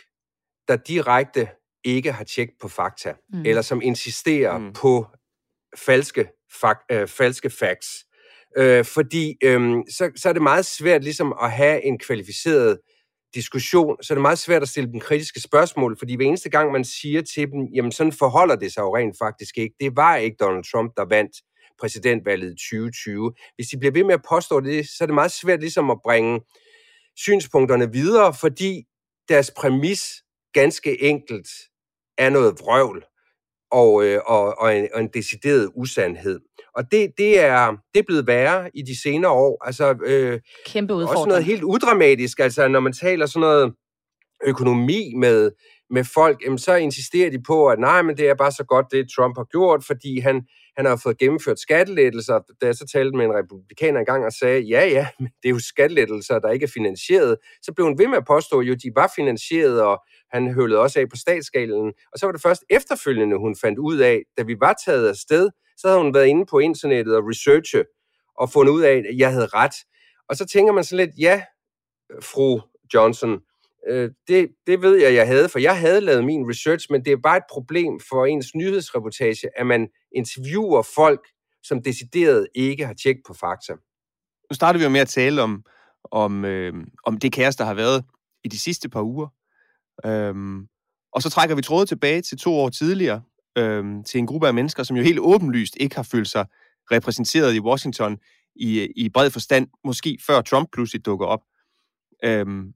der 0.68 0.76
direkte 0.76 1.48
ikke 1.84 2.12
har 2.12 2.24
tjekket 2.24 2.56
på 2.60 2.68
fakta, 2.68 3.14
mm. 3.32 3.42
eller 3.46 3.62
som 3.62 3.82
insisterer 3.82 4.58
mm. 4.58 4.72
på 4.72 5.06
falske, 5.76 6.28
fak, 6.60 6.78
øh, 6.90 7.08
falske 7.08 7.50
facts. 7.50 7.88
Øh, 8.58 8.84
fordi 8.84 9.36
øh, 9.42 9.76
så, 9.90 10.10
så 10.16 10.28
er 10.28 10.32
det 10.32 10.42
meget 10.42 10.66
svært 10.66 11.04
ligesom 11.04 11.34
at 11.42 11.52
have 11.52 11.84
en 11.84 11.98
kvalificeret 11.98 12.78
diskussion, 13.36 13.96
så 14.02 14.12
er 14.12 14.16
det 14.16 14.22
meget 14.22 14.38
svært 14.38 14.62
at 14.62 14.68
stille 14.68 14.92
dem 14.92 15.00
kritiske 15.00 15.40
spørgsmål, 15.40 15.98
fordi 15.98 16.16
hver 16.16 16.26
eneste 16.26 16.50
gang 16.50 16.72
man 16.72 16.84
siger 16.84 17.22
til 17.22 17.50
dem, 17.52 17.60
jamen 17.74 17.92
sådan 17.92 18.12
forholder 18.12 18.56
det 18.56 18.72
sig 18.72 18.82
jo 18.82 18.96
rent 18.96 19.16
faktisk 19.18 19.58
ikke. 19.58 19.74
Det 19.80 19.96
var 19.96 20.16
ikke 20.16 20.36
Donald 20.40 20.64
Trump, 20.72 20.92
der 20.96 21.04
vandt 21.04 21.32
præsidentvalget 21.80 22.52
i 22.52 22.54
2020. 22.54 23.32
Hvis 23.56 23.68
de 23.68 23.78
bliver 23.78 23.92
ved 23.92 24.04
med 24.04 24.14
at 24.14 24.26
påstå 24.28 24.60
det, 24.60 24.88
så 24.88 25.04
er 25.04 25.06
det 25.06 25.14
meget 25.14 25.32
svært 25.32 25.60
ligesom 25.60 25.90
at 25.90 25.98
bringe 26.04 26.40
synspunkterne 27.16 27.92
videre, 27.92 28.34
fordi 28.40 28.84
deres 29.28 29.50
præmis 29.56 30.02
ganske 30.52 31.02
enkelt 31.02 31.48
er 32.18 32.30
noget 32.30 32.54
vrøvl 32.60 33.04
og, 33.70 34.04
øh, 34.04 34.20
og, 34.26 34.60
og, 34.60 34.76
en, 34.76 34.88
og 34.94 35.00
en 35.00 35.08
decideret 35.14 35.70
usandhed. 35.74 36.40
Og 36.76 36.84
det, 36.90 37.12
det, 37.18 37.40
er, 37.40 37.70
det 37.94 38.00
er 38.00 38.04
blevet 38.06 38.26
værre 38.26 38.70
i 38.74 38.82
de 38.82 39.02
senere 39.02 39.32
år. 39.32 39.66
Altså, 39.66 39.96
øh, 40.04 40.40
Kæmpe 40.66 40.94
udfordring. 40.94 41.18
Også 41.18 41.28
noget 41.28 41.44
helt 41.44 41.62
udramatisk. 41.62 42.38
Altså, 42.40 42.68
når 42.68 42.80
man 42.80 42.92
taler 42.92 43.26
sådan 43.26 43.40
noget 43.40 43.72
økonomi 44.46 45.12
med, 45.16 45.50
med 45.90 46.04
folk, 46.04 46.42
jamen, 46.44 46.58
så 46.58 46.74
insisterer 46.74 47.30
de 47.30 47.42
på, 47.42 47.68
at 47.68 47.78
nej, 47.78 48.02
men 48.02 48.16
det 48.16 48.28
er 48.28 48.34
bare 48.34 48.52
så 48.52 48.64
godt, 48.64 48.86
det 48.90 49.06
Trump 49.16 49.36
har 49.36 49.44
gjort, 49.44 49.84
fordi 49.84 50.18
han, 50.20 50.42
han 50.76 50.86
har 50.86 50.96
fået 50.96 51.18
gennemført 51.18 51.58
skattelettelser. 51.58 52.40
Da 52.60 52.66
jeg 52.66 52.74
så 52.74 52.86
talte 52.92 53.16
med 53.16 53.24
en 53.24 53.34
republikaner 53.34 54.00
engang 54.00 54.24
og 54.24 54.32
sagde, 54.32 54.60
ja, 54.60 54.86
ja, 54.86 55.08
men 55.20 55.28
det 55.42 55.48
er 55.48 55.52
jo 55.52 55.58
skattelettelser, 55.58 56.38
der 56.38 56.50
ikke 56.50 56.64
er 56.64 56.70
finansieret, 56.74 57.36
så 57.62 57.72
blev 57.72 57.86
hun 57.86 57.98
ved 57.98 58.08
med 58.08 58.16
at 58.16 58.26
påstå, 58.26 58.60
at 58.60 58.66
jo, 58.66 58.74
de 58.74 58.90
var 58.94 59.12
finansieret, 59.16 59.82
og 59.82 60.02
han 60.32 60.54
høvlede 60.54 60.80
også 60.80 61.00
af 61.00 61.08
på 61.08 61.16
statsskalen. 61.16 61.92
Og 62.12 62.18
så 62.18 62.26
var 62.26 62.32
det 62.32 62.42
først 62.42 62.64
efterfølgende, 62.70 63.38
hun 63.38 63.56
fandt 63.56 63.78
ud 63.78 63.98
af, 63.98 64.22
da 64.38 64.42
vi 64.42 64.56
var 64.60 64.74
taget 64.86 65.08
af 65.08 65.16
sted, 65.16 65.50
så 65.76 65.88
havde 65.88 66.02
hun 66.02 66.14
været 66.14 66.26
inde 66.26 66.46
på 66.46 66.58
internettet 66.58 67.16
og 67.16 67.22
researche 67.28 67.84
og 68.38 68.50
fundet 68.50 68.72
ud 68.72 68.82
af, 68.82 68.92
at 68.92 69.18
jeg 69.18 69.32
havde 69.32 69.46
ret. 69.46 69.74
Og 70.28 70.36
så 70.36 70.46
tænker 70.46 70.72
man 70.72 70.84
sådan 70.84 71.06
lidt, 71.06 71.18
ja, 71.18 71.42
fru 72.22 72.60
Johnson, 72.94 73.40
øh, 73.88 74.10
det, 74.28 74.48
det 74.66 74.82
ved 74.82 74.96
jeg, 74.96 75.14
jeg 75.14 75.26
havde, 75.26 75.48
for 75.48 75.58
jeg 75.58 75.80
havde 75.80 76.00
lavet 76.00 76.24
min 76.24 76.48
research, 76.50 76.86
men 76.90 77.04
det 77.04 77.12
er 77.12 77.16
bare 77.22 77.36
et 77.36 77.42
problem 77.50 78.00
for 78.08 78.26
ens 78.26 78.54
nyhedsreportage, 78.54 79.48
at 79.60 79.66
man 79.66 79.88
interviewer 80.16 80.82
folk, 80.94 81.20
som 81.62 81.82
decideret 81.82 82.48
ikke 82.54 82.86
har 82.86 82.94
tjekket 82.94 83.22
på 83.26 83.34
fakta. 83.34 83.72
Nu 84.50 84.54
starter 84.54 84.78
vi 84.78 84.84
jo 84.84 84.90
med 84.90 85.00
at 85.00 85.08
tale 85.08 85.42
om, 85.42 85.64
om, 86.10 86.44
øh, 86.44 86.74
om 87.04 87.18
det 87.18 87.32
kaos, 87.32 87.56
der 87.56 87.64
har 87.64 87.74
været 87.74 88.04
i 88.44 88.48
de 88.48 88.58
sidste 88.58 88.88
par 88.88 89.02
uger. 89.02 89.28
Øhm, 90.04 90.66
og 91.12 91.22
så 91.22 91.30
trækker 91.30 91.56
vi 91.56 91.62
trådet 91.62 91.88
tilbage 91.88 92.22
til 92.22 92.38
to 92.38 92.54
år 92.54 92.68
tidligere, 92.68 93.22
øhm, 93.58 94.04
til 94.04 94.18
en 94.18 94.26
gruppe 94.26 94.46
af 94.46 94.54
mennesker, 94.54 94.82
som 94.82 94.96
jo 94.96 95.02
helt 95.02 95.18
åbenlyst 95.18 95.76
ikke 95.80 95.96
har 95.96 96.02
følt 96.02 96.28
sig 96.28 96.46
repræsenteret 96.92 97.54
i 97.54 97.60
Washington 97.60 98.18
i, 98.56 98.88
i 98.96 99.08
bred 99.08 99.30
forstand, 99.30 99.68
måske 99.84 100.18
før 100.26 100.40
Trump 100.40 100.68
pludselig 100.72 101.06
dukker 101.06 101.26
op. 101.26 101.40
Øhm, 102.24 102.72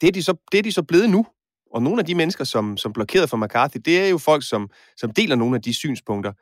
det, 0.00 0.08
er 0.08 0.12
de 0.12 0.22
så, 0.22 0.34
det 0.52 0.58
er 0.58 0.62
de 0.62 0.72
så 0.72 0.82
blevet 0.82 1.10
nu. 1.10 1.26
Og 1.70 1.82
nogle 1.82 1.98
af 1.98 2.06
de 2.06 2.14
mennesker, 2.14 2.44
som, 2.44 2.76
som 2.76 2.92
blokerede 2.92 3.28
for 3.28 3.36
McCarthy, 3.36 3.80
det 3.84 4.00
er 4.00 4.08
jo 4.08 4.18
folk, 4.18 4.48
som, 4.48 4.70
som 4.96 5.10
deler 5.10 5.36
nogle 5.36 5.56
af 5.56 5.62
de 5.62 5.74
synspunkter. 5.74 6.32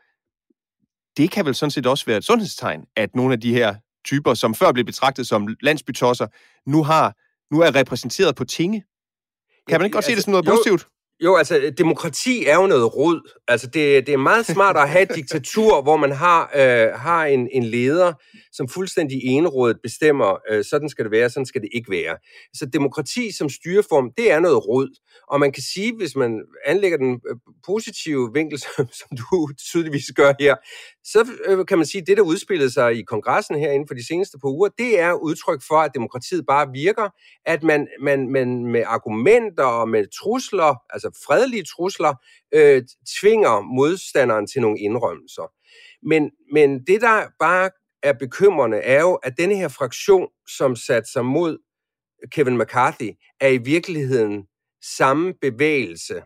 Det 1.16 1.30
kan 1.30 1.46
vel 1.46 1.54
sådan 1.54 1.70
set 1.70 1.86
også 1.86 2.06
være 2.06 2.18
et 2.18 2.24
sundhedstegn, 2.24 2.84
at 2.96 3.14
nogle 3.14 3.32
af 3.32 3.40
de 3.40 3.54
her 3.54 3.74
typer, 4.04 4.34
som 4.34 4.54
før 4.54 4.72
blev 4.72 4.84
betragtet 4.84 5.28
som 5.28 5.48
landsbytosser, 5.60 6.26
nu, 6.66 6.82
har, 6.82 7.16
nu 7.54 7.60
er 7.60 7.74
repræsenteret 7.74 8.36
på 8.36 8.44
tinge. 8.44 8.84
Kan 9.68 9.80
man 9.80 9.84
ikke 9.84 9.94
godt 9.94 10.04
altså, 10.04 10.10
se 10.10 10.16
det 10.16 10.24
som 10.24 10.30
noget 10.30 10.46
positivt? 10.46 10.88
Jo, 11.24 11.36
altså 11.36 11.72
demokrati 11.78 12.46
er 12.46 12.54
jo 12.54 12.66
noget 12.66 12.96
rod. 12.96 13.30
Altså 13.48 13.66
det, 13.66 14.06
det 14.06 14.12
er 14.12 14.16
meget 14.16 14.46
smart 14.46 14.76
at 14.76 14.88
have 14.88 15.02
et 15.02 15.14
diktatur, 15.14 15.82
hvor 15.82 15.96
man 15.96 16.12
har, 16.12 16.50
øh, 16.54 16.88
har 16.94 17.26
en, 17.26 17.48
en 17.52 17.64
leder, 17.64 18.12
som 18.52 18.68
fuldstændig 18.68 19.18
enerådet 19.22 19.78
bestemmer, 19.82 20.38
øh, 20.50 20.64
sådan 20.64 20.88
skal 20.88 21.04
det 21.04 21.12
være, 21.12 21.30
sådan 21.30 21.46
skal 21.46 21.60
det 21.60 21.68
ikke 21.74 21.90
være. 21.90 22.16
Så 22.54 22.66
demokrati 22.66 23.32
som 23.32 23.48
styreform, 23.48 24.10
det 24.16 24.32
er 24.32 24.40
noget 24.40 24.68
rod. 24.68 24.88
Og 25.28 25.40
man 25.40 25.52
kan 25.52 25.62
sige, 25.62 25.96
hvis 25.96 26.16
man 26.16 26.42
anlægger 26.66 26.98
den 26.98 27.20
øh, 27.30 27.36
positive 27.66 28.30
vinkel, 28.34 28.58
som, 28.64 28.88
som 28.92 29.16
du 29.16 29.48
tydeligvis 29.70 30.12
gør 30.16 30.32
her, 30.40 30.56
så 31.04 31.28
øh, 31.46 31.66
kan 31.66 31.78
man 31.78 31.86
sige, 31.86 32.02
at 32.02 32.06
det, 32.06 32.16
der 32.16 32.22
udspillede 32.22 32.70
sig 32.70 32.94
i 32.98 33.02
kongressen 33.02 33.58
her 33.58 33.70
inden 33.72 33.88
for 33.88 33.94
de 33.94 34.06
seneste 34.06 34.38
par 34.38 34.48
uger, 34.48 34.68
det 34.78 35.00
er 35.00 35.12
udtryk 35.12 35.62
for, 35.68 35.76
at 35.76 35.90
demokratiet 35.94 36.44
bare 36.46 36.68
virker, 36.72 37.08
at 37.46 37.62
man, 37.62 37.88
man, 38.00 38.28
man 38.28 38.66
med 38.66 38.82
argumenter 38.86 39.64
og 39.64 39.88
med 39.88 40.04
trusler, 40.22 40.74
altså 40.90 41.10
fredelige 41.26 41.64
trusler, 41.64 42.14
øh, 42.54 42.82
tvinger 43.20 43.60
modstanderen 43.60 44.46
til 44.46 44.60
nogle 44.60 44.78
indrømmelser. 44.78 45.52
Men, 46.02 46.30
men 46.52 46.86
det, 46.86 47.00
der 47.00 47.26
bare 47.38 47.70
er 48.02 48.12
bekymrende, 48.12 48.76
er 48.76 49.00
jo, 49.00 49.14
at 49.14 49.38
denne 49.38 49.56
her 49.56 49.68
fraktion, 49.68 50.28
som 50.48 50.76
satte 50.76 51.10
sig 51.12 51.24
mod 51.24 51.58
Kevin 52.30 52.58
McCarthy, 52.58 53.10
er 53.40 53.48
i 53.48 53.58
virkeligheden 53.58 54.46
samme 54.82 55.34
bevægelse, 55.40 56.22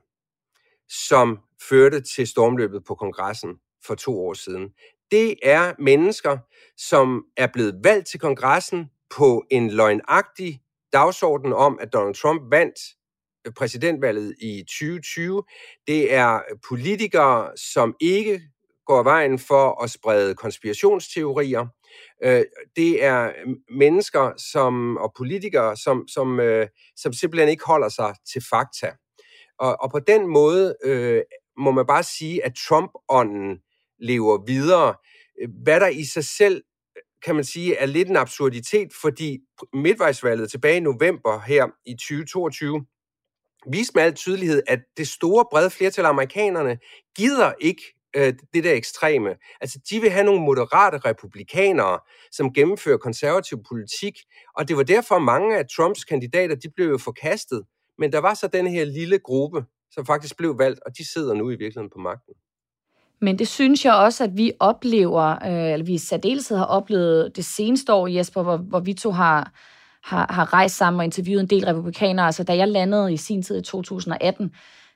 som 0.89 1.39
førte 1.69 2.01
til 2.01 2.27
stormløbet 2.27 2.85
på 2.85 2.95
kongressen 2.95 3.51
for 3.87 3.95
to 3.95 4.27
år 4.27 4.35
siden. 4.35 4.71
Det 5.11 5.37
er 5.43 5.75
mennesker, 5.79 6.39
som 6.77 7.25
er 7.37 7.47
blevet 7.47 7.81
valgt 7.85 8.09
til 8.09 8.21
kongressen 8.21 8.91
på 9.11 9.45
en 9.51 9.71
løgnagtig 9.71 10.61
dagsorden 10.93 11.53
om, 11.53 11.79
at 11.81 11.93
Donald 11.93 12.15
Trump 12.15 12.43
vandt 12.51 12.79
præsidentvalget 13.53 14.35
i 14.41 14.63
2020. 14.63 15.43
Det 15.87 16.15
er 16.15 16.41
politikere, 16.69 17.51
som 17.57 17.95
ikke 18.01 18.41
går 18.87 19.03
vejen 19.03 19.39
for 19.39 19.83
at 19.83 19.91
sprede 19.91 20.35
konspirationsteorier. 20.35 21.67
Øh, 22.25 22.45
det 22.77 23.05
er 23.05 23.33
mennesker 23.71 24.33
som, 24.53 24.97
og 24.97 25.13
politikere, 25.17 25.77
som, 25.77 26.09
som, 26.09 26.41
øh, 26.41 26.69
som 26.97 27.13
simpelthen 27.13 27.49
ikke 27.49 27.65
holder 27.67 27.89
sig 27.89 28.15
til 28.33 28.43
fakta. 28.51 28.93
Og, 29.59 29.77
og 29.81 29.91
på 29.91 29.99
den 29.99 30.27
måde 30.27 30.77
øh, 30.85 31.23
må 31.59 31.71
man 31.71 31.87
bare 31.87 32.03
sige, 32.03 32.45
at 32.45 32.53
Trump-ånden 32.69 33.63
lever 33.99 34.45
videre. 34.47 34.95
Hvad 35.63 35.81
der 35.81 35.89
i 35.89 36.05
sig 36.05 36.25
selv 36.25 36.63
kan 37.25 37.35
man 37.35 37.45
sige, 37.45 37.77
er 37.77 37.87
lidt 37.87 38.09
en 38.09 38.17
absurditet, 38.17 38.93
fordi 39.01 39.39
midtvejsvalget 39.73 40.51
tilbage 40.51 40.77
i 40.77 40.81
november 40.81 41.41
her 41.47 41.67
i 41.87 41.93
2022 41.93 42.87
viste 43.73 43.93
med 43.95 44.03
al 44.03 44.15
tydelighed, 44.15 44.63
at 44.67 44.81
det 44.97 45.09
store 45.09 45.45
brede 45.51 45.71
flertal 45.71 46.05
af 46.05 46.09
amerikanerne 46.09 46.79
gider 47.17 47.53
ikke 47.61 47.83
øh, 48.17 48.35
det 48.55 48.65
der 48.65 48.73
ekstreme. 48.73 49.35
Altså, 49.61 49.79
de 49.91 50.01
vil 50.01 50.11
have 50.11 50.25
nogle 50.25 50.41
moderate 50.41 50.99
republikanere, 50.99 51.99
som 52.33 52.53
gennemfører 52.53 52.99
konservativ 52.99 53.59
politik, 53.69 54.15
og 54.57 54.69
det 54.69 54.77
var 54.77 54.83
derfor 54.83 55.19
mange 55.19 55.59
af 55.59 55.65
Trumps 55.77 56.05
kandidater, 56.05 56.55
de 56.55 56.69
blev 56.77 56.89
jo 56.89 56.99
forkastet. 56.99 57.63
Men 57.99 58.13
der 58.13 58.19
var 58.19 58.35
så 58.35 58.47
den 58.49 58.67
her 58.67 58.85
lille 58.85 59.19
gruppe, 59.19 59.65
som 59.91 60.07
faktisk 60.07 60.37
blev 60.37 60.59
valgt, 60.59 60.81
og 60.87 60.99
de 60.99 61.13
sidder 61.13 61.35
nu 61.35 61.51
i 61.51 61.57
virkeligheden 61.57 61.91
på 61.91 61.99
magten. 61.99 62.35
Men 63.21 63.39
det 63.39 63.49
synes 63.49 63.85
jeg 63.85 63.95
også, 63.95 64.25
at 64.25 64.31
vi 64.37 64.53
oplever, 64.61 65.25
øh, 65.47 65.73
eller 65.73 65.87
vi 65.87 65.95
i 65.95 65.99
særdeleshed 65.99 66.57
har 66.57 66.65
oplevet 66.65 67.37
det 67.37 67.45
seneste 67.45 67.93
år, 67.93 68.07
Jesper, 68.07 68.43
hvor, 68.43 68.57
hvor 68.57 68.81
vi 68.81 68.95
to 68.95 69.11
har, 69.11 69.53
har, 70.07 70.33
har 70.33 70.53
rejst 70.53 70.77
sammen 70.77 70.99
og 70.99 71.05
interviewet 71.05 71.41
en 71.41 71.47
del 71.47 71.65
republikanere. 71.65 72.27
Altså, 72.27 72.45
da 72.45 72.57
jeg 72.57 72.69
landede 72.69 73.13
i 73.13 73.17
sin 73.17 73.43
tid 73.43 73.59
i 73.59 73.63
2018, 73.63 74.53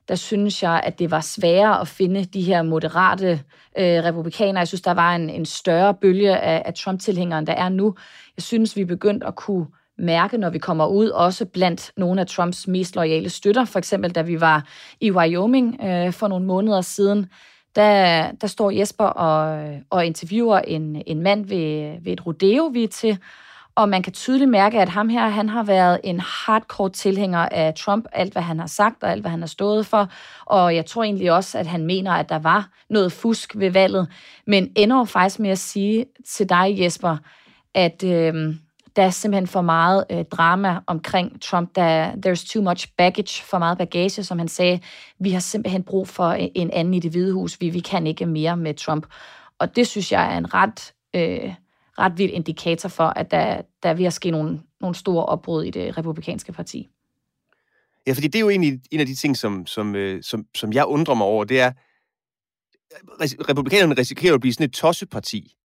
der 0.08 0.14
synes 0.14 0.62
jeg, 0.62 0.80
at 0.84 0.98
det 0.98 1.10
var 1.10 1.20
sværere 1.20 1.80
at 1.80 1.88
finde 1.88 2.24
de 2.24 2.42
her 2.42 2.62
moderate 2.62 3.30
øh, 3.78 4.04
republikanere. 4.04 4.58
Jeg 4.58 4.68
synes, 4.68 4.80
der 4.80 4.94
var 4.94 5.14
en, 5.14 5.30
en 5.30 5.46
større 5.46 5.94
bølge 5.94 6.38
af, 6.38 6.62
af 6.64 6.74
Trump-tilhængere, 6.74 7.38
end 7.38 7.46
der 7.46 7.52
er 7.52 7.68
nu. 7.68 7.94
Jeg 8.36 8.42
synes, 8.42 8.76
vi 8.76 8.80
er 8.80 8.86
begyndt 8.86 9.24
at 9.24 9.34
kunne 9.34 9.66
mærke, 9.98 10.38
når 10.38 10.50
vi 10.50 10.58
kommer 10.58 10.86
ud, 10.86 11.08
også 11.08 11.44
blandt 11.44 11.92
nogle 11.96 12.20
af 12.20 12.26
Trumps 12.26 12.68
mest 12.68 12.96
loyale 12.96 13.28
støtter. 13.28 13.64
For 13.64 13.78
eksempel, 13.78 14.10
da 14.10 14.22
vi 14.22 14.40
var 14.40 14.68
i 15.00 15.10
Wyoming 15.10 15.84
øh, 15.84 16.12
for 16.12 16.28
nogle 16.28 16.46
måneder 16.46 16.80
siden, 16.80 17.26
der, 17.76 18.30
der 18.32 18.46
står 18.46 18.70
Jesper 18.70 19.04
og, 19.04 19.58
øh, 19.58 19.76
og 19.90 20.06
interviewer 20.06 20.58
en, 20.58 21.02
en 21.06 21.22
mand 21.22 21.46
ved, 21.46 21.96
ved 22.04 22.12
et 22.12 22.26
rodeo, 22.26 22.66
vi 22.66 22.84
er 22.84 22.88
til, 22.88 23.18
og 23.74 23.88
man 23.88 24.02
kan 24.02 24.12
tydeligt 24.12 24.50
mærke, 24.50 24.80
at 24.80 24.88
ham 24.88 25.08
her, 25.08 25.28
han 25.28 25.48
har 25.48 25.62
været 25.62 26.00
en 26.04 26.20
hardcore 26.20 26.90
tilhænger 26.90 27.38
af 27.38 27.74
Trump, 27.74 28.04
alt 28.12 28.32
hvad 28.32 28.42
han 28.42 28.58
har 28.58 28.66
sagt 28.66 29.02
og 29.02 29.10
alt 29.10 29.20
hvad 29.20 29.30
han 29.30 29.40
har 29.40 29.46
stået 29.46 29.86
for. 29.86 30.08
Og 30.44 30.74
jeg 30.74 30.86
tror 30.86 31.04
egentlig 31.04 31.32
også, 31.32 31.58
at 31.58 31.66
han 31.66 31.86
mener, 31.86 32.12
at 32.12 32.28
der 32.28 32.38
var 32.38 32.68
noget 32.90 33.12
fusk 33.12 33.56
ved 33.56 33.70
valget. 33.70 34.08
Men 34.46 34.72
ender 34.76 35.04
faktisk 35.04 35.40
med 35.40 35.50
at 35.50 35.58
sige 35.58 36.06
til 36.28 36.48
dig, 36.48 36.76
Jesper, 36.80 37.16
at 37.74 38.04
øh, 38.04 38.54
der 38.96 39.02
er 39.02 39.10
simpelthen 39.10 39.46
for 39.46 39.60
meget 39.60 40.04
øh, 40.10 40.24
drama 40.24 40.78
omkring 40.86 41.42
Trump. 41.42 41.74
Der, 41.74 42.12
there's 42.12 42.52
too 42.52 42.62
much 42.62 42.88
baggage, 42.98 43.42
for 43.42 43.58
meget 43.58 43.78
bagage, 43.78 44.24
som 44.24 44.38
han 44.38 44.48
sagde. 44.48 44.80
Vi 45.18 45.30
har 45.30 45.40
simpelthen 45.40 45.82
brug 45.82 46.08
for 46.08 46.28
øh, 46.28 46.48
en 46.54 46.70
anden 46.70 46.94
i 46.94 47.00
det 47.00 47.10
hvide 47.10 47.32
hus. 47.32 47.60
Vi, 47.60 47.68
vi 47.68 47.80
kan 47.80 48.06
ikke 48.06 48.26
mere 48.26 48.56
med 48.56 48.74
Trump. 48.74 49.06
Og 49.58 49.76
det 49.76 49.86
synes 49.86 50.12
jeg 50.12 50.34
er 50.34 50.38
en 50.38 50.54
ret... 50.54 50.92
Øh, 51.14 51.54
ret 52.00 52.18
vild 52.18 52.30
indikator 52.32 52.88
for, 52.88 53.04
at 53.04 53.30
der, 53.30 53.62
der 53.82 53.88
er 53.88 53.94
ved 53.94 54.04
at 54.04 54.12
ske 54.12 54.30
nogle, 54.30 54.60
nogle 54.80 54.94
store 54.94 55.26
opbrud 55.26 55.64
i 55.64 55.70
det 55.70 55.98
republikanske 55.98 56.52
parti. 56.52 56.88
Ja, 58.06 58.12
fordi 58.12 58.26
det 58.26 58.34
er 58.34 58.40
jo 58.40 58.50
egentlig 58.50 58.80
en 58.90 59.00
af 59.00 59.06
de 59.06 59.14
ting, 59.14 59.36
som, 59.36 59.66
som, 59.66 59.94
øh, 59.94 60.22
som, 60.22 60.46
som 60.56 60.72
jeg 60.72 60.86
undrer 60.86 61.14
mig 61.14 61.26
over, 61.26 61.44
det 61.44 61.60
er, 61.60 61.72
republikanerne 63.48 63.94
risikerer 63.94 64.34
at 64.34 64.40
blive 64.40 64.52
sådan 64.52 64.64
et 64.64 64.72
tosseparti, 64.72 65.56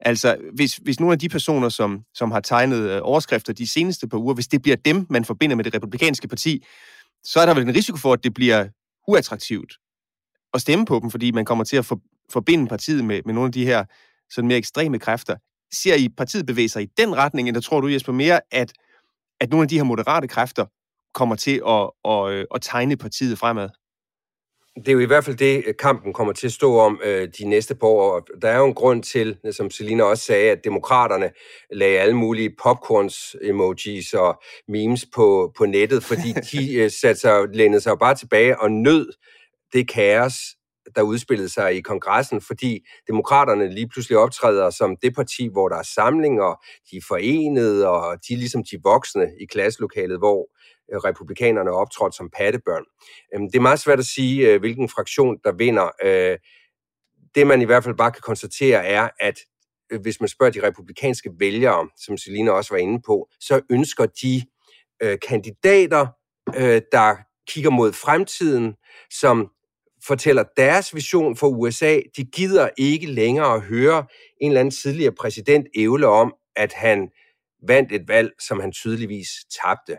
Altså, 0.00 0.36
hvis, 0.54 0.76
hvis 0.76 1.00
nogle 1.00 1.12
af 1.12 1.18
de 1.18 1.28
personer, 1.28 1.68
som, 1.68 2.04
som 2.14 2.30
har 2.30 2.40
tegnet 2.40 2.90
øh, 2.90 3.00
overskrifter 3.02 3.52
de 3.52 3.66
seneste 3.66 4.08
par 4.08 4.18
uger, 4.18 4.34
hvis 4.34 4.48
det 4.48 4.62
bliver 4.62 4.76
dem, 4.76 5.06
man 5.10 5.24
forbinder 5.24 5.56
med 5.56 5.64
det 5.64 5.74
republikanske 5.74 6.28
parti, 6.28 6.64
så 7.24 7.40
er 7.40 7.46
der 7.46 7.54
vel 7.54 7.62
en 7.62 7.74
risiko 7.74 7.96
for, 7.98 8.12
at 8.12 8.24
det 8.24 8.34
bliver 8.34 8.68
uattraktivt 9.08 9.72
at 10.54 10.60
stemme 10.60 10.86
på 10.86 10.98
dem, 11.02 11.10
fordi 11.10 11.30
man 11.30 11.44
kommer 11.44 11.64
til 11.64 11.76
at 11.76 11.84
for, 11.84 12.00
forbinde 12.32 12.66
partiet 12.66 13.04
med, 13.04 13.20
med 13.24 13.34
nogle 13.34 13.46
af 13.46 13.52
de 13.52 13.66
her 13.66 13.84
sådan 14.30 14.48
mere 14.48 14.58
ekstreme 14.58 14.98
kræfter. 14.98 15.36
Ser 15.72 15.94
I 15.94 16.08
partiet 16.08 16.46
bevæge 16.46 16.68
sig 16.68 16.82
i 16.82 16.88
den 16.98 17.16
retning, 17.16 17.48
eller 17.48 17.60
tror 17.60 17.80
du, 17.80 17.88
Jesper, 17.88 18.12
mere, 18.12 18.40
at, 18.50 18.72
at 19.40 19.50
nogle 19.50 19.62
af 19.62 19.68
de 19.68 19.76
her 19.76 19.84
moderate 19.84 20.28
kræfter 20.28 20.66
kommer 21.14 21.36
til 21.36 21.62
at, 21.68 21.90
at, 22.04 22.32
at, 22.32 22.46
at 22.54 22.62
tegne 22.62 22.96
partiet 22.96 23.38
fremad? 23.38 23.68
det 24.76 24.88
er 24.88 24.92
jo 24.92 25.00
i 25.00 25.04
hvert 25.04 25.24
fald 25.24 25.36
det, 25.36 25.76
kampen 25.78 26.12
kommer 26.12 26.32
til 26.32 26.46
at 26.46 26.52
stå 26.52 26.78
om 26.78 27.00
øh, 27.04 27.28
de 27.38 27.44
næste 27.44 27.74
par 27.74 27.86
år. 27.86 28.26
Der 28.42 28.48
er 28.48 28.58
jo 28.58 28.66
en 28.66 28.74
grund 28.74 29.02
til, 29.02 29.36
som 29.52 29.70
Selina 29.70 30.02
også 30.02 30.24
sagde, 30.24 30.50
at 30.50 30.64
demokraterne 30.64 31.30
lagde 31.72 31.98
alle 31.98 32.16
mulige 32.16 32.50
popcorns-emojis 32.62 34.14
og 34.14 34.42
memes 34.68 35.06
på, 35.14 35.52
på 35.58 35.66
nettet, 35.66 36.04
fordi 36.04 36.32
de 36.52 36.74
øh, 36.78 36.90
satte 36.90 37.20
sig, 37.20 37.48
lænede 37.52 37.80
sig 37.80 37.98
bare 37.98 38.14
tilbage 38.14 38.60
og 38.60 38.72
nød 38.72 39.12
det 39.72 39.88
kaos, 39.88 40.34
der 40.94 41.02
udspillede 41.02 41.48
sig 41.48 41.74
i 41.76 41.80
kongressen, 41.80 42.40
fordi 42.40 42.86
demokraterne 43.06 43.74
lige 43.74 43.88
pludselig 43.88 44.18
optræder 44.18 44.70
som 44.70 44.96
det 45.02 45.14
parti, 45.14 45.48
hvor 45.52 45.68
der 45.68 45.76
er 45.76 45.88
samlinger, 45.94 46.60
de 46.90 46.96
er 46.96 47.00
forenede, 47.08 47.88
og 47.88 48.18
de 48.28 48.34
er 48.34 48.38
ligesom 48.38 48.64
de 48.64 48.78
voksne 48.82 49.26
i 49.40 49.46
klasselokalet, 49.46 50.18
hvor 50.18 50.48
øh, 50.92 50.98
republikanerne 50.98 51.46
republikanerne 51.46 51.70
optrådt 51.70 52.14
som 52.14 52.30
pattebørn. 52.30 52.84
Øhm, 53.34 53.50
det 53.50 53.56
er 53.56 53.62
meget 53.62 53.80
svært 53.80 53.98
at 53.98 54.06
sige, 54.06 54.52
øh, 54.52 54.60
hvilken 54.60 54.88
fraktion, 54.88 55.36
der 55.44 55.52
vinder. 55.52 55.90
Øh, 56.04 56.38
det 57.34 57.46
man 57.46 57.62
i 57.62 57.64
hvert 57.64 57.84
fald 57.84 57.94
bare 57.94 58.12
kan 58.12 58.22
konstatere 58.22 58.86
er, 58.86 59.08
at 59.20 59.38
hvis 60.00 60.20
man 60.20 60.28
spørger 60.28 60.52
de 60.52 60.66
republikanske 60.66 61.30
vælgere, 61.38 61.88
som 61.96 62.16
Selina 62.16 62.50
også 62.50 62.74
var 62.74 62.78
inde 62.78 63.02
på, 63.06 63.28
så 63.40 63.60
ønsker 63.70 64.06
de 64.06 64.42
kandidater, 65.28 66.06
der 66.92 67.16
kigger 67.48 67.70
mod 67.70 67.92
fremtiden, 67.92 68.74
som 69.10 69.50
fortæller 70.06 70.44
deres 70.56 70.94
vision 70.94 71.36
for 71.36 71.46
USA. 71.46 72.00
De 72.16 72.24
gider 72.24 72.68
ikke 72.78 73.06
længere 73.06 73.54
at 73.54 73.62
høre 73.62 74.06
en 74.40 74.50
eller 74.50 74.60
anden 74.60 74.72
tidligere 74.72 75.12
præsident 75.12 75.66
ævle 75.76 76.06
om, 76.06 76.34
at 76.56 76.72
han 76.72 77.08
vandt 77.68 77.92
et 77.92 78.08
valg, 78.08 78.32
som 78.40 78.60
han 78.60 78.72
tydeligvis 78.72 79.28
tabte. 79.62 79.98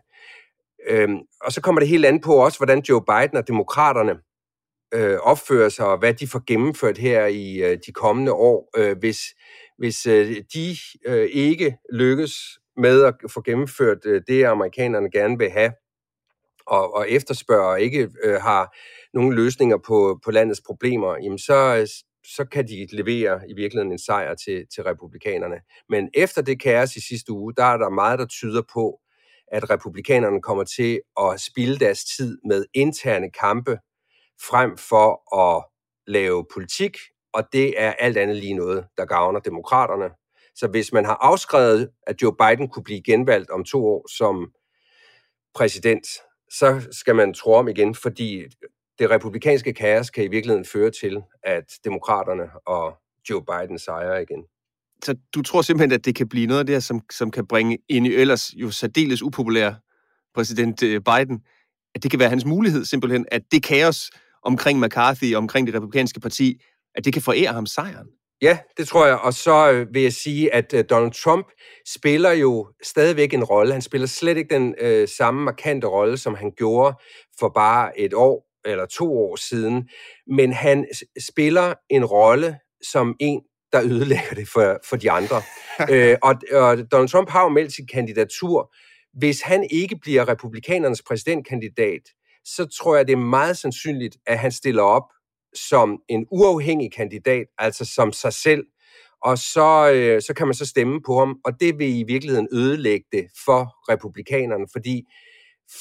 Øhm, 0.87 1.17
og 1.41 1.51
så 1.51 1.61
kommer 1.61 1.81
det 1.81 1.89
helt 1.89 2.05
an 2.05 2.21
på 2.21 2.33
også, 2.33 2.59
hvordan 2.59 2.83
Joe 2.89 3.03
Biden 3.05 3.37
og 3.37 3.47
demokraterne 3.47 4.19
øh, 4.93 5.17
opfører 5.19 5.69
sig, 5.69 5.85
og 5.85 5.97
hvad 5.97 6.13
de 6.13 6.27
får 6.27 6.43
gennemført 6.47 6.97
her 6.97 7.25
i 7.25 7.57
øh, 7.57 7.77
de 7.85 7.91
kommende 7.91 8.33
år. 8.33 8.69
Øh, 8.77 8.97
hvis 8.97 9.19
hvis 9.77 10.05
øh, 10.05 10.35
de 10.53 10.77
øh, 11.05 11.29
ikke 11.31 11.77
lykkes 11.93 12.33
med 12.77 13.03
at 13.03 13.13
få 13.33 13.41
gennemført 13.41 13.97
øh, 14.05 14.21
det, 14.27 14.45
amerikanerne 14.45 15.11
gerne 15.11 15.37
vil 15.37 15.49
have, 15.49 15.71
og, 16.67 16.93
og 16.95 17.09
efterspørger 17.09 17.71
og 17.71 17.81
ikke 17.81 18.09
øh, 18.23 18.41
har 18.41 18.75
nogle 19.13 19.35
løsninger 19.35 19.77
på, 19.87 20.19
på 20.25 20.31
landets 20.31 20.61
problemer, 20.65 21.15
jamen 21.23 21.39
så, 21.39 21.91
så 22.25 22.45
kan 22.45 22.67
de 22.67 22.87
levere 22.91 23.49
i 23.49 23.53
virkeligheden 23.55 23.91
en 23.91 23.99
sejr 23.99 24.35
til, 24.35 24.65
til 24.73 24.83
republikanerne. 24.83 25.55
Men 25.89 26.09
efter 26.13 26.41
det 26.41 26.61
kaos 26.61 26.95
i 26.95 27.07
sidste 27.07 27.31
uge, 27.31 27.53
der 27.57 27.63
er 27.63 27.77
der 27.77 27.89
meget, 27.89 28.19
der 28.19 28.25
tyder 28.25 28.61
på, 28.73 28.99
at 29.51 29.69
republikanerne 29.69 30.41
kommer 30.41 30.63
til 30.63 31.01
at 31.19 31.41
spilde 31.41 31.79
deres 31.79 32.03
tid 32.17 32.37
med 32.45 32.65
interne 32.73 33.31
kampe, 33.31 33.77
frem 34.41 34.77
for 34.77 35.35
at 35.45 35.65
lave 36.07 36.45
politik, 36.53 36.97
og 37.33 37.43
det 37.53 37.81
er 37.81 37.91
alt 37.91 38.17
andet 38.17 38.35
lige 38.35 38.53
noget, 38.53 38.85
der 38.97 39.05
gavner 39.05 39.39
demokraterne. 39.39 40.09
Så 40.55 40.67
hvis 40.67 40.93
man 40.93 41.05
har 41.05 41.17
afskrevet, 41.21 41.89
at 42.07 42.21
Joe 42.21 42.35
Biden 42.35 42.69
kunne 42.69 42.83
blive 42.83 43.01
genvalgt 43.03 43.49
om 43.49 43.63
to 43.63 43.85
år 43.85 44.17
som 44.17 44.51
præsident, 45.55 46.07
så 46.51 46.87
skal 46.91 47.15
man 47.15 47.33
tro 47.33 47.53
om 47.53 47.67
igen, 47.67 47.95
fordi 47.95 48.43
det 48.99 49.09
republikanske 49.09 49.73
kaos 49.73 50.09
kan 50.09 50.23
i 50.23 50.27
virkeligheden 50.27 50.65
føre 50.65 50.91
til, 50.91 51.21
at 51.43 51.63
demokraterne 51.83 52.49
og 52.65 52.97
Joe 53.29 53.43
Biden 53.45 53.79
sejrer 53.79 54.19
igen 54.19 54.43
så 55.03 55.15
du 55.35 55.41
tror 55.41 55.61
simpelthen, 55.61 55.91
at 55.91 56.05
det 56.05 56.15
kan 56.15 56.29
blive 56.29 56.47
noget 56.47 56.59
af 56.59 56.65
det 56.65 56.75
her, 56.75 56.79
som, 56.79 57.01
som 57.11 57.31
kan 57.31 57.47
bringe 57.47 57.77
ind 57.89 58.07
i 58.07 58.15
ellers 58.15 58.53
jo 58.53 58.71
særdeles 58.71 59.21
upopulær 59.21 59.73
præsident 60.35 60.83
øh, 60.83 61.01
Biden, 61.01 61.39
at 61.95 62.03
det 62.03 62.11
kan 62.11 62.19
være 62.19 62.29
hans 62.29 62.45
mulighed 62.45 62.85
simpelthen, 62.85 63.25
at 63.31 63.41
det 63.51 63.63
kaos 63.63 64.11
omkring 64.43 64.79
McCarthy, 64.79 65.35
omkring 65.35 65.67
det 65.67 65.75
republikanske 65.75 66.19
parti, 66.19 66.61
at 66.95 67.05
det 67.05 67.13
kan 67.13 67.21
forære 67.21 67.53
ham 67.53 67.65
sejren? 67.65 68.07
Ja, 68.41 68.57
det 68.77 68.87
tror 68.87 69.05
jeg. 69.05 69.17
Og 69.17 69.33
så 69.33 69.71
øh, 69.71 69.93
vil 69.93 70.01
jeg 70.01 70.13
sige, 70.13 70.53
at 70.53 70.73
øh, 70.73 70.85
Donald 70.89 71.11
Trump 71.11 71.47
spiller 71.87 72.31
jo 72.31 72.67
stadigvæk 72.83 73.33
en 73.33 73.43
rolle. 73.43 73.73
Han 73.73 73.81
spiller 73.81 74.07
slet 74.07 74.37
ikke 74.37 74.55
den 74.55 74.75
øh, 74.81 75.07
samme 75.07 75.43
markante 75.43 75.87
rolle, 75.87 76.17
som 76.17 76.35
han 76.35 76.51
gjorde 76.57 76.95
for 77.39 77.49
bare 77.49 77.99
et 77.99 78.13
år 78.13 78.46
eller 78.67 78.85
to 78.85 79.17
år 79.17 79.35
siden. 79.35 79.89
Men 80.27 80.53
han 80.53 80.87
spiller 81.29 81.73
en 81.89 82.05
rolle 82.05 82.59
som 82.91 83.15
en, 83.19 83.41
der 83.71 83.81
ødelægger 83.83 84.35
det 84.35 84.47
for, 84.47 84.79
for 84.89 84.95
de 84.95 85.11
andre. 85.11 85.41
øh, 85.91 86.17
og, 86.23 86.35
og 86.51 86.91
Donald 86.91 87.09
Trump 87.09 87.29
har 87.29 87.43
jo 87.43 87.49
meldt 87.49 87.73
sin 87.73 87.87
kandidatur. 87.87 88.73
Hvis 89.13 89.41
han 89.41 89.67
ikke 89.71 89.99
bliver 90.01 90.27
republikanernes 90.27 91.01
præsidentkandidat, 91.01 92.01
så 92.45 92.65
tror 92.65 92.95
jeg, 92.95 93.07
det 93.07 93.13
er 93.13 93.17
meget 93.17 93.57
sandsynligt, 93.57 94.17
at 94.27 94.39
han 94.39 94.51
stiller 94.51 94.83
op 94.83 95.03
som 95.53 95.99
en 96.09 96.25
uafhængig 96.31 96.91
kandidat, 96.93 97.45
altså 97.57 97.85
som 97.85 98.11
sig 98.11 98.33
selv, 98.33 98.63
og 99.21 99.37
så, 99.37 99.91
øh, 99.93 100.21
så 100.21 100.33
kan 100.33 100.47
man 100.47 100.53
så 100.53 100.65
stemme 100.65 101.01
på 101.05 101.19
ham, 101.19 101.37
og 101.45 101.59
det 101.59 101.79
vil 101.79 101.99
i 101.99 102.03
virkeligheden 102.07 102.47
ødelægge 102.51 103.05
det 103.11 103.25
for 103.45 103.91
republikanerne, 103.91 104.65
fordi 104.71 105.03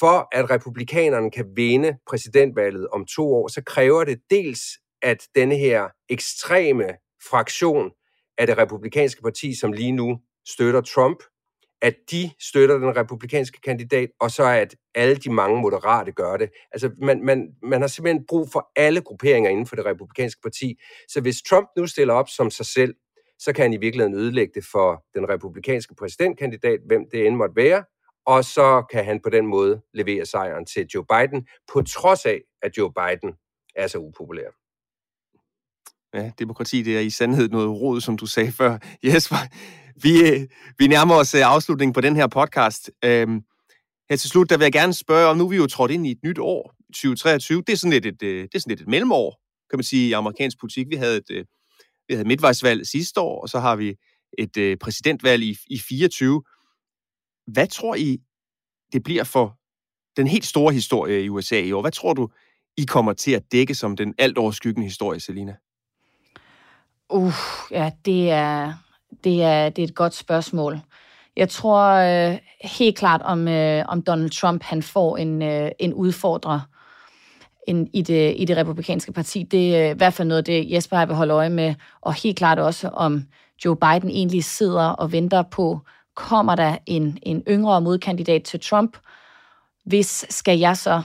for 0.01 0.28
at 0.32 0.51
republikanerne 0.51 1.30
kan 1.30 1.47
vinde 1.57 1.99
præsidentvalget 2.11 2.89
om 2.89 3.07
to 3.07 3.34
år, 3.34 3.49
så 3.49 3.62
kræver 3.66 4.05
det 4.05 4.20
dels, 4.30 4.61
at 5.03 5.28
denne 5.34 5.57
her 5.57 5.89
ekstreme 6.09 6.84
fraktion 7.30 7.91
af 8.39 8.47
det 8.47 8.59
republikanske 8.59 9.22
parti, 9.22 9.55
som 9.55 9.72
lige 9.72 9.93
nu 9.93 10.18
støtter 10.49 10.80
Trump, 10.80 11.18
at 11.82 11.95
de 12.11 12.30
støtter 12.41 12.78
den 12.78 12.97
republikanske 12.97 13.61
kandidat, 13.61 14.09
og 14.20 14.30
så 14.30 14.45
at 14.45 14.76
alle 14.95 15.16
de 15.16 15.32
mange 15.32 15.61
moderate 15.61 16.12
gør 16.12 16.37
det. 16.37 16.51
Altså, 16.72 16.91
man, 17.03 17.24
man, 17.24 17.49
man 17.62 17.80
har 17.80 17.89
simpelthen 17.89 18.26
brug 18.28 18.49
for 18.53 18.70
alle 18.76 19.01
grupperinger 19.01 19.51
inden 19.51 19.66
for 19.66 19.76
det 19.76 19.87
republikanske 19.87 20.43
parti. 20.43 20.80
Så 21.09 21.20
hvis 21.20 21.43
Trump 21.43 21.68
nu 21.76 21.87
stiller 21.87 22.14
op 22.14 22.28
som 22.28 22.51
sig 22.51 22.66
selv, 22.66 22.95
så 23.39 23.53
kan 23.53 23.62
han 23.62 23.72
i 23.72 23.76
virkeligheden 23.76 24.14
ødelægge 24.14 24.53
det 24.55 24.64
for 24.72 25.05
den 25.14 25.28
republikanske 25.28 25.95
præsidentkandidat, 25.95 26.80
hvem 26.87 27.05
det 27.12 27.26
end 27.26 27.37
måtte 27.37 27.57
være, 27.57 27.84
og 28.27 28.45
så 28.45 28.85
kan 28.93 29.05
han 29.05 29.20
på 29.24 29.31
den 29.31 29.47
måde 29.47 29.83
levere 29.95 30.27
sejren 30.27 30.66
til 30.66 30.87
Joe 30.95 31.05
Biden, 31.05 31.47
på 31.72 31.83
trods 31.83 32.27
af, 32.27 32.41
at 32.62 32.77
Joe 32.79 32.93
Biden 32.93 33.35
er 33.77 33.87
så 33.87 33.99
upopulær. 33.99 34.51
Ja, 36.14 36.31
demokrati, 36.39 36.83
det 36.83 36.97
er 36.97 37.01
i 37.01 37.11
sandhed 37.11 37.49
noget 37.49 37.70
råd, 37.81 38.01
som 38.01 38.16
du 38.16 38.27
sagde 38.27 38.53
før. 38.53 38.79
Jesper, 39.05 39.37
vi, 40.03 40.31
øh, 40.31 40.49
vi 40.79 40.87
nærmer 40.87 41.14
os 41.14 41.35
øh, 41.35 41.41
afslutningen 41.45 41.93
på 41.93 42.01
den 42.01 42.16
her 42.16 42.27
podcast. 42.27 42.91
Øhm, 43.05 43.41
her 44.11 44.16
til 44.16 44.31
slut, 44.31 44.51
der 44.51 44.57
vil 44.57 44.64
jeg 44.64 44.72
gerne 44.72 44.95
spørge 44.95 45.29
om, 45.29 45.37
nu 45.37 45.45
er 45.45 45.49
vi 45.49 45.57
jo 45.57 45.66
trådt 45.66 45.91
ind 45.91 46.07
i 46.07 46.11
et 46.11 46.18
nyt 46.24 46.39
år, 46.39 46.74
2023. 46.95 47.62
Det 47.66 47.72
er 47.72 47.77
sådan 47.77 47.93
lidt 47.93 48.07
et, 48.07 48.22
øh, 48.22 48.43
det 48.43 48.55
er 48.55 48.59
sådan 48.59 48.70
lidt 48.70 48.81
et 48.81 48.89
mellemår, 48.89 49.41
kan 49.70 49.79
man 49.79 49.85
sige, 49.85 50.09
i 50.09 50.12
amerikansk 50.12 50.61
politik. 50.61 50.87
Vi 50.91 50.97
havde 50.97 51.16
et, 51.16 51.47
vi 52.09 52.14
havde 52.14 52.29
midtvejsvalg 52.29 52.87
sidste 52.87 53.20
år, 53.20 53.43
og 53.43 53.49
så 53.49 53.59
har 53.59 53.77
vi 53.77 53.95
et 54.39 54.79
præsidentvalg 54.79 55.43
i, 55.43 55.57
i 55.70 55.79
24. 55.79 56.43
Hvad 57.47 57.66
tror 57.66 57.94
I, 57.94 58.18
det 58.92 59.03
bliver 59.03 59.24
for 59.24 59.57
den 60.16 60.26
helt 60.26 60.44
store 60.44 60.72
historie 60.72 61.22
i 61.22 61.28
USA 61.28 61.61
i 61.61 61.72
år? 61.72 61.80
Hvad 61.80 61.92
tror 61.92 62.14
du, 62.14 62.28
I 62.76 62.84
kommer 62.84 63.12
til 63.12 63.32
at 63.32 63.53
dække 63.53 63.74
som 63.74 63.97
den 63.97 64.14
alt 64.18 64.38
overskyggende 64.38 64.86
historie, 64.86 65.20
Selina? 65.20 65.57
Uh, 67.09 67.32
ja, 67.70 67.90
det 68.05 68.30
er, 68.30 68.72
det 69.24 69.42
er, 69.42 69.68
det 69.68 69.82
er 69.82 69.88
et 69.88 69.94
godt 69.94 70.14
spørgsmål. 70.14 70.80
Jeg 71.36 71.49
tror 71.49 71.82
øh, 71.88 72.38
helt 72.61 72.99
klart, 72.99 73.22
om, 73.22 73.49
øh, 73.49 73.84
om 73.88 74.03
Donald 74.03 74.30
Trump 74.30 74.62
han 74.62 74.82
får 74.82 75.16
en, 75.16 75.42
øh, 75.42 75.70
en 75.78 75.94
udfordrer 75.94 76.61
en, 77.66 77.88
i, 77.92 78.03
det, 78.03 78.34
i 78.36 78.44
det 78.44 78.57
republikanske 78.57 79.12
parti. 79.12 79.42
Det 79.42 79.76
er 79.76 79.84
øh, 79.84 79.90
i 79.90 79.97
hvert 79.97 80.14
fald 80.14 80.28
noget 80.28 80.47
det, 80.47 80.72
Jesper 80.72 80.97
har 80.97 81.07
vil 81.07 81.16
holde 81.16 81.34
øje 81.34 81.51
med, 81.51 81.74
og 82.01 82.14
helt 82.14 82.36
klart 82.36 82.59
også, 82.59 82.88
om 82.88 83.22
Joe 83.64 83.76
Biden 83.76 84.11
egentlig 84.11 84.44
sidder 84.44 84.88
og 84.88 85.12
venter 85.12 85.42
på, 85.42 85.80
kommer 86.16 86.54
der 86.54 86.78
en, 86.86 87.18
en 87.22 87.42
yngre 87.48 87.80
modkandidat 87.80 88.42
til 88.44 88.60
Trump? 88.60 88.96
Hvis 89.84 90.26
skal 90.30 90.58
jeg 90.58 90.76
så 90.76 91.02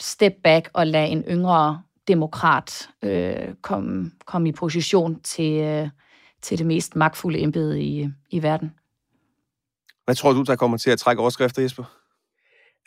step 0.00 0.32
back 0.44 0.70
og 0.72 0.86
lade 0.86 1.08
en 1.08 1.24
yngre 1.28 1.82
demokrat 2.08 2.88
øh, 3.02 3.54
komme 3.62 4.10
kom 4.26 4.46
i 4.46 4.52
position 4.52 5.20
til, 5.20 5.60
øh, 5.60 5.88
til 6.42 6.58
det 6.58 6.66
mest 6.66 6.96
magtfulde 6.96 7.38
embede 7.38 7.82
i, 7.82 8.08
i 8.30 8.42
verden. 8.42 8.70
Hvad 10.04 10.14
tror 10.14 10.32
du, 10.32 10.42
der 10.42 10.56
kommer 10.56 10.76
til 10.76 10.90
at 10.90 10.98
trække 10.98 11.22
overskrifter, 11.22 11.62
Jesper? 11.62 11.84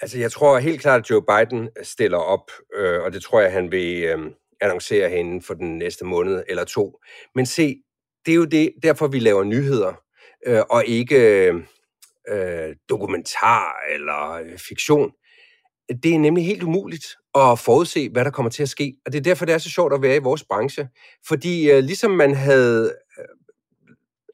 Altså, 0.01 0.19
jeg 0.19 0.31
tror 0.31 0.59
helt 0.59 0.81
klart, 0.81 0.99
at 0.99 1.09
Joe 1.09 1.21
Biden 1.21 1.69
stiller 1.83 2.17
op, 2.17 2.51
øh, 2.75 3.01
og 3.01 3.13
det 3.13 3.23
tror 3.23 3.41
jeg, 3.41 3.51
han 3.51 3.71
vil 3.71 4.03
øh, 4.03 4.31
annoncere 4.61 5.09
hende 5.09 5.41
for 5.41 5.53
den 5.53 5.77
næste 5.77 6.05
måned 6.05 6.43
eller 6.49 6.63
to. 6.63 6.99
Men 7.35 7.45
se, 7.45 7.75
det 8.25 8.31
er 8.31 8.35
jo 8.35 8.45
det, 8.45 8.73
derfor, 8.83 9.07
vi 9.07 9.19
laver 9.19 9.43
nyheder, 9.43 10.02
øh, 10.45 10.61
og 10.69 10.85
ikke 10.85 11.51
øh, 12.29 12.75
dokumentar 12.89 13.75
eller 13.93 14.31
øh, 14.31 14.57
fiktion. 14.57 15.11
Det 16.03 16.15
er 16.15 16.19
nemlig 16.19 16.45
helt 16.45 16.63
umuligt 16.63 17.05
at 17.35 17.59
forudse, 17.59 18.09
hvad 18.09 18.25
der 18.25 18.31
kommer 18.31 18.49
til 18.49 18.63
at 18.63 18.69
ske. 18.69 18.95
Og 19.05 19.11
det 19.11 19.19
er 19.19 19.23
derfor, 19.23 19.45
det 19.45 19.53
er 19.53 19.57
så 19.57 19.69
sjovt 19.69 19.93
at 19.93 20.01
være 20.01 20.15
i 20.15 20.19
vores 20.19 20.43
branche. 20.43 20.89
Fordi 21.27 21.71
øh, 21.71 21.83
ligesom 21.83 22.11
man 22.11 22.35
havde 22.35 22.95
øh, 23.19 23.25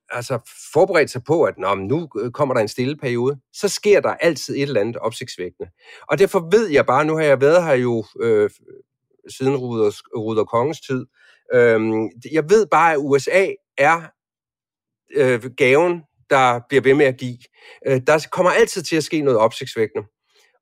altså 0.10 0.40
forberedt 0.74 1.10
sig 1.10 1.24
på, 1.24 1.44
at 1.44 1.58
Nå, 1.58 1.76
nu 1.76 2.10
øh, 2.20 2.32
kommer 2.32 2.54
der 2.54 2.62
en 2.62 2.68
stille 2.68 2.98
periode, 2.98 3.40
så 3.54 3.68
sker 3.68 4.00
der 4.02 4.10
altid 4.10 4.56
et 4.56 4.62
eller 4.62 4.82
andet 4.82 4.98
opsigtsvækkende. 4.98 5.70
Og 6.08 6.20
derfor 6.20 6.48
ved 6.52 6.68
jeg 6.68 6.86
bare, 6.86 7.06
nu 7.06 7.16
har 7.16 7.24
jeg 7.24 7.42
været 7.42 7.64
her 7.64 7.74
jo 7.74 8.06
øh, 8.22 8.50
siden 9.30 9.56
Ruder, 9.56 9.92
Ruder 10.18 10.44
Kongens 10.44 10.82
tid, 10.82 11.06
øh, 11.54 11.82
jeg 12.32 12.50
ved 12.50 12.66
bare, 12.72 12.94
at 12.94 13.00
USA 13.00 13.48
er 13.78 14.02
øh, 15.16 15.42
gaven, 15.58 16.02
der 16.30 16.60
bliver 16.70 16.82
ved 16.82 16.94
med 16.94 17.06
at 17.06 17.18
give. 17.18 17.38
Øh, 17.88 18.02
der 18.08 18.28
kommer 18.32 18.52
altid 18.52 18.82
til 18.82 18.96
at 18.96 19.04
ske 19.04 19.22
noget 19.22 19.40
opsigtsvækkende. 19.40 20.08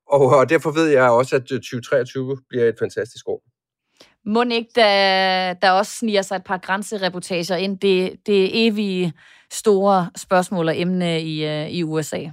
Og, 0.06 0.20
og 0.20 0.48
derfor 0.48 0.70
ved 0.70 0.86
jeg 0.86 1.10
også, 1.10 1.36
at 1.36 1.42
2023 1.42 2.38
bliver 2.48 2.64
et 2.64 2.76
fantastisk 2.78 3.28
år. 3.28 3.42
Må 4.26 4.42
ikke, 4.42 4.70
der, 4.74 5.52
der 5.52 5.70
også 5.70 5.92
sniger 5.92 6.22
sig 6.22 6.36
et 6.36 6.44
par 6.44 6.58
grænsereportager 6.58 7.56
ind, 7.56 7.78
det, 7.78 8.16
det 8.26 8.66
evige 8.66 9.12
store 9.50 10.10
spørgsmål 10.16 10.68
og 10.68 10.80
emne 10.80 11.22
i, 11.22 11.46
øh, 11.46 11.68
i 11.68 11.82
USA? 11.82 12.24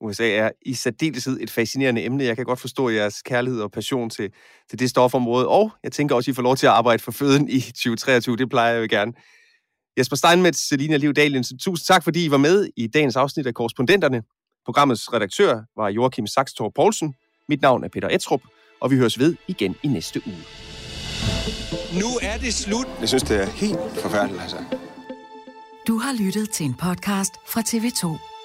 USA 0.00 0.30
er 0.30 0.50
i 0.62 0.74
særdeleshed 0.74 1.40
et 1.40 1.50
fascinerende 1.50 2.04
emne. 2.04 2.24
Jeg 2.24 2.36
kan 2.36 2.44
godt 2.44 2.60
forstå 2.60 2.88
jeres 2.88 3.22
kærlighed 3.22 3.60
og 3.60 3.72
passion 3.72 4.10
til, 4.10 4.32
til 4.70 4.78
det 4.78 4.90
stofområde, 4.90 5.48
og 5.48 5.70
jeg 5.82 5.92
tænker 5.92 6.14
også, 6.14 6.30
at 6.30 6.32
I 6.32 6.34
får 6.34 6.42
lov 6.42 6.56
til 6.56 6.66
at 6.66 6.72
arbejde 6.72 7.02
for 7.02 7.12
føden 7.12 7.48
i 7.48 7.60
2023. 7.60 8.36
Det 8.36 8.50
plejer 8.50 8.74
jeg 8.74 8.82
jo 8.82 8.86
gerne. 8.96 9.12
Jesper 9.98 10.16
Steinmetz, 10.16 10.58
Selina 10.58 10.96
Liv 10.96 11.12
Dahlien, 11.12 11.44
tusind 11.44 11.86
tak, 11.86 12.04
fordi 12.04 12.24
I 12.24 12.30
var 12.30 12.36
med 12.36 12.68
i 12.76 12.86
dagens 12.86 13.16
afsnit 13.16 13.46
af 13.46 13.54
Korrespondenterne. 13.54 14.22
Programmets 14.64 15.12
redaktør 15.12 15.60
var 15.76 15.88
Joachim 15.88 16.26
Saxtor 16.26 16.72
Poulsen. 16.74 17.14
Mit 17.48 17.62
navn 17.62 17.84
er 17.84 17.88
Peter 17.88 18.08
Etrup, 18.08 18.40
og 18.80 18.90
vi 18.90 18.96
høres 18.96 19.18
ved 19.18 19.36
igen 19.48 19.76
i 19.82 19.88
næste 19.88 20.22
uge. 20.26 20.42
Nu 22.00 22.08
er 22.22 22.38
det 22.38 22.54
slut. 22.54 22.86
Jeg 23.00 23.08
synes, 23.08 23.22
det 23.22 23.42
er 23.42 23.46
helt 23.46 23.78
forfærdeligt, 24.02 24.42
altså. 24.42 24.56
Du 25.88 25.98
har 25.98 26.24
lyttet 26.24 26.50
til 26.50 26.66
en 26.66 26.74
podcast 26.74 27.32
fra 27.46 27.60
TV2. 27.60 28.37